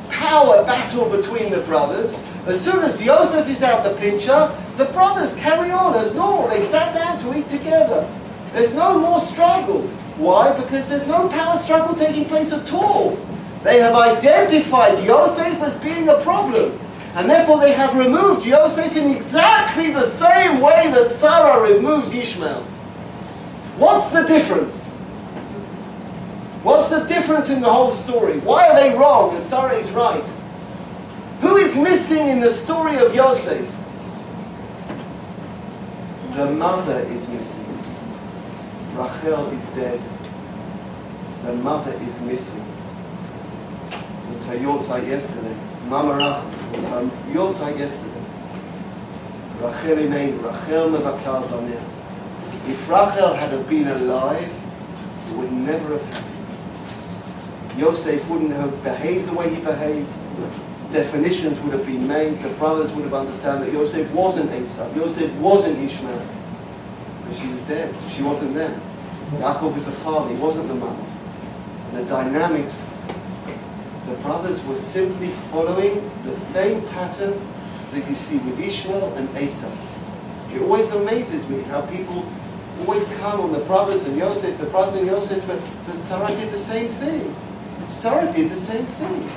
power 0.10 0.64
battle 0.64 1.10
between 1.10 1.52
the 1.52 1.60
brothers. 1.62 2.16
As 2.48 2.60
soon 2.60 2.84
as 2.84 3.02
Joseph 3.02 3.50
is 3.50 3.62
out 3.62 3.84
the 3.84 3.94
picture, 4.00 4.52
the 4.78 4.86
brothers 4.86 5.36
carry 5.36 5.70
on 5.70 5.96
as 5.96 6.16
normal. 6.16 6.48
They 6.48 6.62
sat 6.62 6.96
down 6.96 7.20
to 7.20 7.38
eat 7.38 7.50
together. 7.50 8.10
There's 8.54 8.74
no 8.74 8.98
more 8.98 9.20
struggle. 9.20 9.88
Why? 10.18 10.52
Because 10.60 10.88
there's 10.90 11.08
no 11.08 11.30
power 11.30 11.58
struggle 11.58 11.96
taking 11.96 12.26
place 12.26 12.52
at 12.52 12.72
all. 12.74 13.18
They 13.64 13.80
have 13.80 13.96
identified 13.96 15.04
Yosef 15.04 15.62
as 15.62 15.76
being 15.78 16.10
a 16.10 16.18
problem. 16.22 16.80
And 17.14 17.30
therefore 17.30 17.60
they 17.60 17.74
have 17.74 17.96
removed 17.96 18.46
Yosef 18.46 18.96
in 18.96 19.12
exactly 19.12 19.92
the 19.92 20.06
same 20.06 20.62
way 20.62 20.92
that 20.92 21.10
Sarah 21.10 21.62
removes 21.74 22.14
Ishmael. 22.14 22.62
What's 23.78 24.10
the 24.12 24.24
difference? 24.24 24.86
What's 26.64 26.90
the 26.90 27.04
difference 27.06 27.50
in 27.50 27.62
the 27.62 27.72
whole 27.72 27.92
story? 27.92 28.40
Why 28.40 28.68
are 28.70 28.76
they 28.76 28.96
wrong 28.96 29.36
and 29.36 29.44
Sarah 29.44 29.76
is 29.76 29.92
right? 29.92 30.24
Who 31.42 31.56
is 31.58 31.78
missing 31.78 32.28
in 32.28 32.40
the 32.40 32.50
story 32.50 32.98
of 32.98 33.14
Yosef? 33.14 33.66
The 36.36 36.52
mother 36.52 37.00
is 37.02 37.30
missing. 37.30 37.66
Rachel 38.98 39.46
is 39.52 39.68
dead. 39.70 40.00
Her 41.44 41.54
mother 41.54 41.94
is 42.02 42.20
missing. 42.22 42.66
It 43.92 44.34
was 44.34 44.88
her 44.90 45.06
yesterday. 45.06 45.56
Mama 45.88 46.16
Rachel. 46.18 47.12
It 47.32 47.38
was 47.38 47.60
her 47.60 47.78
yesterday. 47.78 48.22
Rachel 49.62 49.98
in 50.00 50.12
Rachel 50.42 50.90
mevakal 50.90 51.48
baneh. 51.48 51.82
If 52.68 52.90
Rachel 52.90 53.36
had 53.36 53.70
been 53.70 53.88
alive, 53.88 54.52
it 55.30 55.38
would 55.38 55.52
never 55.52 55.98
have 55.98 56.04
happened. 56.14 57.80
Yosef 57.80 58.28
wouldn't 58.28 58.54
have 58.54 58.84
behaved 58.84 59.30
the 59.30 59.34
way 59.36 59.54
he 59.54 59.62
behaved. 59.62 60.10
Definitions 60.92 61.60
would 61.60 61.74
have 61.74 61.86
been 61.86 62.08
made. 62.08 62.42
The 62.42 62.50
brothers 62.50 62.92
would 62.94 63.04
have 63.04 63.14
understood 63.14 63.62
that 63.62 63.72
Yosef 63.72 64.12
wasn't 64.12 64.52
Esau. 64.52 64.92
Yosef 64.96 65.32
wasn't 65.36 65.78
Ishmael. 65.78 66.26
But 67.28 67.38
she 67.38 67.48
was 67.48 67.62
dead. 67.64 67.94
She 68.10 68.24
wasn't 68.24 68.56
there. 68.56 68.80
Yaakov 69.32 69.74
was 69.74 69.86
the 69.86 69.92
father. 69.92 70.30
He 70.30 70.36
wasn't 70.36 70.68
the 70.68 70.76
mother. 70.76 71.06
The 71.94 72.04
dynamics. 72.04 72.88
The 74.08 74.16
brothers 74.16 74.64
were 74.64 74.76
simply 74.76 75.30
following 75.52 76.10
the 76.24 76.34
same 76.34 76.82
pattern 76.90 77.40
that 77.92 78.10
you 78.10 78.16
see 78.16 78.38
with 78.38 78.60
Ishmael 78.60 79.14
and 79.16 79.38
Esau. 79.38 79.72
It 80.54 80.62
always 80.62 80.92
amazes 80.92 81.48
me 81.50 81.62
how 81.64 81.82
people 81.82 82.26
always 82.80 83.08
come 83.20 83.42
on 83.42 83.52
the 83.52 83.60
brothers 83.60 84.06
and 84.06 84.18
Yosef, 84.18 84.58
the 84.58 84.66
brothers 84.66 84.96
and 84.96 85.08
Yosef, 85.08 85.46
but, 85.46 85.60
but 85.86 85.96
Sarah 85.96 86.28
did 86.36 86.52
the 86.52 86.60
same 86.60 86.90
thing. 86.94 87.36
Sarah 87.90 88.32
did 88.32 88.50
the 88.50 88.56
same 88.56 88.86
thing. 88.86 89.30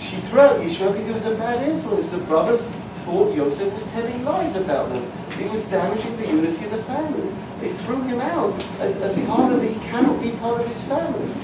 She 0.00 0.16
threw 0.16 0.40
out 0.40 0.60
Ishmael 0.60 0.92
because 0.92 1.06
he 1.06 1.14
was 1.14 1.26
a 1.26 1.34
bad 1.36 1.68
influence. 1.68 2.10
The 2.10 2.18
brothers 2.18 2.68
thought 3.04 3.34
Yosef 3.36 3.72
was 3.72 3.86
telling 3.92 4.24
lies 4.24 4.56
about 4.56 4.88
them. 4.88 5.10
He 5.42 5.48
was 5.48 5.64
damaging 5.64 6.16
the 6.18 6.28
unity 6.28 6.64
of 6.66 6.70
the 6.70 6.82
family. 6.84 7.28
They 7.60 7.72
threw 7.84 8.00
him 8.02 8.20
out 8.20 8.54
as, 8.78 8.96
as 8.98 9.12
part 9.26 9.52
of 9.52 9.62
it. 9.64 9.72
He 9.72 9.80
cannot 9.80 10.22
be 10.22 10.30
part 10.32 10.60
of 10.60 10.68
his 10.68 10.84
family. 10.84 11.34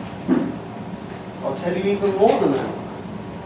I'll 1.42 1.56
tell 1.56 1.76
you 1.76 1.82
even 1.90 2.14
more 2.16 2.38
than 2.38 2.52
that. 2.52 2.74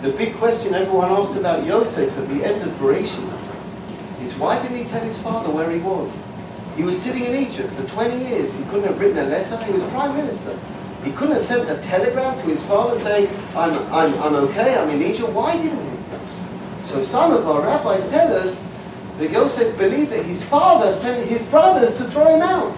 The 0.02 0.10
big 0.10 0.34
question 0.34 0.74
everyone 0.74 1.10
asks 1.10 1.36
about 1.36 1.64
Yosef 1.64 2.16
at 2.18 2.28
the 2.28 2.44
end 2.44 2.60
of 2.62 2.68
Bereshit 2.78 3.38
is 4.22 4.34
why 4.34 4.60
didn't 4.60 4.76
he 4.76 4.84
tell 4.84 5.00
his 5.00 5.16
father 5.16 5.50
where 5.50 5.70
he 5.70 5.78
was? 5.78 6.22
He 6.76 6.82
was 6.82 7.00
sitting 7.00 7.24
in 7.24 7.34
Egypt 7.34 7.72
for 7.72 7.88
20 7.88 8.18
years. 8.18 8.54
He 8.54 8.62
couldn't 8.64 8.84
have 8.84 9.00
written 9.00 9.18
a 9.18 9.24
letter. 9.24 9.56
He 9.64 9.72
was 9.72 9.82
prime 9.84 10.14
minister. 10.14 10.58
He 11.02 11.12
couldn't 11.12 11.36
have 11.36 11.42
sent 11.42 11.70
a 11.70 11.80
telegram 11.82 12.38
to 12.40 12.44
his 12.44 12.62
father 12.66 12.98
saying, 12.98 13.34
I'm, 13.56 13.72
I'm, 13.90 14.14
I'm 14.22 14.34
okay, 14.46 14.76
I'm 14.76 14.90
in 14.90 15.02
Egypt. 15.02 15.30
Why 15.30 15.56
didn't 15.56 15.78
he? 15.78 16.26
So 16.84 17.02
some 17.02 17.32
of 17.32 17.48
our 17.48 17.62
rabbis 17.62 18.10
tell 18.10 18.36
us 18.36 18.62
that 19.22 19.30
Yosef 19.30 19.78
believed 19.78 20.10
that 20.10 20.24
his 20.26 20.42
father 20.42 20.92
sent 20.92 21.28
his 21.28 21.46
brothers 21.46 21.96
to 21.96 22.04
throw 22.04 22.34
him 22.34 22.42
out. 22.42 22.76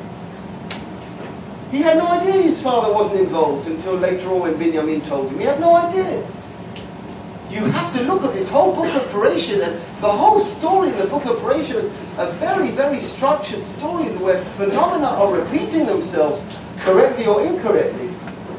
He 1.70 1.78
had 1.78 1.96
no 1.96 2.06
idea 2.06 2.42
his 2.42 2.60
father 2.60 2.92
wasn't 2.92 3.20
involved 3.20 3.66
until 3.66 3.94
later 3.94 4.28
on 4.28 4.40
when 4.40 4.54
Binyamin 4.54 5.06
told 5.06 5.30
him. 5.30 5.38
He 5.38 5.46
had 5.46 5.58
no 5.58 5.74
idea. 5.74 6.18
You 7.50 7.64
have 7.64 7.96
to 7.96 8.02
look 8.04 8.24
at 8.24 8.34
this 8.34 8.50
whole 8.50 8.74
book 8.74 8.94
of 8.94 9.10
Bereshit, 9.10 9.62
and 9.62 9.74
the 10.02 10.12
whole 10.12 10.38
story 10.38 10.90
in 10.90 10.98
the 10.98 11.06
book 11.06 11.24
of 11.24 11.36
Bereshit 11.38 11.76
is 11.76 11.90
a 12.18 12.30
very, 12.32 12.70
very 12.70 13.00
structured 13.00 13.64
story 13.64 14.04
where 14.18 14.38
phenomena 14.38 15.06
are 15.06 15.34
repeating 15.34 15.86
themselves 15.86 16.42
correctly 16.80 17.26
or 17.26 17.42
incorrectly. 17.42 18.08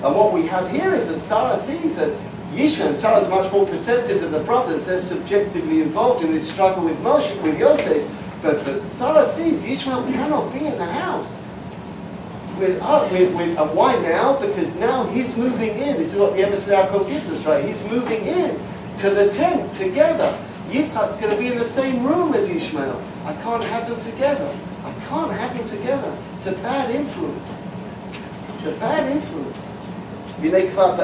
And 0.01 0.15
what 0.15 0.33
we 0.33 0.47
have 0.47 0.71
here 0.71 0.91
is 0.93 1.09
that 1.09 1.19
Sarah 1.19 1.59
sees 1.59 1.97
that 1.97 2.17
Yishmael, 2.55 2.87
and 2.87 2.95
Sarah's 2.95 3.29
much 3.29 3.51
more 3.51 3.65
perceptive 3.65 4.21
than 4.21 4.31
the 4.31 4.39
brothers, 4.39 4.85
they're 4.85 4.99
subjectively 4.99 5.81
involved 5.81 6.23
in 6.23 6.33
this 6.33 6.49
struggle 6.49 6.85
with 6.85 6.97
Moshe, 6.99 7.41
with 7.41 7.59
Yosef, 7.59 8.09
but, 8.41 8.63
but 8.63 8.83
Sarah 8.83 9.25
sees 9.25 9.63
Yishmael 9.63 10.09
cannot 10.11 10.53
be 10.53 10.65
in 10.65 10.77
the 10.77 10.85
house. 10.85 11.39
With, 12.57 12.81
uh, 12.81 13.09
with, 13.11 13.35
with, 13.35 13.57
and 13.57 13.75
why 13.75 13.99
now? 13.99 14.39
Because 14.39 14.73
now 14.75 15.03
he's 15.07 15.35
moving 15.35 15.71
in. 15.71 15.97
This 15.97 16.13
is 16.13 16.19
what 16.19 16.33
the 16.33 16.43
Emet 16.43 16.65
Yaakov 16.69 17.09
gives 17.09 17.29
us, 17.29 17.45
right? 17.45 17.65
He's 17.65 17.83
moving 17.89 18.25
in 18.25 18.57
to 18.99 19.09
the 19.09 19.29
tent 19.33 19.73
together. 19.73 20.37
Yitzhak's 20.69 21.17
going 21.17 21.31
to 21.31 21.37
be 21.37 21.47
in 21.47 21.57
the 21.57 21.65
same 21.65 22.05
room 22.05 22.33
as 22.33 22.49
Ishmael. 22.49 23.01
I 23.25 23.33
can't 23.41 23.63
have 23.65 23.89
them 23.89 23.99
together. 23.99 24.57
I 24.83 24.93
can't 25.07 25.31
have 25.31 25.57
them 25.57 25.67
together. 25.67 26.17
It's 26.33 26.47
a 26.47 26.53
bad 26.53 26.95
influence. 26.95 27.49
It's 28.53 28.65
a 28.65 28.71
bad 28.73 29.11
influence. 29.11 29.57
והנה 30.40 30.70
כבר, 30.70 30.94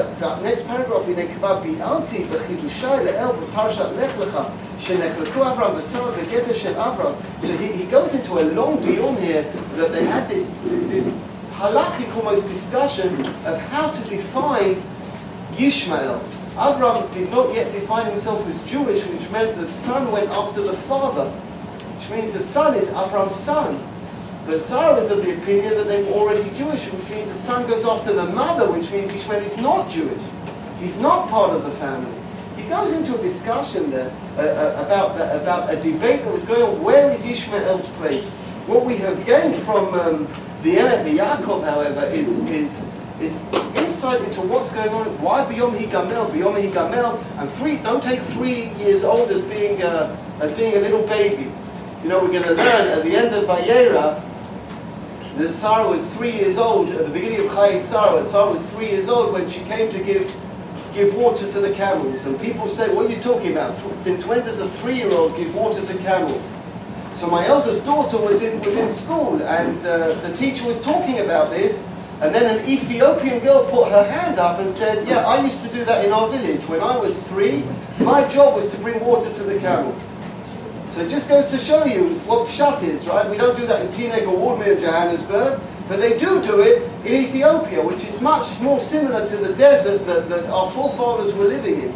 next 0.43 0.67
paragraph, 0.67 1.07
הנה 1.07 1.21
כבר 1.37 1.59
ביארתי 1.59 2.23
בחידושי 2.23 2.85
לאל 3.05 3.27
בפרשת 3.43 3.85
לך 3.99 4.19
לך, 4.19 4.39
שנחלקו 4.79 5.41
אברהם 5.41 5.77
ושרה 5.77 6.11
בגדר 6.11 6.53
של 6.53 6.73
אברהם. 6.77 7.13
So 7.41 7.47
he, 7.47 7.67
he 7.67 7.85
goes 7.91 8.13
into 8.15 8.39
a 8.39 8.45
long 8.55 8.81
deal 8.81 9.13
here 9.15 9.45
that 9.77 9.91
they 9.91 10.05
had 10.05 10.29
this, 10.29 10.51
this 10.89 11.13
halachic 11.59 12.15
almost 12.15 12.47
discussion 12.47 13.09
of 13.45 13.57
how 13.71 13.89
to 13.89 14.01
define 14.09 14.81
Yishmael. 15.55 16.19
Abraham 16.53 17.07
did 17.13 17.29
not 17.29 17.53
yet 17.53 17.71
define 17.71 18.05
himself 18.05 18.47
as 18.49 18.63
Jewish, 18.63 19.05
which 19.05 19.29
meant 19.29 19.55
the 19.57 19.69
son 19.69 20.11
went 20.11 20.29
after 20.31 20.61
the 20.61 20.73
father, 20.89 21.25
which 21.95 22.09
means 22.09 22.33
the 22.33 22.39
son 22.41 22.73
is 22.75 22.89
Abraham's 22.89 23.35
son. 23.35 23.77
But 24.46 24.60
Sarah 24.60 24.96
is 24.96 25.10
of 25.10 25.24
the 25.24 25.40
opinion 25.40 25.74
that 25.74 25.86
they 25.86 26.02
were 26.02 26.10
already 26.10 26.50
Jewish, 26.56 26.84
which 26.86 27.10
means 27.10 27.28
the 27.28 27.34
son 27.34 27.68
goes 27.68 27.84
after 27.84 28.12
the 28.12 28.26
mother, 28.26 28.70
which 28.70 28.90
means 28.90 29.12
Ishmael 29.12 29.42
is 29.42 29.56
not 29.56 29.88
Jewish. 29.88 30.20
He's 30.80 30.96
not 30.96 31.28
part 31.28 31.50
of 31.50 31.64
the 31.64 31.70
family. 31.72 32.12
He 32.56 32.68
goes 32.68 32.92
into 32.92 33.16
a 33.16 33.22
discussion 33.22 33.90
there 33.90 34.12
uh, 34.36 34.40
uh, 34.40 34.84
about, 34.84 35.16
the, 35.16 35.40
about 35.40 35.72
a 35.72 35.76
debate 35.76 36.24
that 36.24 36.32
was 36.32 36.44
going 36.44 36.62
on. 36.62 36.82
Where 36.82 37.10
is 37.12 37.24
Ishmael's 37.24 37.88
place? 38.00 38.30
What 38.66 38.84
we 38.84 38.96
have 38.96 39.24
gained 39.24 39.56
from 39.62 39.94
um, 39.94 40.26
the 40.62 40.76
Emet, 40.76 41.04
the 41.04 41.18
Yaakov, 41.18 41.64
however, 41.64 42.04
is, 42.06 42.38
is, 42.40 42.84
is 43.20 43.36
insight 43.76 44.20
into 44.22 44.40
what's 44.42 44.72
going 44.72 44.90
on. 44.90 45.06
Why 45.22 45.44
Biyom 45.44 45.76
Higamel? 45.76 46.30
Biyom 46.30 46.60
Higamel, 46.60 47.22
and 47.38 47.48
three. 47.50 47.76
Don't 47.78 48.02
take 48.02 48.20
three 48.20 48.70
years 48.82 49.04
old 49.04 49.30
as 49.30 49.40
being 49.42 49.82
uh, 49.82 50.16
as 50.40 50.52
being 50.52 50.74
a 50.76 50.80
little 50.80 51.06
baby. 51.06 51.50
You 52.02 52.08
know, 52.08 52.20
we're 52.20 52.32
going 52.32 52.42
to 52.42 52.54
learn 52.54 52.88
at 52.88 53.04
the 53.04 53.14
end 53.16 53.34
of 53.34 53.44
Vayera 53.44 54.20
that 55.36 55.52
Sarah 55.52 55.88
was 55.88 56.06
three 56.14 56.32
years 56.32 56.58
old 56.58 56.90
at 56.90 57.06
the 57.06 57.10
beginning 57.10 57.40
of 57.40 57.52
Chayei 57.52 57.80
Sarah. 57.80 58.24
Sarah 58.24 58.50
was 58.50 58.70
three 58.70 58.90
years 58.90 59.08
old 59.08 59.32
when 59.32 59.48
she 59.48 59.60
came 59.60 59.90
to 59.90 59.98
give 60.02 60.34
give 60.94 61.14
water 61.14 61.50
to 61.50 61.60
the 61.60 61.72
camels. 61.72 62.26
And 62.26 62.38
people 62.40 62.68
say, 62.68 62.94
"What 62.94 63.06
are 63.06 63.08
you 63.08 63.22
talking 63.22 63.52
about? 63.52 63.74
Since 64.02 64.26
when 64.26 64.40
does 64.40 64.60
a 64.60 64.68
three-year-old 64.68 65.36
give 65.36 65.54
water 65.54 65.84
to 65.86 65.94
camels?" 65.98 66.50
So 67.14 67.26
my 67.28 67.46
eldest 67.46 67.86
daughter 67.86 68.18
was 68.18 68.42
in 68.42 68.60
was 68.60 68.76
in 68.76 68.92
school, 68.92 69.40
and 69.42 69.78
uh, 69.86 70.14
the 70.26 70.34
teacher 70.36 70.66
was 70.66 70.82
talking 70.82 71.20
about 71.20 71.50
this. 71.50 71.84
And 72.20 72.32
then 72.32 72.56
an 72.56 72.68
Ethiopian 72.68 73.40
girl 73.40 73.64
put 73.64 73.90
her 73.90 74.04
hand 74.04 74.38
up 74.38 74.60
and 74.60 74.70
said, 74.70 75.08
"Yeah, 75.08 75.26
I 75.26 75.42
used 75.42 75.64
to 75.64 75.70
do 75.72 75.84
that 75.86 76.04
in 76.04 76.12
our 76.12 76.28
village 76.28 76.68
when 76.68 76.80
I 76.80 76.96
was 76.96 77.22
three. 77.22 77.64
My 78.00 78.28
job 78.28 78.54
was 78.54 78.70
to 78.70 78.78
bring 78.78 79.00
water 79.00 79.32
to 79.32 79.42
the 79.42 79.58
camels." 79.58 80.00
So 80.92 81.00
it 81.00 81.08
just 81.08 81.26
goes 81.26 81.50
to 81.50 81.56
show 81.56 81.86
you 81.86 82.18
what 82.26 82.46
pshat 82.48 82.82
is, 82.82 83.06
right? 83.06 83.28
We 83.30 83.38
don't 83.38 83.56
do 83.56 83.66
that 83.66 83.80
in 83.80 83.88
Teaneck 83.92 84.28
or 84.28 84.36
Woodmere 84.36 84.76
in 84.76 84.80
Johannesburg, 84.82 85.58
but 85.88 85.98
they 85.98 86.18
do 86.18 86.42
do 86.42 86.60
it 86.60 86.82
in 87.06 87.14
Ethiopia, 87.14 87.82
which 87.82 88.04
is 88.04 88.20
much 88.20 88.60
more 88.60 88.78
similar 88.78 89.26
to 89.26 89.36
the 89.38 89.54
desert 89.54 90.04
that, 90.04 90.28
that 90.28 90.44
our 90.50 90.70
forefathers 90.70 91.32
were 91.34 91.46
living 91.46 91.80
in. 91.84 91.94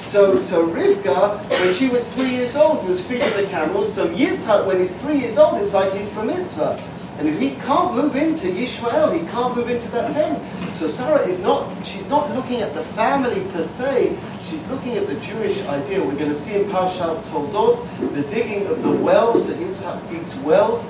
So, 0.00 0.40
so 0.40 0.66
Rivka, 0.66 1.46
when 1.60 1.74
she 1.74 1.90
was 1.90 2.10
three 2.14 2.30
years 2.30 2.56
old, 2.56 2.88
was 2.88 3.06
feeding 3.06 3.30
the 3.36 3.44
camels. 3.48 3.92
So 3.92 4.08
Yitzhak, 4.08 4.66
when 4.66 4.80
he's 4.80 4.96
three 5.00 5.20
years 5.20 5.36
old, 5.36 5.60
it's 5.60 5.74
like 5.74 5.92
his 5.92 6.08
bar 6.08 6.24
mitzvah. 6.24 6.82
And 7.18 7.28
if 7.28 7.38
he 7.38 7.50
can't 7.56 7.94
move 7.94 8.16
into 8.16 8.48
Yishmael, 8.48 9.12
he 9.12 9.26
can't 9.28 9.54
move 9.54 9.68
into 9.68 9.88
that 9.90 10.12
tent. 10.12 10.42
So 10.72 10.88
Sarah 10.88 11.20
is 11.20 11.40
not, 11.40 11.86
she's 11.86 12.08
not 12.08 12.34
looking 12.34 12.62
at 12.62 12.74
the 12.74 12.82
family 12.82 13.44
per 13.52 13.62
se, 13.62 14.18
she's 14.42 14.66
looking 14.68 14.96
at 14.96 15.06
the 15.06 15.16
Jewish 15.16 15.60
idea. 15.64 16.02
We're 16.02 16.16
going 16.16 16.30
to 16.30 16.34
see 16.34 16.54
in 16.54 16.64
Parshat 16.64 17.22
Toldot 17.24 18.14
the 18.14 18.22
digging 18.22 18.66
of 18.66 18.82
the 18.82 18.92
wells, 18.92 19.48
that 19.48 19.58
Yitzhak 19.58 20.08
digs 20.08 20.36
wells. 20.36 20.88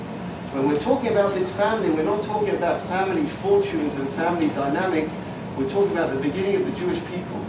When 0.53 0.69
we're 0.69 0.81
talking 0.81 1.11
about 1.11 1.35
this 1.35 1.53
family, 1.55 1.91
we're 1.91 2.05
not 2.05 2.23
talking 2.23 2.51
about 2.51 2.81
family 2.83 3.27
fortunes 3.27 3.97
and 3.97 4.09
family 4.11 4.49
dynamics. 4.49 5.17
We're 5.57 5.69
talking 5.69 5.93
about 5.93 6.11
the 6.11 6.21
beginning 6.21 6.57
of 6.57 6.67
the 6.67 6.79
Jewish 6.79 7.01
people, 7.07 7.45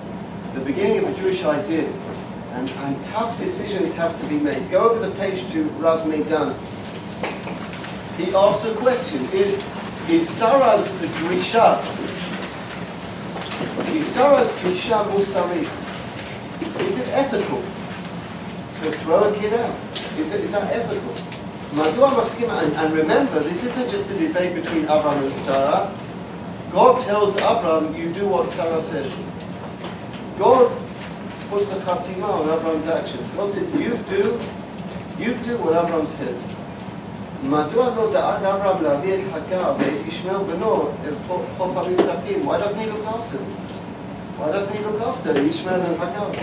the 0.56 0.62
beginning 0.62 1.00
of 1.00 1.10
a 1.10 1.22
Jewish 1.22 1.44
idea. 1.44 1.88
And, 2.54 2.70
and 2.70 3.04
tough 3.06 3.38
decisions 3.40 3.94
have 3.94 4.20
to 4.20 4.28
be 4.28 4.40
made. 4.40 4.70
Go 4.70 4.90
over 4.90 5.08
the 5.08 5.14
page 5.16 5.52
to 5.54 5.64
Rav 5.80 6.02
Meidan 6.02 6.56
he 8.18 8.34
asks 8.36 8.66
a 8.66 8.76
question. 8.76 9.26
Is, 9.34 9.66
is 10.10 10.28
Sarah's 10.28 10.88
drisha, 10.90 11.80
is 13.96 14.06
Sarah's 14.06 14.52
drisha 14.54 15.06
musarit? 15.12 15.70
Is 16.82 17.00
it 17.00 17.08
ethical 17.10 17.62
to 18.82 18.92
throw 19.00 19.24
a 19.24 19.36
kid 19.36 19.54
out? 19.54 19.76
Is, 20.18 20.34
it, 20.34 20.42
is 20.42 20.52
that 20.52 20.72
ethical? 20.72 21.14
And, 21.76 22.74
and 22.76 22.94
remember, 22.94 23.40
this 23.40 23.64
isn't 23.64 23.90
just 23.90 24.12
a 24.12 24.14
debate 24.20 24.54
between 24.54 24.84
Abraham 24.84 25.24
and 25.24 25.34
Sarah. 25.34 25.98
God 26.72 27.02
tells 27.02 27.36
Abraham, 27.38 27.96
you 27.96 28.14
do 28.14 28.28
what 28.28 28.48
Sarah 28.48 28.82
says. 28.82 29.12
God 30.38 30.72
puts 31.50 31.72
a 31.72 31.76
khatima 31.78 32.26
on 32.26 32.50
Abraham's 32.50 32.88
actions. 32.88 33.32
God 33.32 33.50
says, 33.50 33.74
you 33.74 33.98
do, 34.10 34.40
you 35.18 35.34
do 35.46 35.58
what 35.58 35.84
Abraham 35.84 36.08
says. 36.08 36.56
מדוע 37.50 37.90
לא 37.96 38.12
דאג 38.14 38.44
אברהם 38.44 38.84
להביא 38.84 39.14
את 39.14 39.20
ואת 39.78 40.08
ישמעאל 40.08 40.44
בנו 40.44 40.82
אל 41.06 41.14
חוף 41.58 41.78
המבטחים? 41.78 42.50
Why 42.50 42.58
doesn't 42.58 42.80
he 42.80 42.86
look 42.86 43.06
after 43.08 43.38
them? 43.38 43.52
Why 44.40 44.52
doesn't 44.52 44.76
he 44.76 44.84
look 44.86 45.02
after 45.02 45.40
ישמעאל 45.40 45.82
וחגה? 45.82 46.42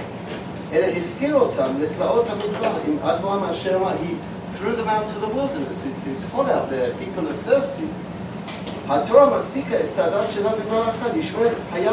אלא 0.72 0.86
הפקיר 0.86 1.34
אותם 1.34 1.68
לתלאות 1.78 2.30
המדבר 2.30 2.72
עם 2.86 2.96
עד 3.03 3.20
מועם 3.20 3.44
אשר 3.44 3.76
אמר, 3.76 3.90
he 3.90 4.14
threw 4.57 4.76
them 4.76 4.88
out 4.88 5.07
to 5.07 5.18
the 5.20 5.28
wilderness, 5.36 5.84
it's, 5.86 6.07
it's 6.07 6.24
hot 6.32 6.48
out 6.48 6.70
there, 6.70 6.92
people 7.05 7.28
are 7.28 7.51
thirsty. 7.51 7.86
התורה 8.88 9.38
את 9.80 9.86
סעדה 9.86 10.26
שלה 10.26 10.51
אחד, 10.88 11.11
היה 11.72 11.92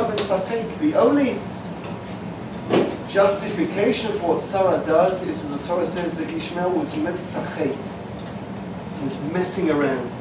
the 0.82 0.96
only 0.96 1.36
justification 3.10 4.12
for 4.20 4.34
what 4.34 4.42
Sarah 4.42 4.84
does 4.86 5.24
is 5.24 5.42
the 5.44 5.58
Torah 5.68 5.86
says 5.86 6.18
that 6.18 6.30
Ishmael 6.30 6.72
was 6.72 6.94
metzachek 6.96 7.76
was 9.04 9.20
messing 9.32 9.70
around. 9.70 10.12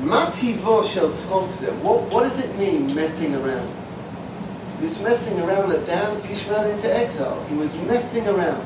Mativo 0.00 0.84
shel 0.84 1.08
what, 1.08 2.12
what 2.12 2.22
does 2.24 2.38
it 2.44 2.56
mean, 2.58 2.94
messing 2.94 3.34
around? 3.34 3.72
This 4.80 5.00
messing 5.00 5.40
around 5.40 5.70
that 5.70 5.86
damns 5.86 6.28
Ishmael 6.28 6.70
into 6.70 6.94
exile. 6.94 7.42
He 7.46 7.54
was 7.54 7.74
messing 7.82 8.28
around. 8.28 8.60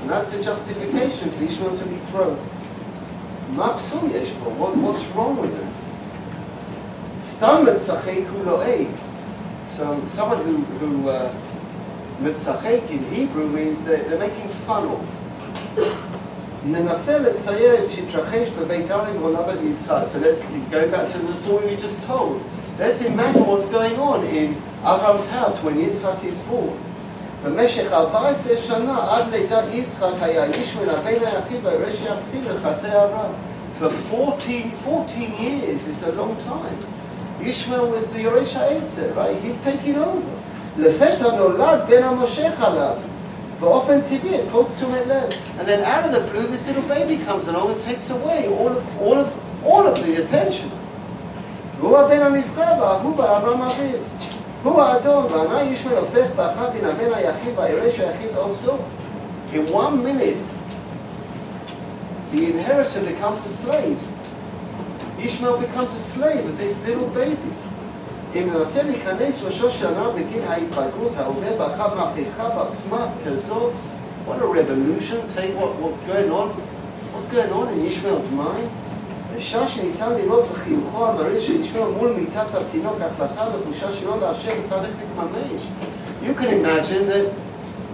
And 0.00 0.10
that's 0.10 0.32
a 0.32 0.42
justification 0.42 1.30
for 1.30 1.44
Ishmael 1.44 1.76
to 1.76 1.86
be 1.86 1.96
thrown. 1.96 2.36
Mapsul 3.52 4.08
yeshbo, 4.10 4.56
what, 4.56 4.76
what's 4.76 5.04
wrong 5.14 5.36
with 5.36 5.54
it? 5.54 5.66
Stamet 7.20 7.76
sachei 7.76 8.24
So 9.68 10.02
someone 10.08 10.42
who, 10.44 10.56
who 10.78 11.08
uh, 11.08 11.32
in 12.90 13.04
Hebrew 13.12 13.48
means 13.48 13.84
they're, 13.84 14.02
they're 14.04 14.18
making 14.18 14.48
fun 14.66 14.88
of. 14.88 16.03
ננסה 16.65 17.19
לצייר 17.19 17.89
שהתרחש 17.89 18.49
בבית 18.59 18.91
הרים 18.91 19.21
הולדת 19.21 19.59
יצחק. 19.63 20.03
So 20.13 20.17
let's 20.17 20.51
go 20.71 20.91
back 20.91 21.07
to 21.13 21.17
the 21.17 21.33
story 21.43 21.75
we 21.75 21.81
just 21.81 22.07
told. 22.07 22.41
Let's 22.79 23.01
imagine 23.01 23.45
what's 23.45 23.69
going 23.69 23.97
on 23.99 24.25
in 24.25 24.55
Avram's 24.83 25.27
house 25.27 25.57
when 25.63 25.75
Yitzchak 25.75 26.23
is 26.23 26.39
born. 26.49 26.77
במשך 27.43 27.91
14 27.91 28.57
שנה 28.57 29.07
עד 29.09 29.23
לידת 29.31 29.63
יצחק 29.71 30.13
היה 30.21 30.45
ישמעאל 30.45 30.89
הבן 30.89 31.07
היחיד 31.07 31.65
וירש 31.65 31.95
יחסים 32.05 32.43
לכסי 32.43 32.87
אברהם. 32.87 33.31
For 33.79 33.89
14, 34.11 34.71
14 34.85 35.21
years 35.39 35.87
is 35.87 36.03
a 36.03 36.11
long 36.11 36.35
time. 36.43 36.77
Ishmael 37.41 37.89
was 37.89 38.09
the 38.09 38.19
Yoresh 38.25 38.53
HaEtzer, 38.53 39.15
right? 39.15 39.37
He's 39.41 39.63
taking 39.63 39.95
over. 39.95 40.39
לפתע 40.77 41.31
נולד 41.31 41.79
בן 41.87 42.03
המושך 42.03 42.51
עליו. 42.61 42.95
באופן 43.59 44.01
טבעי, 44.01 44.41
הכל 44.47 44.63
תשומת 44.63 45.07
לב. 45.07 45.29
And 45.59 45.67
then 45.67 45.83
out 45.83 46.05
of 46.05 46.11
the 46.11 46.21
blue, 46.31 46.47
this 46.47 46.67
little 46.67 46.87
baby 46.87 47.17
comes 47.25 47.47
along 47.47 47.71
and 47.71 47.81
takes 47.81 48.09
away 48.09 48.47
all 48.47 48.69
of, 48.69 49.01
all 49.01 49.17
of, 49.19 49.27
all 49.65 49.87
of 49.87 49.95
the 50.03 50.15
attention. 50.23 50.69
והוא 51.79 51.97
הבן 51.97 52.21
הנבחר 52.21 52.73
והאהוב 52.79 53.21
על 53.21 53.27
אברהם 53.27 53.61
אביו. 53.61 53.99
הוא 54.63 54.81
האדון, 54.81 55.25
וענה 55.31 55.63
ישמעאל 55.63 55.97
הופך 55.97 56.27
באחד 56.35 56.69
מן 56.75 56.89
הבן 56.89 57.13
היחיד 57.13 57.53
והיורש 57.55 57.99
היחיד 57.99 58.29
לעובדו. 58.35 58.73
In 59.53 59.73
one 59.73 60.03
minute, 60.03 60.45
the 62.31 62.51
inheritor 62.51 63.01
becomes 63.01 63.45
a 63.45 63.49
slave. 63.49 63.99
Ishmael 65.19 65.57
becomes 65.57 65.93
a 65.95 65.99
slave 65.99 66.45
of 66.45 66.57
this 66.57 66.75
little 66.85 67.07
baby. 67.07 67.51
אם 68.35 68.49
ננסה 68.53 68.83
להיכנס 68.83 69.43
ראשו 69.43 69.71
של 69.71 69.87
הנער 69.87 70.11
בגיל 70.11 70.41
ההתבגרות 70.47 71.15
העובר 71.17 71.57
באחת 71.57 71.95
מהפכה 71.95 72.49
בעוצמה 72.49 73.07
כזאת, 73.25 73.71
what 74.27 74.41
a 74.41 74.45
revolution, 74.45 75.27
tell 75.33 75.45
you 75.45 75.55
what, 75.57 75.73
what's 75.81 76.03
going 76.03 76.31
on, 76.31 76.49
what's 77.13 77.25
going 77.25 77.51
on 77.51 77.67
in 77.73 77.85
Ishmael's 77.85 78.29
mind. 78.31 78.69
בשעה 79.35 79.67
שניתן 79.67 80.13
לראות 80.13 80.47
בחיוכו 80.51 81.07
המראה 81.07 81.41
של 81.41 81.61
ישמעאל 81.61 81.91
מול 81.97 82.13
מיטת 82.17 82.55
התינוק 82.55 82.95
החלטה 83.01 83.45
נחושה 83.59 83.93
שלא 83.93 84.19
לאשר 84.21 84.51
את 84.65 84.71
ההליך 84.71 84.91
להתממש. 84.99 85.61
You 86.23 86.33
can 86.33 86.49
imagine 86.49 87.07
that, 87.07 87.25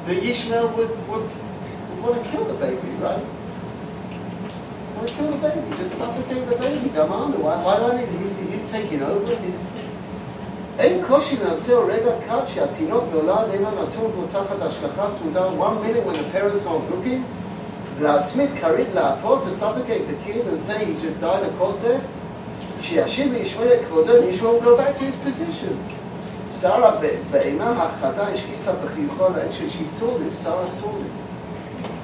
that 0.08 0.18
Ishmael 0.24 0.68
would, 0.76 0.90
would, 1.10 1.22
would 1.22 2.02
want 2.02 2.24
to 2.24 2.30
kill 2.32 2.46
the 2.46 2.58
baby, 2.66 2.90
right? 3.02 3.24
Want 4.96 5.08
to 5.08 5.14
kill 5.14 5.32
the 5.32 5.38
baby, 5.48 5.62
just 5.78 5.94
suffocate 6.00 6.46
the 6.50 6.56
baby, 6.56 6.90
גמרנו, 6.96 7.38
why, 7.38 7.56
why 7.66 7.78
do 7.78 7.86
I 7.92 7.98
need, 8.00 8.10
he's, 8.20 8.38
he's 8.38 8.72
taking 8.72 9.02
over, 9.04 9.36
he's... 9.46 9.62
אין 10.80 11.02
קושי 11.08 11.38
לנצל 11.38 11.78
רגע 11.78 12.12
קל 12.28 12.40
שהתינוק 12.54 13.04
נולד 13.14 13.50
אין 13.52 13.66
הנתון 13.66 14.12
בו 14.16 14.24
תחת 14.30 14.62
השגחה 14.62 15.08
צמודה 15.10 15.48
one 15.48 15.78
minute 15.86 16.06
when 16.08 16.16
the 16.16 16.38
parents 16.38 16.66
aren't 16.66 16.92
looking 16.92 17.22
להצמיד 18.02 18.50
כרית 18.62 18.88
לאפות 18.96 19.44
to 19.44 19.52
suffocate 19.52 20.08
the 20.08 20.28
kid 20.28 20.46
and 20.48 20.60
say 20.60 20.86
he 20.86 20.94
just 21.08 21.22
died 21.22 21.44
a 21.44 21.60
cold 21.60 21.82
death 21.84 22.06
שישיב 22.82 23.34
לישמעאל 23.34 23.74
את 23.74 23.86
כבודו 23.88 24.14
and 24.14 24.36
Ishmael 24.36 24.44
will 24.44 24.62
go 24.62 24.78
back 24.78 24.96
to 24.96 25.04
his 25.04 25.16
position 25.28 25.74
שרה 26.62 26.92
בעינה 27.32 27.84
החטא 27.84 28.22
השקיטה 28.22 28.72
בחיוכו 28.86 29.26
על 29.26 29.34
האקשן 29.36 29.68
she 29.68 29.88
saw 30.00 30.06
this, 30.06 30.44
Sarah 30.44 30.70
saw 30.70 30.92
this 31.04 31.18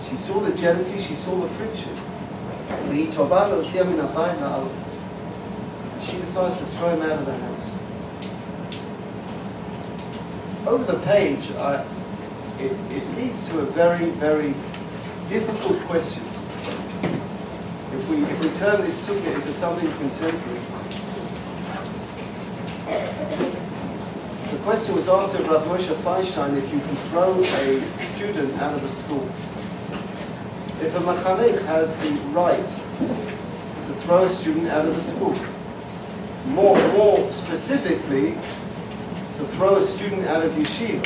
she 0.09 0.17
saw 0.27 0.39
the 0.39 0.61
jealousy, 0.61 1.01
she 1.01 1.15
saw 1.15 1.31
the 1.31 1.49
friction 1.57 1.95
והיא 2.89 3.07
טובה 3.15 3.47
להוציאה 3.47 3.83
מן 3.83 3.99
הבית 3.99 4.37
לארץ 4.41 4.75
she 6.05 6.11
decides 6.11 6.57
to 6.57 6.65
throw 6.65 6.89
him 6.95 7.01
out 7.01 7.19
of 7.19 7.25
the 7.25 7.37
house 7.45 7.54
Over 10.66 10.82
the 10.82 10.98
page, 11.04 11.52
I, 11.52 11.86
it, 12.58 12.72
it 12.90 13.16
leads 13.16 13.48
to 13.50 13.60
a 13.60 13.64
very, 13.66 14.06
very 14.10 14.52
difficult 15.28 15.78
question. 15.82 16.24
If 17.94 18.10
we, 18.10 18.24
if 18.24 18.40
we 18.40 18.48
turn 18.58 18.84
this 18.84 19.06
sugya 19.06 19.32
into 19.32 19.52
something 19.52 19.88
contemporary, 19.92 20.60
the 24.50 24.58
question 24.64 24.96
was 24.96 25.08
asked 25.08 25.36
of 25.36 25.48
Rav 25.48 25.62
Moshe 25.68 25.94
Feinstein 26.02 26.56
if 26.56 26.72
you 26.72 26.80
can 26.80 26.96
throw 27.10 27.44
a 27.44 27.84
student 27.94 28.60
out 28.60 28.74
of 28.74 28.82
a 28.82 28.88
school. 28.88 29.22
If 30.82 30.96
a 30.96 31.00
machanech 31.00 31.64
has 31.66 31.96
the 31.98 32.10
right 32.34 32.68
to 33.86 33.94
throw 34.02 34.24
a 34.24 34.28
student 34.28 34.66
out 34.70 34.84
of 34.84 34.96
the 34.96 35.00
school, 35.00 35.36
more, 36.46 36.76
more 36.92 37.30
specifically, 37.30 38.36
to 39.36 39.44
throw 39.48 39.76
a 39.76 39.82
student 39.82 40.26
out 40.26 40.44
of 40.44 40.52
yeshiva. 40.52 41.02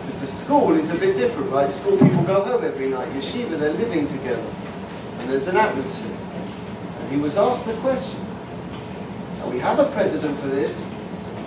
Because 0.00 0.20
the 0.22 0.26
school 0.26 0.72
is 0.74 0.90
a 0.90 0.96
bit 0.96 1.16
different, 1.16 1.50
right? 1.50 1.70
School 1.70 1.98
people 1.98 2.22
go 2.24 2.42
home 2.42 2.64
every 2.64 2.88
night. 2.88 3.08
Yeshiva, 3.10 3.58
they're 3.58 3.74
living 3.74 4.06
together. 4.06 4.50
And 5.18 5.30
there's 5.30 5.48
an 5.48 5.56
atmosphere. 5.56 6.16
And 6.98 7.12
he 7.12 7.18
was 7.18 7.36
asked 7.36 7.66
the 7.66 7.74
question. 7.74 8.18
And 9.40 9.52
we 9.52 9.60
have 9.60 9.78
a 9.78 9.90
precedent 9.92 10.38
for 10.40 10.48
this 10.48 10.82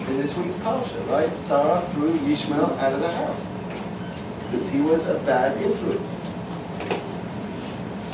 in 0.07 0.17
this 0.17 0.38
week's 0.38 0.55
parsha, 0.55 1.07
right? 1.09 1.34
Sarah 1.34 1.82
threw 1.93 2.13
Yishmael 2.19 2.78
out 2.78 2.93
of 2.93 2.99
the 2.99 3.11
house. 3.11 3.45
Because 4.51 4.69
he 4.69 4.82
was 4.82 5.07
a 5.07 5.17
bad 5.19 5.59
influence. 5.59 6.21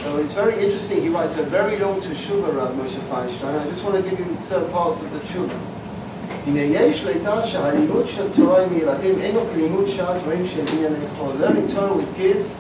So 0.02 0.18
it's 0.18 0.34
very 0.34 0.64
interesting. 0.64 1.02
He 1.02 1.10
writes 1.10 1.38
a 1.38 1.44
very 1.44 1.78
long 1.78 2.00
Teshuvah, 2.00 2.56
Rav 2.56 2.74
Moshe 2.76 3.00
Feinstein. 3.10 3.60
I 3.60 3.66
just 3.66 3.84
want 3.84 4.04
to 4.04 4.10
give 4.10 4.18
you 4.18 4.38
certain 4.40 4.72
parts 4.72 5.02
of 5.02 5.12
the 5.12 5.20
Teshuvah. 5.20 5.71
הנה 6.47 6.61
יש 6.61 7.05
לדעת 7.05 7.47
שהלימוד 7.47 8.07
של 8.07 8.25
תורה 8.37 8.63
עם 8.63 8.79
ילדים 8.79 9.21
אינו 9.21 9.41
כלימוד 9.55 9.89
שעה 9.89 10.19
דברים 10.19 10.45
של 10.47 10.61
ענייני 10.75 10.97
חול. 11.19 11.33
Learning 11.41 11.75
Torah 11.75 11.97
with 11.97 12.17
kids 12.17 12.57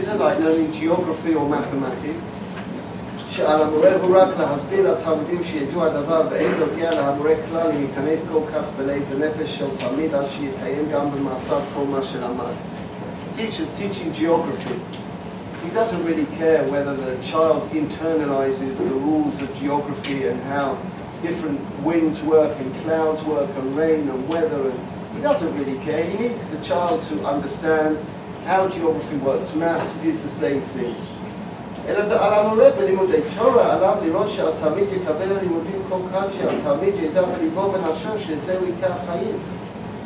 isn't 0.00 0.18
like 0.18 0.38
learning 0.38 0.72
geography 0.80 1.34
or 1.34 1.48
mathematics. 1.48 2.34
שעל 3.30 3.62
המורה 3.62 3.94
הוא 4.02 4.16
רק 4.16 4.28
להסביר 4.38 4.92
לתלמידים 4.92 5.44
שידעו 5.44 5.84
הדבר 5.84 6.22
ואין 6.30 6.52
נוגע 6.52 6.90
להמורה 6.90 7.34
כלל 7.50 7.70
אם 7.70 7.82
ייכנס 7.82 8.26
כל 8.32 8.40
כך 8.54 8.64
בלית 8.76 9.02
הנפש 9.14 9.58
של 9.58 9.66
תלמיד 9.76 10.14
עד 10.14 10.28
שיתקיים 10.28 10.84
גם 10.92 11.10
במעשיו 11.10 11.60
כל 11.74 11.84
מה 11.90 12.02
שלמד. 12.02 12.54
Teacher's 13.36 13.78
teaching 13.78 14.12
geography. 14.20 14.78
He 15.64 15.70
doesn't 15.78 16.04
really 16.04 16.28
care 16.38 16.62
whether 16.72 16.94
the 17.06 17.14
child 17.30 17.60
internalizes 17.72 18.76
the 18.90 18.98
rules 19.06 19.36
of 19.42 19.48
geography 19.60 20.18
and 20.28 20.38
how 20.52 20.68
different 21.22 21.60
winds 21.82 22.22
work 22.22 22.58
and 22.60 22.74
clouds 22.82 23.22
work 23.22 23.50
and 23.56 23.76
rain 23.76 24.08
and 24.08 24.28
weather 24.28 24.70
and 24.70 24.78
he 25.14 25.22
doesn't 25.22 25.56
really 25.56 25.78
care. 25.84 26.04
He 26.04 26.18
needs 26.18 26.44
the 26.46 26.58
child 26.64 27.02
to 27.04 27.24
understand 27.24 27.98
how 28.44 28.68
geography 28.68 29.16
works. 29.18 29.54
Maths 29.54 29.96
is 30.04 30.22
the 30.22 30.28
same 30.28 30.60
thing. 30.76 30.96
אלא 31.88 32.00
על 32.00 32.34
המורה 32.34 32.70
בלימודי 32.70 33.20
תורה 33.36 33.72
עליו 33.72 33.96
לראות 34.04 34.28
שהתלמיד 34.28 34.88
יקבל 34.92 35.38
לימודים 35.42 35.82
כל 35.88 36.00
כך 36.12 36.24
שהתלמיד 36.38 36.94
ידע 37.02 37.22
בליבו 37.22 37.72
ונפשו 37.72 38.18
שזהו 38.18 38.64
עיקר 38.64 38.92
החיים. 38.92 39.36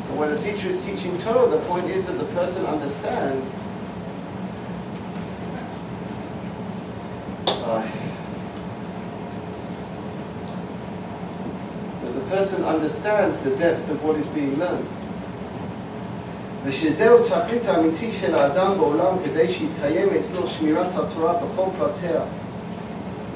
And 0.09 0.19
when 0.19 0.29
a 0.31 0.37
teacher 0.37 0.69
is 0.69 0.83
teaching 0.85 1.17
Torah, 1.19 1.47
the 1.47 1.59
point 1.69 1.89
is 1.89 2.07
that 2.07 2.17
the 2.19 2.25
person 2.39 2.65
understands 2.65 3.45
person 12.33 12.63
understands 12.63 13.41
the 13.41 13.55
depth 13.55 13.89
of 13.89 14.03
what 14.03 14.15
is 14.15 14.27
being 14.27 14.55
learned. 14.59 14.87
ושזהו 16.65 17.17
תכלית 17.23 17.67
האמיתי 17.67 18.11
של 18.11 18.35
האדם 18.35 18.77
בעולם 18.77 19.15
כדי 19.25 19.53
שיתקיים 19.53 20.07
אצלו 20.19 20.47
שמירת 20.47 20.95
התורה 20.95 21.33
בכל 21.33 21.65
פרטיה. 21.77 22.21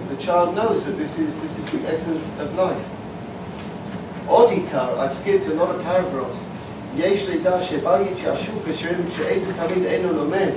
The 0.09 0.23
child 0.23 0.55
knows 0.55 0.85
that 0.85 0.97
this 0.97 1.17
is, 1.17 1.39
this 1.41 1.57
is 1.57 1.69
the 1.71 1.87
essence 1.93 2.29
of 2.39 2.59
life. 2.59 2.85
עוד 4.27 4.49
עיקר, 4.49 4.99
I 4.99 5.07
skipped 5.07 5.47
a 5.47 5.53
lot 5.53 5.69
of 5.69 5.83
paragraphs. 5.83 6.37
יש 6.97 7.27
לידע 7.29 7.61
שבל 7.61 8.01
יתייאשו 8.11 8.51
כאשר 8.65 8.89
שאיזה 9.17 9.53
תלמיד 9.53 9.85
אינו 9.85 10.13
לומד. 10.13 10.51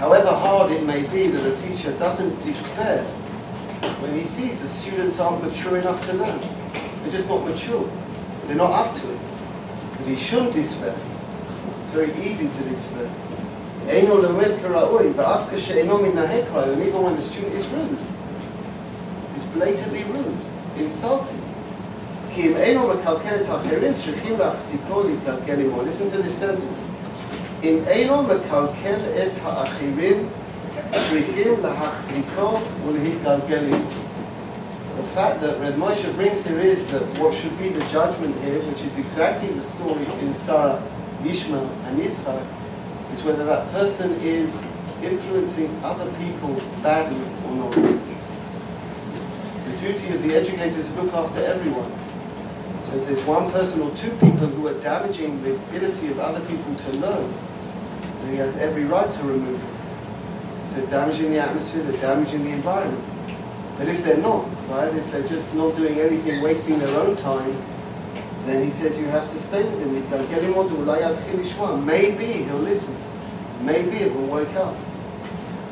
However 0.00 0.32
hard 0.44 0.70
it 0.70 0.82
may 0.82 1.02
be 1.02 1.28
that 1.28 1.44
a 1.44 1.56
teacher 1.56 1.92
doesn't 1.98 2.34
despair 2.42 3.04
when 4.00 4.12
he 4.18 4.26
sees 4.26 4.60
the 4.60 4.68
students 4.68 5.20
aren't 5.20 5.42
mature 5.42 5.78
enough 5.78 6.00
to 6.06 6.12
learn. 6.12 6.57
They're 7.08 7.12
just 7.12 7.28
not 7.28 7.44
mature. 7.44 7.88
They're 8.46 8.56
not 8.56 8.72
up 8.72 8.94
to 8.94 9.04
it. 9.14 9.20
But 9.98 10.06
he 10.06 10.16
shouldn't 10.16 10.52
despair. 10.52 10.96
It's 11.80 11.90
very 11.90 12.12
easy 12.26 12.48
to 12.48 12.62
despair. 12.64 13.10
אינו 13.88 14.22
לומד 14.22 14.50
כראוי, 14.62 15.06
ואף 15.16 15.40
כשאינו 15.54 15.98
מנהג 15.98 16.44
כראוי, 16.52 16.74
and 16.74 16.82
even 16.82 17.02
when 17.02 17.16
the 17.16 17.22
student 17.22 17.54
is 17.54 17.66
rude. 17.66 17.98
Is 19.36 19.44
blatantly 19.56 20.04
rude, 20.04 20.40
insulting. 20.78 21.42
כי 22.34 22.48
אם 22.48 22.56
אינו 22.56 22.88
מקלקל 22.88 23.34
את 23.42 23.48
האחרים, 23.48 23.92
צריכים 23.92 24.38
להחזיקו 24.38 25.02
להתגלגל 25.02 25.60
עמו. 25.60 25.82
Listen 25.82 26.16
to 26.16 26.22
this 26.22 26.42
sentence. 26.42 26.82
אם 27.62 27.78
אינו 27.86 28.22
מקלקל 28.22 28.98
את 29.16 29.32
האחרים, 29.44 30.28
צריכים 30.88 31.54
להחזיקו 31.62 32.58
ולהתגלגל 32.86 33.64
עמו. 33.64 34.07
the 34.99 35.07
fact 35.09 35.39
that 35.39 35.57
Rav 35.61 35.75
Moshe 35.75 36.13
brings 36.15 36.45
here 36.45 36.59
is 36.59 36.85
that 36.87 37.01
what 37.19 37.33
should 37.33 37.57
be 37.57 37.69
the 37.69 37.85
judgment 37.87 38.37
here, 38.43 38.59
which 38.63 38.81
is 38.81 38.97
exactly 38.97 39.47
the 39.49 39.61
story 39.61 40.05
in 40.19 40.33
Sarah 40.33 40.83
Yishmael 41.23 41.69
and 41.85 41.99
Yitzchak 41.99 42.45
is 43.13 43.23
whether 43.23 43.45
that 43.45 43.71
person 43.71 44.11
is 44.19 44.61
influencing 45.01 45.73
other 45.83 46.11
people 46.17 46.53
badly 46.83 47.17
or 47.45 47.55
not. 47.55 47.71
The 49.65 49.77
duty 49.79 50.13
of 50.13 50.21
the 50.21 50.35
educator 50.35 50.79
is 50.79 50.91
to 50.91 51.01
look 51.01 51.13
after 51.13 51.45
everyone. 51.45 51.91
So 52.87 52.97
if 52.97 53.07
there's 53.07 53.23
one 53.23 53.51
person 53.51 53.81
or 53.81 53.95
two 53.95 54.11
people 54.11 54.47
who 54.47 54.67
are 54.67 54.79
damaging 54.81 55.41
the 55.43 55.55
ability 55.55 56.07
of 56.07 56.19
other 56.19 56.41
people 56.41 56.75
to 56.75 56.99
learn, 56.99 57.33
then 58.21 58.31
he 58.31 58.37
has 58.37 58.57
every 58.57 58.83
right 58.83 59.09
to 59.09 59.23
remove 59.23 59.61
them. 59.61 60.75
They're 60.75 60.87
damaging 60.87 61.31
the 61.31 61.39
atmosphere, 61.39 61.83
they're 61.83 62.01
damaging 62.01 62.43
the 62.43 62.51
environment. 62.51 63.03
But 63.77 63.87
if 63.87 64.03
they're 64.03 64.17
not, 64.17 64.45
right? 64.69 64.93
If 64.93 65.11
they're 65.11 65.27
just 65.27 65.53
not 65.53 65.75
doing 65.75 65.99
anything, 65.99 66.41
wasting 66.41 66.79
their 66.79 66.95
own 66.99 67.15
time, 67.17 67.55
then 68.45 68.63
he 68.63 68.69
says 68.69 68.97
you 68.97 69.05
have 69.07 69.29
to 69.31 69.39
stay 69.39 69.63
with 69.63 69.79
him. 69.79 69.91
Maybe 71.85 72.25
he'll 72.25 72.57
listen. 72.57 72.95
Maybe 73.61 73.97
it 73.97 74.15
will 74.15 74.27
work 74.27 74.55
out. 74.55 74.75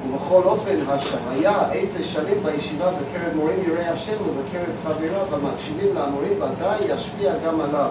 ובכל 0.07 0.41
אופן, 0.43 0.77
השהיה 0.87 1.71
עשר 1.71 2.03
שנים 2.03 2.43
בישיבה 2.43 2.91
בקרב 2.91 3.35
מורים 3.35 3.59
יראי 3.67 3.85
השם 3.85 4.13
ובקרב 4.27 4.75
חבריו 4.83 5.35
המקשיבים 5.35 5.95
לאמורים 5.95 6.33
ודאי 6.41 6.79
ישפיע 6.89 7.33
גם 7.45 7.61
עליו, 7.61 7.89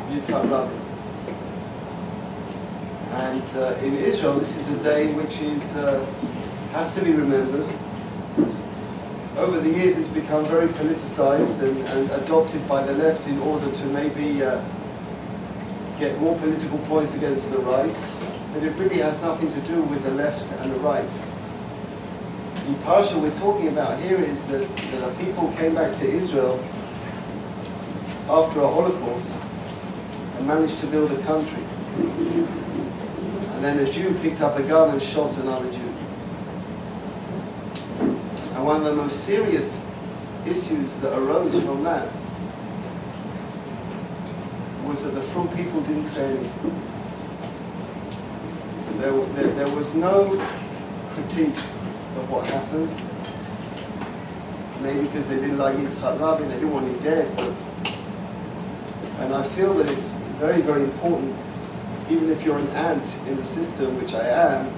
Yitzhak 0.09 0.49
Rabin. 0.49 0.81
And 3.11 3.43
uh, 3.57 3.75
in 3.81 3.95
Israel, 3.95 4.39
this 4.39 4.57
is 4.57 4.67
a 4.69 4.83
day 4.83 5.13
which 5.13 5.39
is 5.39 5.77
uh, 5.77 6.03
has 6.71 6.93
to 6.95 7.03
be 7.03 7.13
remembered. 7.13 7.65
Over 9.37 9.59
the 9.59 9.69
years, 9.69 9.97
it's 9.97 10.09
become 10.09 10.45
very 10.47 10.67
politicized 10.67 11.61
and, 11.61 11.77
and 11.89 12.11
adopted 12.23 12.67
by 12.67 12.83
the 12.83 12.93
left 12.93 13.27
in 13.27 13.39
order 13.39 13.71
to 13.71 13.85
maybe 13.85 14.43
uh, 14.43 14.61
get 15.99 16.19
more 16.19 16.37
political 16.39 16.79
points 16.79 17.15
against 17.15 17.51
the 17.51 17.59
right. 17.59 17.95
But 18.53 18.63
it 18.63 18.71
really 18.79 18.97
has 18.97 19.21
nothing 19.21 19.49
to 19.51 19.61
do 19.61 19.81
with 19.83 20.03
the 20.03 20.11
left 20.11 20.43
and 20.61 20.71
the 20.71 20.79
right. 20.79 21.09
The 22.65 22.73
parsha 22.81 23.21
we're 23.21 23.37
talking 23.37 23.67
about 23.67 23.99
here 23.99 24.19
is 24.19 24.47
that, 24.47 24.67
that 24.67 25.11
a 25.11 25.23
people 25.23 25.51
came 25.51 25.75
back 25.75 25.95
to 25.99 26.09
Israel 26.09 26.59
after 28.27 28.61
a 28.61 28.67
Holocaust 28.67 29.37
and 30.37 30.47
managed 30.47 30.79
to 30.79 30.87
build 30.87 31.11
a 31.11 31.21
country. 31.21 31.61
And 33.53 33.63
then 33.63 33.77
a 33.77 33.91
Jew 33.91 34.17
picked 34.19 34.41
up 34.41 34.57
a 34.57 34.63
gun 34.63 34.89
and 34.89 34.99
shot 34.99 35.37
another 35.37 35.71
Jew. 35.71 35.93
And 38.55 38.65
one 38.65 38.77
of 38.77 38.85
the 38.85 38.95
most 38.95 39.25
serious 39.25 39.85
issues 40.47 40.95
that 40.97 41.15
arose 41.15 41.61
from 41.61 41.83
that 41.83 42.11
was 44.85 45.03
that 45.03 45.11
the 45.11 45.21
Frum 45.21 45.49
people 45.49 45.81
didn't 45.81 46.05
say 46.05 46.35
anything. 46.35 46.81
There, 48.97 49.11
there, 49.35 49.53
there 49.53 49.75
was 49.75 49.93
no 49.93 50.29
critique 51.11 51.53
what 52.29 52.47
happened. 52.47 52.89
Maybe 54.81 55.01
because 55.07 55.29
they 55.29 55.35
didn't 55.35 55.57
like 55.57 55.75
Yitzhak 55.77 56.19
Rabin, 56.19 56.47
they 56.47 56.55
didn't 56.55 56.71
want 56.71 56.87
him 56.87 56.97
dead. 56.99 57.27
And 59.19 59.33
I 59.33 59.43
feel 59.43 59.73
that 59.75 59.89
it's 59.89 60.09
very, 60.39 60.61
very 60.61 60.83
important 60.83 61.35
even 62.09 62.29
if 62.29 62.43
you're 62.45 62.57
an 62.57 62.67
ant 62.69 63.15
in 63.27 63.35
the 63.35 63.43
system, 63.43 63.99
which 63.99 64.13
I 64.13 64.27
am, 64.27 64.71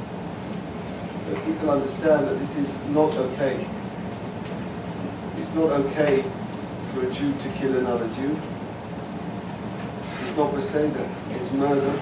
that 1.30 1.46
people 1.46 1.70
understand 1.70 2.28
that 2.28 2.40
this 2.40 2.56
is 2.56 2.78
not 2.90 3.14
okay. 3.16 3.68
It's 5.38 5.54
not 5.54 5.72
okay 5.72 6.24
for 6.94 7.06
a 7.06 7.14
Jew 7.14 7.34
to 7.34 7.50
kill 7.60 7.78
another 7.78 8.08
Jew. 8.16 8.38
It's 10.00 10.38
not 10.38 10.54
Beseda, 10.54 11.10
it's 11.32 11.52
murder. 11.52 12.00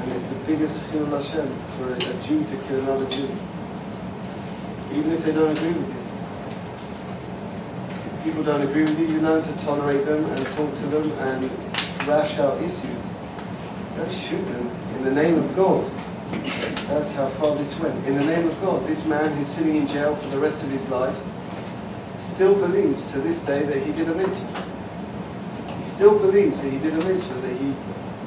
And 0.00 0.12
it's 0.12 0.28
the 0.28 0.38
biggest 0.46 0.82
chilul 0.84 1.20
Hashem 1.20 1.52
for 1.76 1.92
a 1.92 1.98
Jew 2.26 2.44
to 2.44 2.56
kill 2.68 2.78
another 2.80 3.08
Jew. 3.10 3.28
Even 4.92 5.12
if 5.12 5.24
they 5.24 5.32
don't 5.32 5.56
agree 5.56 5.72
with 5.72 5.88
you. 5.88 5.94
If 8.18 8.24
people 8.24 8.42
don't 8.42 8.62
agree 8.62 8.82
with 8.82 8.98
you, 8.98 9.06
you 9.06 9.20
learn 9.20 9.42
to 9.42 9.52
tolerate 9.64 10.04
them 10.06 10.24
and 10.24 10.38
talk 10.38 10.74
to 10.76 10.86
them 10.86 11.12
and 11.12 11.50
rash 12.06 12.38
out 12.38 12.60
issues. 12.62 13.04
Don't 13.96 14.12
shoot 14.12 14.44
them 14.52 14.70
in 14.96 15.04
the 15.04 15.10
name 15.10 15.38
of 15.38 15.56
God. 15.56 15.90
That's 16.88 17.12
how 17.12 17.28
far 17.28 17.54
this 17.56 17.78
went. 17.78 18.06
In 18.06 18.16
the 18.16 18.24
name 18.24 18.46
of 18.46 18.60
God, 18.60 18.86
this 18.86 19.04
man 19.04 19.32
who's 19.36 19.46
sitting 19.46 19.76
in 19.76 19.88
jail 19.88 20.14
for 20.16 20.28
the 20.28 20.38
rest 20.38 20.62
of 20.62 20.70
his 20.70 20.88
life 20.88 21.16
still 22.18 22.54
believes 22.54 23.10
to 23.12 23.18
this 23.20 23.40
day 23.44 23.62
that 23.62 23.82
he 23.82 23.92
did 23.92 24.08
a 24.08 24.14
mitzvah. 24.14 24.64
He 25.76 25.82
still 25.82 26.18
believes 26.18 26.60
that 26.60 26.70
he 26.70 26.78
did 26.78 26.92
a 26.92 27.06
mitzvah, 27.06 27.40
that 27.40 27.57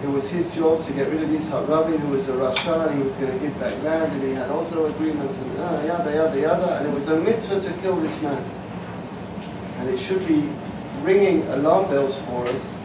it 0.04 0.10
was 0.10 0.30
his 0.30 0.50
job 0.56 0.84
to 0.86 0.94
get 0.94 1.10
rid 1.10 1.22
of 1.22 1.30
Yitzhak 1.30 1.68
Rabin, 1.68 2.00
who 2.00 2.10
was 2.10 2.28
a 2.28 2.34
Rasha, 2.34 2.88
and 2.88 2.98
he 2.98 3.04
was 3.04 3.16
going 3.18 3.32
to 3.32 3.40
give 3.40 3.60
back 3.60 3.74
land, 3.84 4.12
and 4.14 4.24
he 4.24 4.34
had 4.34 4.50
also 4.50 4.86
agreements, 4.88 5.38
and 5.38 5.60
uh, 5.60 5.84
yada, 5.86 6.14
yada, 6.14 6.40
yada, 6.40 6.78
and 6.78 6.88
it 6.88 6.94
was 6.94 7.08
a 7.10 7.18
mitzvah 7.18 7.62
to 7.62 7.74
kill 7.82 7.96
this 7.98 8.22
man. 8.22 8.44
And 9.78 9.90
it 9.90 10.00
should 10.00 10.28
be 10.28 10.50
ringing 11.02 11.48
alarm 11.48 11.90
bells 11.90 12.18
for 12.20 12.48
us 12.48 12.76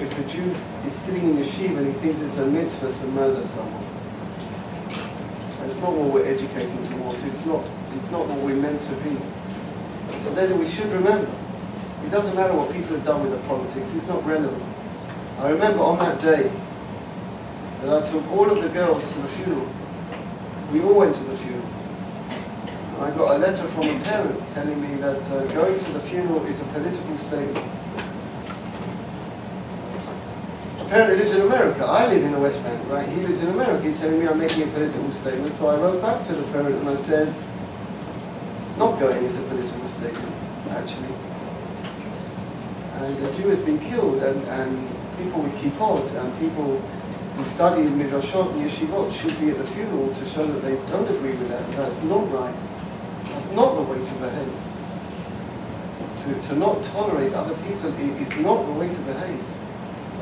if 0.00 0.18
a 0.18 0.24
Jew 0.24 0.54
is 0.84 0.92
sitting 0.92 1.30
in 1.30 1.36
yeshiva 1.36 1.78
and 1.78 1.86
he 1.86 1.92
thinks 1.94 2.20
it's 2.20 2.36
a 2.36 2.46
mitzvah 2.46 2.92
to 2.92 3.06
murder 3.08 3.42
someone. 3.42 3.84
That's 5.60 5.78
not 5.80 5.92
what 5.92 6.12
we're 6.12 6.26
educating 6.26 6.86
towards. 6.88 7.24
It's 7.24 7.46
not, 7.46 7.64
it's 7.94 8.10
not 8.10 8.26
what 8.28 8.38
we're 8.40 8.56
meant 8.56 8.82
to 8.82 8.92
be. 8.96 9.16
So 10.20 10.34
then 10.34 10.58
we 10.58 10.68
should 10.68 10.90
remember, 10.92 11.30
it 12.04 12.10
doesn't 12.10 12.34
matter 12.34 12.54
what 12.54 12.72
people 12.72 12.96
have 12.96 13.04
done 13.04 13.22
with 13.22 13.32
the 13.32 13.48
politics, 13.48 13.94
it's 13.94 14.06
not 14.06 14.24
relevant. 14.26 14.62
I 15.38 15.50
remember 15.50 15.80
on 15.80 15.98
that 15.98 16.20
day 16.20 16.50
that 17.82 18.02
I 18.02 18.10
took 18.10 18.26
all 18.30 18.50
of 18.50 18.62
the 18.62 18.68
girls 18.68 19.12
to 19.14 19.20
the 19.20 19.28
funeral. 19.28 19.68
We 20.72 20.82
all 20.82 20.94
went 20.94 21.14
to 21.16 21.24
the 21.24 21.36
funeral. 21.36 21.68
I 23.00 23.10
got 23.10 23.36
a 23.36 23.38
letter 23.38 23.66
from 23.68 23.88
a 23.88 24.00
parent 24.04 24.48
telling 24.50 24.80
me 24.80 24.96
that 25.00 25.22
uh, 25.30 25.44
going 25.52 25.78
to 25.78 25.92
the 25.92 26.00
funeral 26.00 26.44
is 26.46 26.60
a 26.60 26.64
political 26.66 27.18
statement. 27.18 27.66
Apparently 30.80 31.16
lives 31.16 31.34
in 31.34 31.40
America. 31.42 31.84
I 31.84 32.06
live 32.06 32.22
in 32.22 32.32
the 32.32 32.38
West 32.38 32.62
Bank, 32.62 32.88
right? 32.88 33.08
He 33.08 33.20
lives 33.22 33.42
in 33.42 33.48
America. 33.48 33.82
He's 33.82 33.98
telling 33.98 34.20
me 34.20 34.28
I'm 34.28 34.38
making 34.38 34.62
a 34.62 34.66
political 34.68 35.10
statement. 35.10 35.52
So 35.52 35.66
I 35.66 35.76
wrote 35.76 36.00
back 36.00 36.24
to 36.28 36.34
the 36.34 36.42
parent 36.52 36.76
and 36.76 36.88
I 36.88 36.94
said, 36.94 37.34
not 38.78 39.00
going 39.00 39.24
is 39.24 39.38
a 39.38 39.42
political 39.42 39.88
statement, 39.88 40.34
actually. 40.70 41.14
And 42.94 43.26
a 43.26 43.36
Jew 43.36 43.48
has 43.48 43.58
been 43.58 43.78
killed, 43.80 44.22
and, 44.22 44.42
and 44.44 44.88
people 45.18 45.42
with 45.42 45.54
kippot 45.54 46.04
and 46.16 46.38
people 46.38 46.78
who 47.36 47.44
study 47.44 47.82
in 47.82 47.98
midrashot 47.98 48.52
and 48.52 48.70
yeshivot 48.70 49.12
should 49.12 49.38
be 49.40 49.50
at 49.50 49.58
the 49.58 49.66
funeral 49.66 50.14
to 50.14 50.28
show 50.30 50.46
that 50.46 50.60
they 50.62 50.76
don't 50.90 51.08
agree 51.08 51.32
with 51.32 51.48
that. 51.48 51.68
That's 51.76 52.02
not 52.02 52.30
right. 52.32 52.54
That's 53.30 53.50
not 53.50 53.74
the 53.74 53.82
way 53.82 53.98
to 53.98 54.14
behave. 54.14 54.52
To, 56.22 56.48
to 56.48 56.56
not 56.56 56.84
tolerate 56.84 57.32
other 57.34 57.54
people 57.66 57.92
is 58.22 58.30
not 58.36 58.64
the 58.66 58.72
way 58.72 58.88
to 58.88 59.00
behave. 59.00 59.40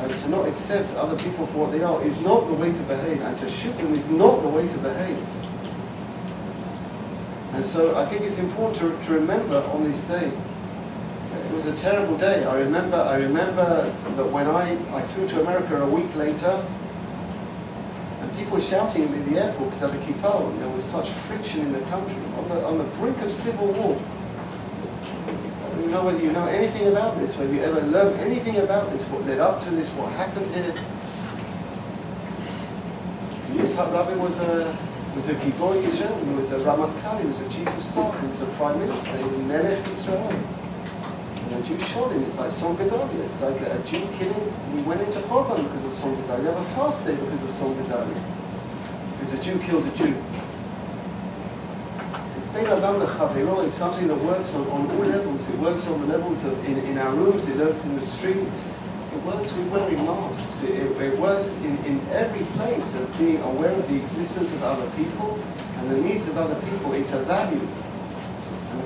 And 0.00 0.10
to 0.10 0.28
not 0.28 0.48
accept 0.48 0.94
other 0.94 1.16
people 1.22 1.46
for 1.48 1.66
what 1.66 1.72
they 1.72 1.82
are 1.82 2.02
is 2.02 2.20
not 2.20 2.46
the 2.48 2.54
way 2.54 2.72
to 2.72 2.82
behave. 2.84 3.20
And 3.20 3.38
to 3.38 3.50
shoot 3.50 3.76
them 3.76 3.92
is 3.92 4.08
not 4.08 4.42
the 4.42 4.48
way 4.48 4.66
to 4.66 4.78
behave. 4.78 5.18
And 7.52 7.64
so 7.64 7.94
I 7.94 8.06
think 8.06 8.22
it's 8.22 8.38
important 8.38 8.78
to, 8.78 9.06
to 9.06 9.12
remember 9.12 9.62
on 9.74 9.84
this 9.84 10.02
day. 10.04 10.32
It 11.52 11.56
was 11.56 11.66
a 11.66 11.76
terrible 11.76 12.16
day. 12.16 12.46
I 12.46 12.60
remember, 12.60 12.96
I 12.96 13.16
remember 13.16 13.94
that 14.16 14.24
when 14.24 14.46
I, 14.46 14.72
I 14.96 15.02
flew 15.08 15.28
to 15.28 15.42
America 15.42 15.82
a 15.82 15.86
week 15.86 16.08
later, 16.16 16.64
and 18.22 18.38
people 18.38 18.56
were 18.56 18.64
shouting 18.64 19.02
at 19.04 19.10
me 19.10 19.18
in 19.18 19.34
the 19.34 19.44
airport 19.44 19.68
because 19.68 19.82
of 19.82 19.92
the 19.92 20.00
kippah, 20.00 20.48
and 20.48 20.62
there 20.62 20.70
was 20.70 20.82
such 20.82 21.10
friction 21.28 21.60
in 21.60 21.74
the 21.74 21.82
country, 21.92 22.16
on 22.40 22.48
the, 22.48 22.64
on 22.64 22.78
the 22.78 22.84
brink 22.96 23.20
of 23.20 23.30
civil 23.30 23.66
war. 23.66 24.00
I 24.80 25.74
don't 25.76 25.90
know 25.90 26.04
whether 26.06 26.22
you 26.24 26.32
know 26.32 26.46
anything 26.46 26.88
about 26.88 27.18
this, 27.18 27.36
whether 27.36 27.52
you 27.52 27.60
ever 27.60 27.82
learned 27.82 28.18
anything 28.20 28.56
about 28.56 28.90
this, 28.90 29.02
what 29.12 29.26
led 29.26 29.38
up 29.38 29.62
to 29.64 29.70
this, 29.72 29.90
what 29.90 30.10
happened 30.12 30.46
here. 30.54 30.72
Yitzhak 33.52 33.92
Rabin 33.92 34.18
was 34.20 34.38
a 34.38 34.74
was 35.14 35.28
a 35.28 35.34
Gibor 35.34 35.76
Israel, 35.84 36.18
he 36.24 36.32
was 36.32 36.50
a 36.50 36.60
Ramatkal, 36.60 37.20
he 37.20 37.26
was 37.26 37.42
a 37.42 37.48
chief 37.50 37.68
of 37.68 37.84
staff, 37.84 38.18
he 38.22 38.26
was 38.26 38.40
a 38.40 38.46
prime 38.56 38.78
minister, 38.78 39.18
he 39.18 39.24
was 39.24 39.88
Israel. 39.90 40.61
And 41.52 41.62
a 41.62 41.68
Jew 41.68 41.78
shot 41.82 42.10
him, 42.12 42.22
it's 42.24 42.38
like 42.38 42.48
Tzom 42.48 42.76
Gedalia, 42.76 43.24
it's 43.24 43.42
like 43.42 43.60
a 43.60 43.78
Jew 43.80 44.08
killing, 44.16 44.52
he 44.74 44.82
went 44.84 45.02
into 45.02 45.20
Korban 45.20 45.62
because 45.64 45.84
of 45.84 45.92
Tzom 45.92 46.16
Gedalia, 46.16 46.38
you 46.38 46.46
have 46.46 46.56
a 46.56 46.64
fast 46.74 47.04
day 47.04 47.14
because 47.14 47.42
of 47.42 47.50
Tzom 47.50 47.76
Gedalia. 47.76 48.22
Because 49.12 49.34
a 49.34 49.42
Jew 49.42 49.58
killed 49.58 49.86
a 49.86 49.90
Jew. 49.90 50.14
It's 52.38 52.46
Bein 52.48 52.64
Adam 52.64 53.02
Lechavero 53.02 53.62
is 53.66 53.74
something 53.74 54.08
that 54.08 54.16
works 54.16 54.54
on, 54.54 54.66
on 54.68 54.90
all 54.92 55.04
levels. 55.04 55.46
It 55.46 55.58
works 55.58 55.86
on 55.88 56.00
the 56.00 56.06
levels 56.06 56.44
of 56.44 56.64
in, 56.64 56.78
in 56.78 56.96
our 56.96 57.14
rooms, 57.14 57.46
it 57.46 57.56
works 57.56 57.84
in 57.84 57.96
the 57.96 58.06
streets, 58.06 58.50
it 59.14 59.22
works 59.24 59.52
with 59.52 59.68
wearing 59.68 60.06
masks. 60.06 60.62
It, 60.62 60.70
it, 60.70 61.02
it 61.02 61.18
works 61.18 61.50
in, 61.50 61.76
in 61.84 62.00
every 62.08 62.46
place 62.56 62.94
of 62.94 63.18
being 63.18 63.42
aware 63.42 63.72
of 63.72 63.86
the 63.90 64.02
existence 64.02 64.54
of 64.54 64.62
other 64.62 64.90
people 64.96 65.38
and 65.76 65.90
the 65.90 66.00
needs 66.00 66.28
of 66.28 66.38
other 66.38 66.58
people. 66.62 66.94
It's 66.94 67.12
a 67.12 67.22
value. 67.24 67.68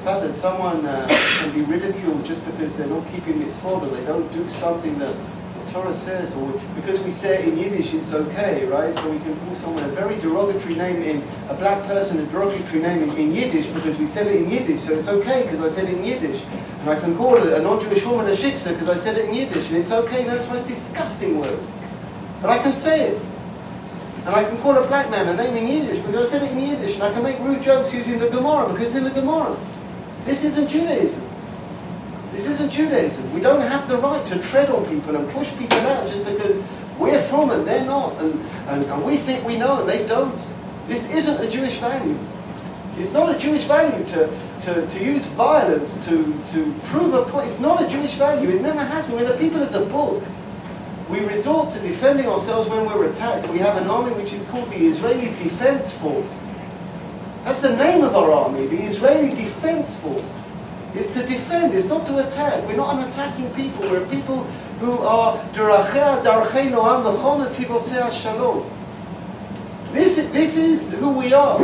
Fact 0.07 0.23
that 0.23 0.35
someone 0.35 0.87
uh, 0.87 1.05
can 1.09 1.53
be 1.53 1.63
ridiculed 1.63 2.25
just 2.25 2.47
because 2.47 2.77
they're 2.77 2.87
not 2.87 3.05
keeping 3.09 3.41
mitzvot 3.41 3.83
or 3.83 3.87
they 3.89 4.05
don't 4.05 4.33
do 4.33 4.49
something 4.49 4.97
that 5.01 5.17
the 5.59 5.73
Torah 5.73 5.93
says, 5.93 6.33
or 6.37 6.53
because 6.77 7.01
we 7.01 7.11
say 7.11 7.43
it 7.43 7.49
in 7.49 7.59
Yiddish, 7.59 7.93
it's 7.93 8.13
okay, 8.13 8.65
right? 8.67 8.95
So 8.95 9.11
we 9.11 9.19
can 9.19 9.37
call 9.41 9.57
someone 9.57 9.83
a 9.83 9.89
very 9.89 10.15
derogatory 10.21 10.77
name 10.77 11.03
in 11.03 11.25
a 11.49 11.55
black 11.55 11.85
person, 11.89 12.21
a 12.21 12.27
derogatory 12.27 12.83
name 12.83 13.03
in, 13.03 13.17
in 13.17 13.33
Yiddish 13.33 13.67
because 13.67 13.99
we 13.99 14.07
said 14.07 14.29
it 14.29 14.37
in 14.37 14.49
Yiddish, 14.49 14.83
so 14.83 14.93
it's 14.93 15.09
okay 15.09 15.43
because 15.43 15.59
I 15.61 15.75
said 15.75 15.89
it 15.89 15.99
in 15.99 16.05
Yiddish. 16.05 16.41
And 16.83 16.89
I 16.89 17.01
can 17.01 17.17
call 17.17 17.37
a 17.37 17.61
non-Jewish 17.61 18.07
woman 18.07 18.33
a 18.33 18.37
shiksa 18.37 18.75
because 18.75 18.89
I 18.89 18.95
said 18.95 19.19
it 19.19 19.29
in 19.29 19.35
Yiddish, 19.35 19.67
and 19.67 19.77
it's 19.77 19.91
okay, 19.91 20.23
that's 20.23 20.47
the 20.47 20.53
most 20.53 20.69
disgusting 20.69 21.41
word. 21.41 21.59
But 22.41 22.51
I 22.51 22.59
can 22.59 22.71
say 22.71 23.09
it. 23.09 23.23
And 24.19 24.29
I 24.37 24.45
can 24.45 24.57
call 24.59 24.77
a 24.77 24.87
black 24.87 25.11
man 25.11 25.27
a 25.27 25.35
name 25.35 25.57
in 25.57 25.67
Yiddish 25.67 25.99
because 25.99 26.29
I 26.29 26.31
said 26.31 26.45
it 26.45 26.53
in 26.53 26.61
Yiddish, 26.61 26.95
and 26.95 27.03
I 27.03 27.13
can 27.13 27.25
make 27.25 27.41
rude 27.41 27.61
jokes 27.61 27.93
using 27.93 28.21
the 28.21 28.31
Gemara 28.31 28.69
because 28.69 28.87
it's 28.87 28.95
in 28.95 29.03
the 29.03 29.11
Gemara. 29.11 29.59
This 30.27 30.43
isn't 30.43 30.69
Judaism. 30.69 31.25
This 32.33 32.49
isn't 32.49 32.71
Judaism. 32.71 33.33
We 33.33 33.41
don't 33.41 33.61
have 33.61 33.89
the 33.89 33.97
right 33.97 34.27
to 34.27 34.39
tread 34.41 34.69
on 34.69 34.85
people 34.87 35.15
and 35.15 35.29
push 35.31 35.51
people 35.57 35.79
out 35.79 36.09
just 36.09 36.25
because 36.25 36.61
we're 36.99 37.23
frum 37.23 37.51
and 37.51 37.67
they're 37.67 37.85
not, 37.85 38.21
and, 38.21 38.35
and, 38.69 38.85
and 38.85 39.05
we 39.05 39.17
think 39.19 39.47
we 39.47 39.57
know 39.57 39.81
and 39.81 39.89
they 39.89 40.07
don't. 40.07 40.37
This 40.89 41.09
isn't 41.11 41.41
a 41.41 41.49
Jewish 41.49 41.79
value. 41.79 42.19
It's 42.99 43.13
not 43.13 43.35
a 43.35 43.39
Jewish 43.39 43.65
value 43.65 44.05
to, 44.07 44.29
to, 44.63 44.87
to 44.87 45.05
use 45.05 45.27
violence 45.27 46.05
to, 46.07 46.35
to 46.53 46.75
prove 46.85 47.15
a 47.15 47.23
point. 47.25 47.47
It's 47.47 47.61
not 47.61 47.83
a 47.83 47.89
Jewish 47.89 48.15
value. 48.15 48.49
It 48.49 48.63
never 48.63 48.83
has 48.83 49.07
been. 49.07 49.17
We're 49.17 49.31
the 49.31 49.39
people 49.39 49.63
of 49.63 49.73
the 49.73 49.85
book. 49.87 50.25
We 51.09 51.21
resort 51.21 51.71
to 51.75 51.81
defending 51.81 52.27
ourselves 52.27 52.69
when 52.69 52.85
we're 52.85 53.09
attacked. 53.11 53.49
We 53.49 53.59
have 53.59 53.77
an 53.77 53.89
army 53.89 54.13
which 54.15 54.33
is 54.33 54.47
called 54.47 54.71
the 54.71 54.87
Israeli 54.87 55.27
Defense 55.43 55.93
Force. 55.95 56.41
That's 57.47 57.61
the 57.61 57.77
name 57.77 58.03
of 58.03 58.17
our 58.17 58.33
army, 58.33 58.67
the 58.67 58.83
Israeli 58.83 59.33
Defense 59.33 59.95
Force. 60.01 60.35
It's 60.97 61.15
to 61.15 61.25
defend, 61.25 61.75
it's 61.75 61.87
not 61.87 62.05
to 62.07 62.27
attack. 62.27 62.67
We're 62.67 62.75
not 62.75 62.97
an 62.97 63.09
attacking 63.09 63.55
people. 63.55 63.89
We're 63.89 64.05
people 64.09 64.43
who 64.81 64.99
are. 64.99 65.41
This, 69.93 70.17
this 70.17 70.57
is 70.57 70.93
who 70.95 71.11
we 71.11 71.33
are. 71.33 71.63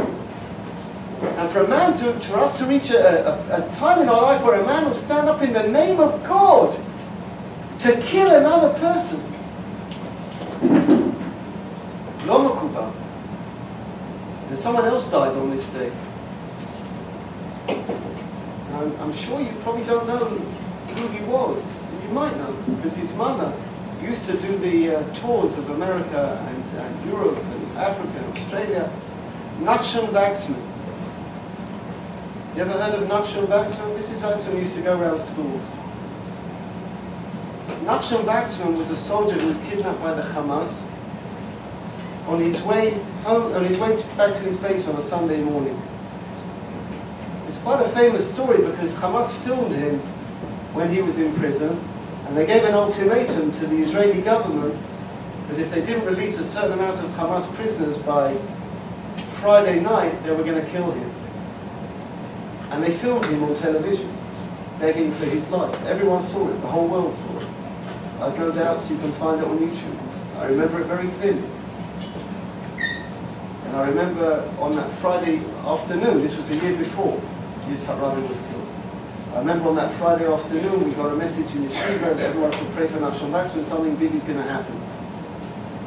And 1.21 1.51
for 1.51 1.65
a 1.65 1.69
man 1.69 1.97
to, 1.99 2.13
for 2.21 2.37
us 2.37 2.59
to 2.59 2.67
reach 2.67 2.91
a, 2.91 3.51
a, 3.51 3.69
a 3.69 3.75
time 3.75 4.03
in 4.03 4.09
our 4.09 4.23
life 4.23 4.45
where 4.45 4.61
a 4.61 4.65
man 4.65 4.85
will 4.85 4.95
stand 4.95 5.29
up 5.29 5.43
in 5.43 5.53
the 5.53 5.67
name 5.67 5.99
of 5.99 6.23
God 6.23 6.79
to 7.81 8.01
kill 8.03 8.31
another 8.31 8.73
person. 8.79 9.21
Lo 12.25 12.39
makubal. 12.39 13.03
And 14.52 14.52
someone 14.63 14.85
else 14.85 15.11
died 15.11 15.37
on 15.37 15.51
this 15.51 15.69
day. 15.71 15.91
I'm, 17.69 18.97
I'm 19.01 19.13
sure 19.13 19.41
you 19.41 19.51
probably 19.65 19.85
don't 19.85 20.07
know 20.07 20.25
who 20.25 21.09
he 21.09 21.25
was. 21.25 21.77
You 22.05 22.09
might 22.11 22.37
know, 22.37 22.53
because 22.77 22.97
his 22.97 23.13
mother 23.17 23.53
used 24.01 24.27
to 24.27 24.37
do 24.41 24.57
the 24.59 24.97
uh, 24.97 25.15
tours 25.15 25.59
of 25.59 25.69
America 25.71 26.39
and, 26.49 27.11
Europe 27.11 27.39
and 27.39 27.77
Africa 27.77 28.17
and 28.17 28.37
Australia. 28.37 28.93
Nachshon 29.59 30.07
Waxman. 30.11 30.63
You 32.55 32.63
ever 32.63 32.73
heard 32.73 33.03
of 33.03 33.09
Nachshon 33.09 33.47
Waxman? 33.47 33.97
Mrs. 33.97 34.21
Waxman 34.21 34.59
used 34.61 34.77
to 34.77 34.83
go 34.83 34.97
around 34.97 35.19
schools. 35.19 35.61
Nachshon 37.83 38.25
Waxman 38.25 38.79
was 38.79 38.91
a 38.91 38.97
soldier 38.97 39.35
who 39.41 39.49
was 39.49 39.59
kidnapped 39.59 40.01
by 40.01 40.15
the 40.15 40.23
Hamas 40.23 40.85
on 42.27 42.41
his 42.41 42.61
way 42.63 42.91
home, 43.25 43.53
on 43.55 43.65
his 43.65 43.79
way 43.79 43.97
to, 43.97 44.03
back 44.17 44.35
to 44.35 44.43
his 44.43 44.57
base 44.57 44.87
on 44.89 44.97
a 44.97 45.01
Sunday 45.01 45.43
morning. 45.43 45.81
It's 47.49 47.59
quite 47.59 47.85
a 47.85 47.89
famous 47.91 48.33
story 48.33 48.59
because 48.59 48.95
Hamas 48.95 49.33
filmed 49.45 49.75
him 49.75 49.99
when 50.75 50.91
he 50.91 51.03
was 51.03 51.19
in 51.19 51.35
prison, 51.35 51.79
and 52.27 52.37
they 52.37 52.47
gave 52.47 52.65
an 52.65 52.75
ultimatum 52.75 53.53
to 53.53 53.67
the 53.67 53.77
Israeli 53.77 54.23
government 54.23 54.75
that 55.49 55.59
if 55.59 55.71
they 55.71 55.85
didn't 55.85 56.07
release 56.07 56.39
a 56.39 56.45
certain 56.45 56.73
amount 56.73 57.01
of 57.01 57.11
Hamas 57.11 57.53
prisoners 57.55 57.99
by 57.99 58.35
Friday 59.41 59.81
night, 59.81 60.23
they 60.23 60.31
were 60.31 60.45
going 60.45 60.65
to 60.65 60.71
kill 60.71 60.93
him. 60.93 61.11
And 62.71 62.83
they 62.83 62.91
filmed 62.91 63.27
him 63.27 63.43
on 63.43 63.55
television, 63.57 64.11
begging 64.79 65.13
for 65.13 65.27
his 65.27 65.51
life. 65.51 65.75
Everyone 65.87 66.23
saw 66.23 66.49
it, 66.49 66.61
the 66.63 66.69
whole 66.69 66.87
world 66.87 67.13
saw 67.13 67.39
it. 67.41 67.49
I've 68.21 68.39
no 68.39 68.53
doubts 68.53 68.89
you 68.89 68.97
can 68.99 69.13
find 69.15 69.41
it 69.41 69.47
on 69.47 69.59
YouTube. 69.59 70.39
I 70.39 70.47
remember 70.47 70.81
it 70.81 70.87
very 70.87 71.09
clearly. 71.09 71.43
And 73.73 73.81
I 73.81 73.89
remember 73.89 74.55
on 74.61 74.73
that 74.73 74.93
Friday 74.99 75.39
afternoon, 75.65 76.21
this 76.21 76.37
was 76.37 76.51
a 76.51 76.57
year 76.57 76.77
before 76.77 77.19
Yitzhak 77.63 77.99
Rabin 78.03 78.29
was 78.29 78.37
killed. 78.37 78.69
I 79.33 79.39
remember 79.39 79.71
on 79.71 79.77
that 79.77 79.95
Friday 79.95 80.31
afternoon, 80.31 80.85
we 80.85 80.93
got 80.93 81.11
a 81.11 81.17
message 81.17 81.47
in 81.55 81.71
Yeshiva 81.71 82.15
that 82.15 82.21
everyone 82.21 82.53
should 82.53 82.71
pray 82.73 82.87
for 82.87 82.99
Nachshon 82.99 83.31
Waxman, 83.31 83.65
something 83.65 83.97
big 83.97 84.15
is 84.15 84.25
going 84.25 84.37
to 84.37 84.45
happen. 84.45 84.79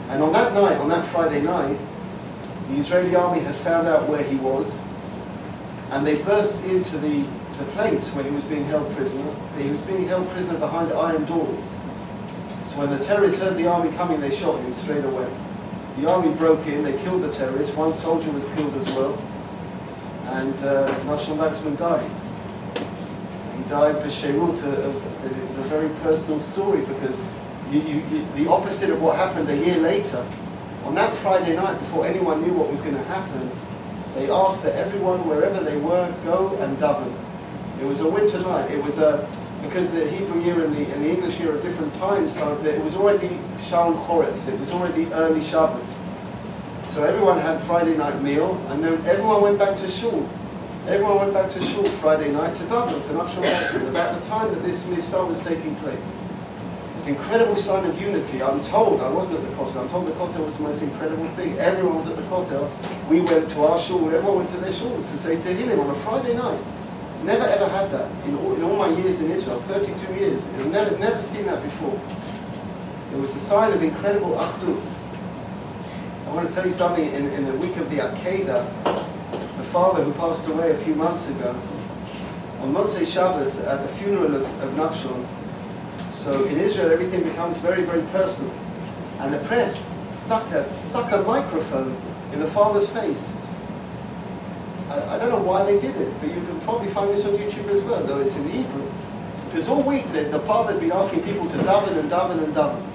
And 0.10 0.24
on 0.24 0.34
that 0.34 0.56
night, 0.56 0.80
on 0.80 0.90
that 0.90 1.06
Friday 1.06 1.44
night, 1.44 1.78
the 2.70 2.78
Israeli 2.78 3.16
army 3.16 3.42
had 3.42 3.54
found 3.58 3.88
out 3.88 4.10
where 4.10 4.24
he 4.24 4.38
was, 4.38 4.82
and 5.92 6.08
they 6.08 6.20
burst 6.24 6.64
into 6.64 6.98
the, 6.98 7.22
the 7.60 7.66
place 7.74 8.10
where 8.16 8.24
he 8.24 8.32
was 8.32 8.46
being 8.46 8.66
held 8.66 8.92
prisoner. 8.96 9.32
He 9.60 9.70
was 9.70 9.82
being 9.82 10.08
held 10.08 10.28
prisoner 10.32 10.58
behind 10.58 10.92
iron 10.92 11.26
doors. 11.26 11.60
So 12.66 12.80
when 12.80 12.90
the 12.90 12.98
terrorists 12.98 13.40
heard 13.40 13.58
the 13.58 13.68
army 13.68 13.96
coming, 13.96 14.20
they 14.20 14.36
shot 14.36 14.60
him 14.60 14.74
straight 14.74 15.06
away. 15.06 15.32
The 15.98 16.10
army 16.10 16.34
broke 16.36 16.68
in, 16.68 16.84
they 16.84 16.98
killed 16.98 17.22
the 17.24 17.32
terrorists, 17.32 17.74
one 17.76 17.94
soldier 17.94 18.30
was 18.32 18.46
killed 18.50 18.74
as 18.76 18.86
well, 18.88 19.14
and 20.26 20.54
uh, 20.64 20.94
Waxman 21.06 21.78
died. 21.78 22.12
He 23.56 23.64
died 23.70 23.96
b'sherut, 24.04 24.62
it 24.62 25.48
was 25.48 25.58
a 25.58 25.68
very 25.70 25.90
personal 26.04 26.42
story 26.42 26.82
because 26.86 27.22
you, 27.72 27.80
you, 27.80 28.26
the 28.36 28.50
opposite 28.50 28.90
of 28.90 29.02
what 29.02 29.16
happened 29.16 29.50
a 29.50 29.56
year 29.56 29.78
later, 29.78 30.26
on 30.84 30.96
that 30.96 31.14
Friday 31.14 31.56
night, 31.56 31.80
before 31.80 32.06
anyone 32.06 32.42
knew 32.42 32.54
what 32.54 32.70
was 32.70 32.82
going 32.82 32.96
to 32.96 33.04
happen, 33.06 33.50
they 34.16 34.30
asked 34.30 34.64
that 34.64 34.76
everyone, 34.76 35.28
wherever 35.28 35.64
they 35.64 35.78
were, 35.78 36.14
go 36.24 36.56
and 36.58 36.78
daven. 36.78 37.14
It 37.82 37.86
was 37.86 38.02
a 38.02 38.08
winter 38.08 38.40
night. 38.40 38.72
It 38.72 38.84
was 38.84 39.00
a 39.00 39.28
because 39.68 39.92
the 39.92 40.10
Hebrew 40.10 40.42
year 40.42 40.64
and 40.64 40.76
the, 40.76 40.86
and 40.94 41.04
the 41.04 41.10
English 41.10 41.40
year 41.40 41.56
are 41.56 41.62
different 41.62 41.94
times, 41.96 42.38
so 42.38 42.56
it 42.64 42.84
was 42.84 42.96
already 42.96 43.40
Shalom 43.60 43.98
Choref. 44.06 44.48
It 44.48 44.60
was 44.60 44.72
already 44.72 45.12
early 45.14 45.44
Shabbos. 45.44 45.98
So 46.88 47.04
everyone 47.04 47.40
had 47.40 47.62
Friday 47.64 47.98
night 47.98 48.22
meal, 48.22 48.56
and 48.70 48.84
then 48.84 48.94
everyone 49.06 49.42
went 49.42 49.60
back 49.60 49.76
to 49.78 49.90
shul. 49.90 50.28
Everyone 50.88 51.18
went 51.18 51.34
back 51.34 51.52
to 51.52 51.64
shul 51.66 51.84
Friday 51.84 52.32
night 52.32 52.56
to 52.58 52.64
daven 52.66 53.02
for 53.04 53.14
Nachshon 53.14 53.44
Waxman 53.44 53.90
about 53.90 54.22
the 54.22 54.28
time 54.28 54.54
that 54.54 54.64
this 54.64 54.86
mitzvah 54.86 55.26
was 55.26 55.40
taking 55.44 55.76
place. 55.78 56.14
It's 57.00 57.08
an 57.08 57.16
incredible 57.16 57.56
sign 57.56 57.86
of 57.86 58.00
unity. 58.00 58.42
I'm 58.42 58.64
told, 58.64 59.02
I 59.02 59.10
wasn't 59.10 59.40
at 59.40 59.50
the 59.50 59.56
Kotel, 59.56 59.82
I'm 59.82 59.90
told 59.90 60.08
the 60.08 60.12
Kotel 60.12 60.46
was 60.46 60.58
the 60.58 60.64
most 60.64 60.82
incredible 60.84 61.28
thing. 61.30 61.58
Everyone 61.58 61.98
was 61.98 62.08
at 62.08 62.16
the 62.16 62.24
Kotel. 62.24 62.70
We 63.10 63.22
went 63.22 63.50
to 63.52 63.64
our 63.64 63.82
shul, 63.82 64.06
everyone 64.06 64.38
went 64.38 64.50
to 64.52 64.58
their 64.58 64.72
shuls 64.72 65.10
to 65.10 65.18
say 65.18 65.38
Tehillim 65.38 65.80
on 65.84 65.90
a 65.90 65.96
Friday 65.96 66.36
night. 66.36 66.62
Never 67.24 67.44
ever 67.44 67.68
had 67.68 67.92
that 67.92 68.12
in 68.26 68.36
all, 68.36 68.56
in 68.56 68.64
all 68.64 68.78
my 68.78 68.90
years 68.90 69.22
in 69.22 69.32
Israel, 69.32 69.60
32 69.62 70.14
years. 70.14 70.48
I've 70.48 70.72
never, 70.72 70.98
never 70.98 71.22
seen 71.22 71.46
that 71.46 71.64
before. 71.64 72.00
It 73.14 73.18
was 73.18 73.36
a 73.36 73.40
sign 73.40 73.72
of 73.72 73.82
incredible 73.82 74.36
achdut. 74.36 74.82
I 76.28 76.34
want 76.34 76.48
to 76.48 76.54
tell 76.54 76.66
you 76.66 76.72
something. 76.72 77.06
In, 77.14 77.28
in 77.28 77.46
the 77.46 77.54
week 77.54 77.78
of 77.78 77.90
the 77.90 77.98
Akedah, 77.98 79.58
the 79.58 79.64
father 79.64 80.04
who 80.04 80.12
passed 80.14 80.48
away 80.48 80.72
a 80.72 80.78
few 80.78 80.96
months 80.96 81.30
ago, 81.30 81.52
on 82.62 82.74
Motzei 82.74 83.08
Shabbos 83.08 83.60
at 83.60 83.82
the 83.82 83.88
funeral 83.96 84.36
of, 84.36 84.44
of 84.62 84.72
Nachshon, 84.74 85.26
so 86.14 86.44
in 86.46 86.60
Israel 86.60 86.92
everything 86.92 87.24
becomes 87.24 87.58
very, 87.58 87.84
very 87.84 88.02
personal. 88.08 88.52
And 89.20 89.34
the 89.34 89.40
press 89.40 89.82
stuck 90.12 90.52
a, 90.52 90.72
stuck 90.86 91.12
a 91.12 91.22
microphone 91.22 91.96
in 92.34 92.40
the 92.40 92.48
father's 92.48 92.90
face. 92.90 93.36
I, 94.90 95.16
I 95.16 95.18
don't 95.18 95.30
know 95.30 95.42
why 95.42 95.64
they 95.64 95.80
did 95.80 95.96
it, 95.96 96.14
but 96.20 96.30
you 96.30 96.36
can 96.36 96.60
probably 96.62 96.90
find 96.90 97.10
this 97.10 97.26
on 97.26 97.34
YouTube 97.34 97.66
as 97.70 97.82
well, 97.84 98.04
though 98.04 98.20
it's 98.20 98.36
in 98.36 98.48
Hebrew. 98.50 98.92
Because 99.46 99.68
all 99.68 99.82
week 99.82 100.12
the, 100.12 100.26
the 100.26 100.40
father 100.42 100.74
had 100.74 100.82
been 100.82 100.92
asking 100.92 101.24
people 101.24 101.48
to 101.50 101.58
daven 101.58 101.98
and 101.98 102.10
daven 102.12 102.44
and 102.44 102.54
daven. 102.54 102.86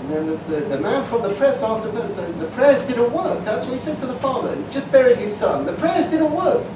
And 0.00 0.10
then 0.10 0.26
the, 0.26 0.36
the, 0.48 0.60
the 0.76 0.80
man 0.80 1.04
from 1.04 1.22
the 1.22 1.34
press 1.34 1.62
asked 1.62 1.86
him, 1.86 1.94
the 1.94 2.50
prayers 2.54 2.86
didn't 2.86 3.12
work. 3.12 3.44
That's 3.44 3.64
what 3.66 3.74
he 3.74 3.80
says 3.80 4.00
to 4.00 4.06
the 4.06 4.14
father. 4.14 4.54
He's 4.56 4.68
just 4.70 4.90
buried 4.90 5.18
his 5.18 5.34
son. 5.34 5.64
The 5.66 5.74
prayers 5.74 6.10
didn't 6.10 6.32
work. 6.32 6.66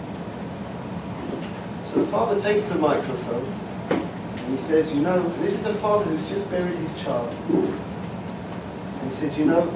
So 1.86 2.00
the 2.04 2.10
father 2.10 2.40
takes 2.40 2.68
the 2.68 2.78
microphone 2.78 3.44
and 3.90 4.50
he 4.50 4.56
says, 4.56 4.94
you 4.94 5.02
know, 5.02 5.28
this 5.40 5.52
is 5.52 5.66
a 5.66 5.74
father 5.74 6.04
who's 6.04 6.26
just 6.28 6.50
buried 6.50 6.74
his 6.76 6.94
child. 7.02 7.34
And 7.50 9.04
he 9.04 9.10
said, 9.12 9.36
you 9.36 9.44
know, 9.44 9.70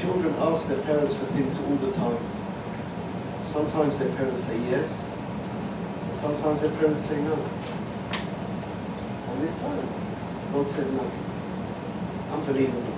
children 0.00 0.34
ask 0.38 0.66
their 0.66 0.80
parents 0.82 1.14
for 1.14 1.26
things 1.26 1.58
all 1.58 1.76
the 1.76 1.92
time. 1.92 2.18
Sometimes 3.48 3.98
their 3.98 4.14
parents 4.14 4.44
say 4.44 4.58
yes, 4.70 5.10
and 6.04 6.14
sometimes 6.14 6.60
their 6.60 6.70
parents 6.72 7.00
say 7.00 7.18
no. 7.22 7.32
And 9.30 9.42
this 9.42 9.58
time, 9.58 9.88
God 10.52 10.68
said 10.68 10.86
no. 10.92 11.10
Unbelievable. 12.30 12.92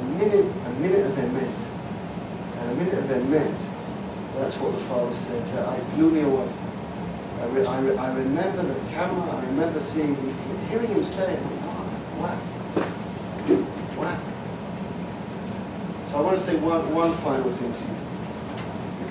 A 0.00 0.02
minute, 0.04 0.46
a 0.46 0.70
minute 0.80 1.04
of 1.04 1.14
their 1.14 1.28
met, 1.28 1.58
and 2.56 2.70
a 2.70 2.74
minute 2.76 2.94
of 2.94 3.08
their 3.10 3.24
met, 3.24 3.58
that's 4.36 4.56
what 4.56 4.72
the 4.72 4.78
father 4.84 5.14
said, 5.14 5.44
that 5.52 5.68
I 5.68 5.78
blew 5.94 6.10
me 6.10 6.22
away. 6.22 6.48
I, 7.42 7.46
re, 7.48 7.66
I, 7.66 7.80
re, 7.80 7.96
I 7.98 8.14
remember 8.16 8.62
the 8.62 8.80
camera, 8.90 9.36
I 9.36 9.44
remember 9.44 9.80
seeing, 9.80 10.16
hearing 10.70 10.88
him 10.88 11.04
say, 11.04 11.38
wow, 12.16 12.38
wow. 13.98 14.18
So 16.08 16.16
I 16.16 16.20
want 16.22 16.38
to 16.38 16.42
say 16.42 16.56
one, 16.56 16.94
one 16.94 17.12
final 17.18 17.52
thing 17.52 17.74
to 17.74 17.80
you. 17.80 18.13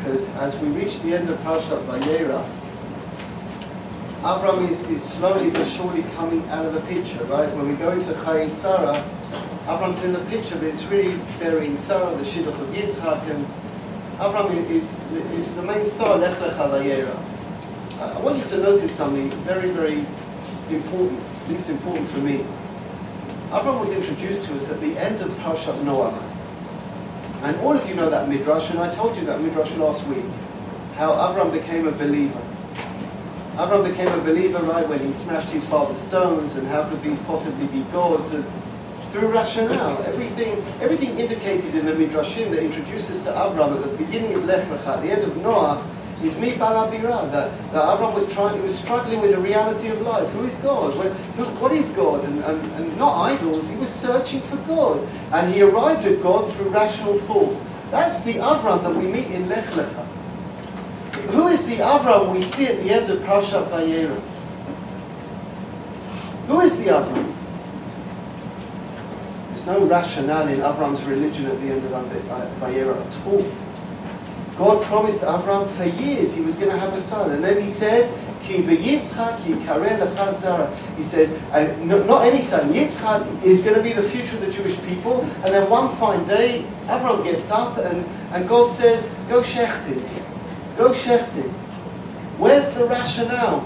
Because 0.03 0.29
as 0.31 0.57
we 0.59 0.67
reach 0.67 0.99
the 0.99 1.15
end 1.15 1.29
of 1.29 1.37
Parashat 1.39 1.81
Vayera, 1.85 2.45
Avram 4.21 4.69
is, 4.69 4.83
is 4.89 5.01
slowly 5.01 5.49
but 5.49 5.65
surely 5.65 6.03
coming 6.17 6.45
out 6.49 6.65
of 6.65 6.73
the 6.73 6.81
picture, 6.81 7.23
right? 7.23 7.49
When 7.55 7.69
we 7.69 7.75
go 7.75 7.91
into 7.91 8.11
Chayei 8.11 8.49
Sarah, 8.49 9.01
Avram's 9.65 10.03
in 10.03 10.11
the 10.11 10.19
picture, 10.25 10.55
but 10.55 10.65
it's 10.65 10.83
really 10.87 11.17
burying 11.39 11.77
Sarah, 11.77 12.13
the 12.17 12.25
shidduch 12.25 12.47
of 12.47 12.67
Yitzhak, 12.75 13.29
and 13.29 13.47
Avram 14.17 14.69
is, 14.69 14.93
is 15.39 15.55
the 15.55 15.61
main 15.61 15.85
star, 15.85 16.17
Lech 16.17 16.37
Lecha 16.37 16.69
Vayera. 16.69 17.17
I 18.01 18.19
want 18.19 18.39
you 18.39 18.43
to 18.43 18.57
notice 18.57 18.91
something 18.91 19.29
very, 19.45 19.69
very 19.69 20.05
important, 20.69 21.17
at 21.43 21.49
least 21.49 21.69
important 21.69 22.09
to 22.09 22.17
me. 22.17 22.45
Avram 23.51 23.79
was 23.79 23.93
introduced 23.93 24.47
to 24.47 24.55
us 24.57 24.69
at 24.69 24.81
the 24.81 24.97
end 24.97 25.21
of 25.21 25.29
Parashat 25.37 25.81
Noach. 25.85 26.32
And 27.43 27.57
all 27.57 27.75
of 27.75 27.87
you 27.89 27.95
know 27.95 28.09
that 28.09 28.29
midrash, 28.29 28.69
and 28.69 28.79
I 28.79 28.93
told 28.95 29.17
you 29.17 29.25
that 29.25 29.41
midrash 29.41 29.69
last 29.71 30.07
week, 30.07 30.23
how 30.95 31.11
Avram 31.11 31.51
became 31.51 31.87
a 31.87 31.91
believer. 31.91 32.41
Avram 33.55 33.83
became 33.83 34.07
a 34.07 34.21
believer 34.23 34.63
right 34.63 34.87
when 34.87 35.05
he 35.05 35.11
smashed 35.11 35.49
his 35.49 35.67
father's 35.67 35.97
stones, 35.97 36.55
and 36.55 36.65
how 36.67 36.87
could 36.87 37.03
these 37.03 37.19
possibly 37.19 37.67
be 37.67 37.81
gods? 37.91 38.31
And 38.31 38.45
through 39.11 39.27
rationale, 39.27 40.01
everything, 40.03 40.63
everything 40.81 41.19
indicated 41.19 41.75
in 41.75 41.85
the 41.85 41.91
midrashim 41.91 42.49
that 42.51 42.63
introduces 42.63 43.23
to 43.25 43.31
Avram 43.31 43.75
at 43.75 43.81
the 43.81 43.97
beginning 43.97 44.35
of 44.35 44.45
Lech 44.45 44.65
Lecha, 44.69 44.87
at 44.87 45.01
the 45.01 45.11
end 45.11 45.23
of 45.23 45.35
Noah, 45.37 45.85
is 46.23 46.37
me 46.37 46.53
balabira, 46.53 47.29
that, 47.31 47.51
that 47.73 47.83
Avram 47.83 48.13
was 48.13 48.31
trying, 48.33 48.55
he 48.55 48.63
was 48.63 48.77
struggling 48.77 49.19
with 49.19 49.31
the 49.31 49.39
reality 49.39 49.89
of 49.89 50.01
life. 50.01 50.29
Who 50.31 50.45
is 50.45 50.55
God? 50.55 50.95
What, 50.97 51.11
who, 51.11 51.43
what 51.61 51.71
is 51.71 51.89
God? 51.89 52.23
And, 52.23 52.43
and, 52.43 52.71
and 52.73 52.97
not 52.97 53.31
idols, 53.31 53.69
he 53.69 53.75
was 53.75 53.89
searching 53.89 54.41
for 54.41 54.57
God. 54.57 55.07
And 55.31 55.53
he 55.53 55.61
arrived 55.61 56.05
at 56.05 56.21
God 56.23 56.51
through 56.53 56.69
rational 56.69 57.17
thought. 57.19 57.61
That's 57.91 58.21
the 58.23 58.35
Avram 58.35 58.81
that 58.83 58.95
we 58.95 59.07
meet 59.07 59.27
in 59.27 59.49
Lech 59.49 59.65
Lecha. 59.65 60.05
Who 61.31 61.47
is 61.47 61.65
the 61.65 61.77
Avram 61.77 62.31
we 62.31 62.39
see 62.39 62.67
at 62.67 62.77
the 62.81 62.89
end 62.89 63.09
of 63.09 63.19
Parashat 63.19 63.67
Vayera? 63.69 64.19
Who 66.47 66.61
is 66.61 66.77
the 66.77 66.85
Avram? 66.85 67.33
There's 69.49 69.65
no 69.65 69.85
rationale 69.85 70.47
in 70.47 70.59
Avram's 70.59 71.03
religion 71.03 71.45
at 71.45 71.59
the 71.61 71.67
end 71.67 71.85
of 71.85 71.91
Vayera 72.59 72.99
at 72.99 73.27
all. 73.27 73.45
God 74.57 74.83
promised 74.83 75.21
Avram 75.21 75.67
for 75.75 75.85
years 76.01 76.33
he 76.35 76.41
was 76.41 76.57
going 76.57 76.69
to 76.69 76.77
have 76.77 76.93
a 76.93 77.01
son. 77.01 77.31
And 77.31 77.43
then 77.43 77.59
he 77.61 77.67
said, 77.67 78.13
Ki 78.43 78.61
Yitzchak 78.61 79.39
He 80.97 81.03
said, 81.03 81.87
not 81.87 82.25
any 82.25 82.41
son, 82.41 82.71
Yitzchak 82.73 83.43
is 83.43 83.61
going 83.61 83.75
to 83.75 83.81
be 83.81 83.93
the 83.93 84.03
future 84.03 84.35
of 84.35 84.41
the 84.41 84.51
Jewish 84.51 84.79
people. 84.81 85.21
And 85.43 85.53
then 85.53 85.69
one 85.69 85.95
fine 85.97 86.25
day, 86.27 86.65
Avram 86.85 87.23
gets 87.23 87.49
up 87.49 87.77
and, 87.77 88.05
and 88.31 88.47
God 88.47 88.69
says, 88.71 89.09
Go 89.29 89.41
shechting. 89.41 90.03
Go 90.77 90.91
shechting. 90.91 91.49
Where's 92.37 92.69
the 92.75 92.85
rationale? 92.85 93.61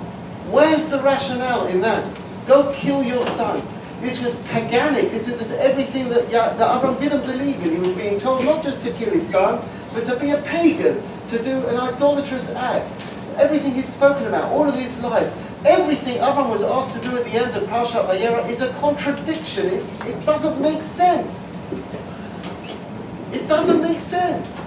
Where's 0.51 0.87
the 0.87 1.01
rationale 1.01 1.67
in 1.67 1.81
that? 1.81 2.09
Go 2.45 2.71
kill 2.73 3.03
your 3.03 3.21
son. 3.21 3.61
This 3.99 4.21
was 4.21 4.35
paganic. 4.51 5.11
This 5.11 5.29
was 5.29 5.51
everything 5.53 6.07
that, 6.09 6.29
that 6.29 6.59
Avram 6.59 6.99
didn't 6.99 7.21
believe 7.21 7.61
in. 7.63 7.71
He 7.71 7.77
was 7.77 7.93
being 7.93 8.19
told 8.19 8.45
not 8.45 8.63
just 8.63 8.83
to 8.83 8.91
kill 8.93 9.11
his 9.11 9.27
son, 9.27 9.67
but 9.97 10.05
to 10.05 10.15
be 10.19 10.29
a 10.29 10.37
pagan, 10.43 11.01
to 11.27 11.43
do 11.43 11.65
an 11.65 11.75
idolatrous 11.75 12.51
act. 12.51 12.87
Everything 13.37 13.73
he's 13.73 13.89
spoken 13.91 14.27
about, 14.27 14.51
all 14.51 14.69
of 14.69 14.75
his 14.75 15.01
life, 15.01 15.27
everything 15.65 16.17
Avram 16.17 16.51
was 16.51 16.61
asked 16.61 17.01
to 17.01 17.09
do 17.09 17.17
at 17.17 17.25
the 17.25 17.31
end 17.31 17.55
of 17.55 17.63
Parashat 17.63 18.07
Vayera 18.07 18.47
is 18.47 18.61
a 18.61 18.71
contradiction. 18.73 19.65
It's, 19.65 19.99
it 20.01 20.23
doesn't 20.23 20.61
make 20.61 20.83
sense. 20.83 21.51
It 23.33 23.47
doesn't 23.47 23.81
make 23.81 23.99
sense. 23.99 24.61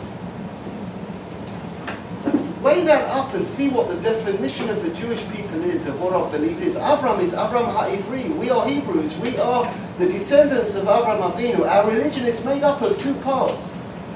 Weigh 2.60 2.82
that 2.86 3.08
up 3.10 3.32
and 3.32 3.44
see 3.44 3.68
what 3.68 3.88
the 3.88 4.00
definition 4.00 4.68
of 4.68 4.82
the 4.82 4.90
Jewish 4.90 5.24
people 5.28 5.62
is, 5.62 5.86
of 5.86 6.00
what 6.00 6.12
our 6.12 6.28
belief 6.28 6.60
is. 6.60 6.74
Avram 6.74 7.20
is 7.20 7.34
Avram 7.34 7.72
Ha'ivri. 7.72 8.36
We 8.36 8.50
are 8.50 8.66
Hebrews. 8.66 9.16
We 9.18 9.38
are 9.38 9.72
the 9.98 10.06
descendants 10.06 10.74
of 10.74 10.86
Avram 10.86 11.32
Avinu. 11.32 11.68
Our 11.68 11.88
religion 11.88 12.26
is 12.26 12.44
made 12.44 12.64
up 12.64 12.82
of 12.82 13.00
two 13.00 13.14
parts. 13.20 13.72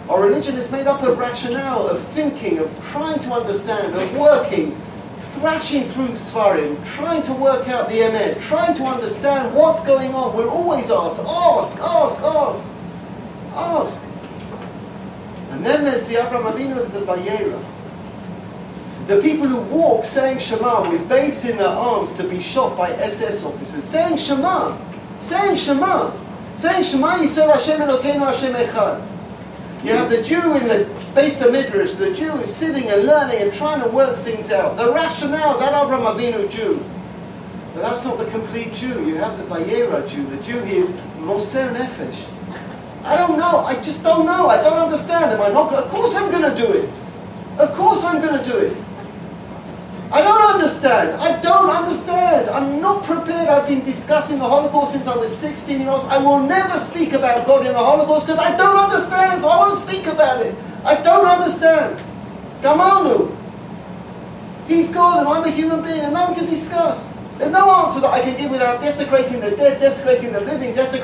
Our 0.09 0.23
religion 0.23 0.57
is 0.57 0.71
made 0.71 0.87
up 0.87 1.03
of 1.03 1.19
rationale, 1.19 1.89
of 1.89 2.03
thinking, 2.09 2.59
of 2.59 2.89
trying 2.91 3.21
to 3.21 3.33
understand, 3.33 3.95
of 3.95 4.15
working, 4.17 4.79
thrashing 5.33 5.85
through 5.85 6.09
Svarim, 6.09 6.85
trying 6.85 7.23
to 7.23 7.33
work 7.33 7.69
out 7.69 7.89
the 7.89 8.01
Emet, 8.01 8.41
trying 8.43 8.75
to 8.75 8.85
understand 8.85 9.55
what's 9.55 9.83
going 9.85 10.15
on. 10.15 10.37
We're 10.37 10.49
always 10.49 10.91
asked, 10.91 11.21
ask, 11.21 11.79
ask, 11.81 12.23
ask, 12.23 12.69
ask. 13.55 14.03
And 15.51 15.65
then 15.65 15.85
there's 15.85 16.07
the 16.07 16.17
Abraham 16.17 16.53
Avinu 16.53 16.79
of 16.79 16.93
the 16.93 17.01
Vayera. 17.01 17.65
The 19.07 19.23
people 19.23 19.47
who 19.47 19.61
walk 19.75 20.05
saying 20.05 20.39
Shema 20.39 20.89
with 20.91 21.09
babes 21.09 21.47
in 21.47 21.57
their 21.57 21.69
arms 21.69 22.15
to 22.17 22.29
be 22.29 22.41
shot 22.41 22.77
by 22.77 22.91
SS 22.93 23.45
officers, 23.45 23.85
saying 23.85 24.19
Shema, 24.19 24.77
saying 25.19 25.57
Shema, 25.57 26.13
saying 26.57 26.85
Shema 26.85 27.17
Yisrael 27.17 27.53
Hashem 27.53 27.81
Elokeinu 27.81 28.21
Hashem 28.21 28.53
Echad. 28.53 29.14
You 29.85 29.93
have 29.93 30.09
the 30.09 30.23
Jew 30.23 30.57
in 30.57 30.67
the 30.67 30.87
Beis 31.13 31.35
HaMidrash, 31.35 31.99
the 31.99 32.15
Jew 32.15 32.33
is 32.39 32.55
sitting 32.55 32.89
and 32.89 33.05
learning 33.05 33.43
and 33.43 33.53
trying 33.53 33.83
to 33.83 33.89
work 33.91 34.19
things 34.21 34.51
out. 34.51 34.79
The 34.79 34.91
rationale, 34.91 35.59
that 35.59 35.75
Abraham 35.75 36.07
Avinu 36.07 36.51
Jew. 36.51 36.83
But 37.75 37.83
that's 37.83 38.03
not 38.03 38.17
the 38.17 38.25
complete 38.31 38.73
Jew. 38.73 39.07
You 39.07 39.17
have 39.17 39.37
the 39.37 39.45
Vayera 39.45 40.09
Jew. 40.09 40.25
The 40.25 40.43
Jew 40.43 40.57
is 40.61 40.91
Moser 41.19 41.69
Nefesh. 41.69 42.25
I 43.05 43.19
don't 43.19 43.37
know. 43.37 43.59
I 43.59 43.75
just 43.83 44.03
don't 44.03 44.25
know. 44.25 44.49
I 44.49 44.63
don't 44.63 44.79
understand. 44.79 45.27
Am 45.27 45.43
I 45.43 45.49
not? 45.49 45.71
Of 45.75 45.91
course 45.91 46.15
I'm 46.15 46.31
going 46.31 46.51
to 46.51 46.57
do 46.57 46.73
it. 46.73 46.89
Of 47.59 47.75
course 47.75 48.05
I'm 48.05 48.23
going 48.23 48.43
to 48.43 48.51
do 48.51 48.57
it. 48.57 48.84
I 50.15 50.21
don't 50.21 50.55
understand. 50.55 51.21
I 51.21 51.41
don't 51.41 51.69
understand. 51.69 52.49
I'm 52.49 52.81
not 52.81 53.03
prepared. 53.03 53.49
I've 53.49 53.67
been 53.67 53.85
discussing 53.85 54.39
the 54.39 54.45
Holocaust 54.45 54.93
since 54.93 55.09
I 55.09 55.17
was 55.17 55.37
16 55.37 55.81
years 55.81 55.89
old. 55.89 56.05
I 56.05 56.19
will 56.19 56.39
never 56.39 56.79
speak 56.79 57.15
about 57.15 57.45
God 57.45 57.67
in 57.67 57.73
the 57.73 57.81
Holocaust 57.81 58.29
because 58.29 58.39
I 58.39 58.57
don't 58.57 58.79
understand, 58.79 59.41
so 59.41 59.49
I 59.49 59.59
won't 59.59 59.77
speak 59.77 60.07
about 60.07 60.47
it. 60.47 60.55
I 60.85 61.03
don't 61.03 61.27
understand. 61.27 62.01
Gamanu. 62.63 63.37
He's 64.69 64.89
God 64.89 65.19
and 65.19 65.29
I'm 65.29 65.43
a 65.43 65.51
human 65.51 65.83
being 65.83 65.99
and 65.99 66.15
nothing 66.15 66.45
to 66.45 66.49
discuss. 66.49 67.13
There's 67.39 67.51
no 67.51 67.69
answer 67.85 68.01
that 68.01 68.13
I 68.13 68.21
can 68.21 68.39
give 68.39 68.53
without 68.53 68.81
desecrating 68.81 69.41
the 69.41 69.51
dead, 69.51 69.81
desecrating 69.81 70.33
the 70.33 70.43
living, 70.43 70.75
desecrating 70.75 71.03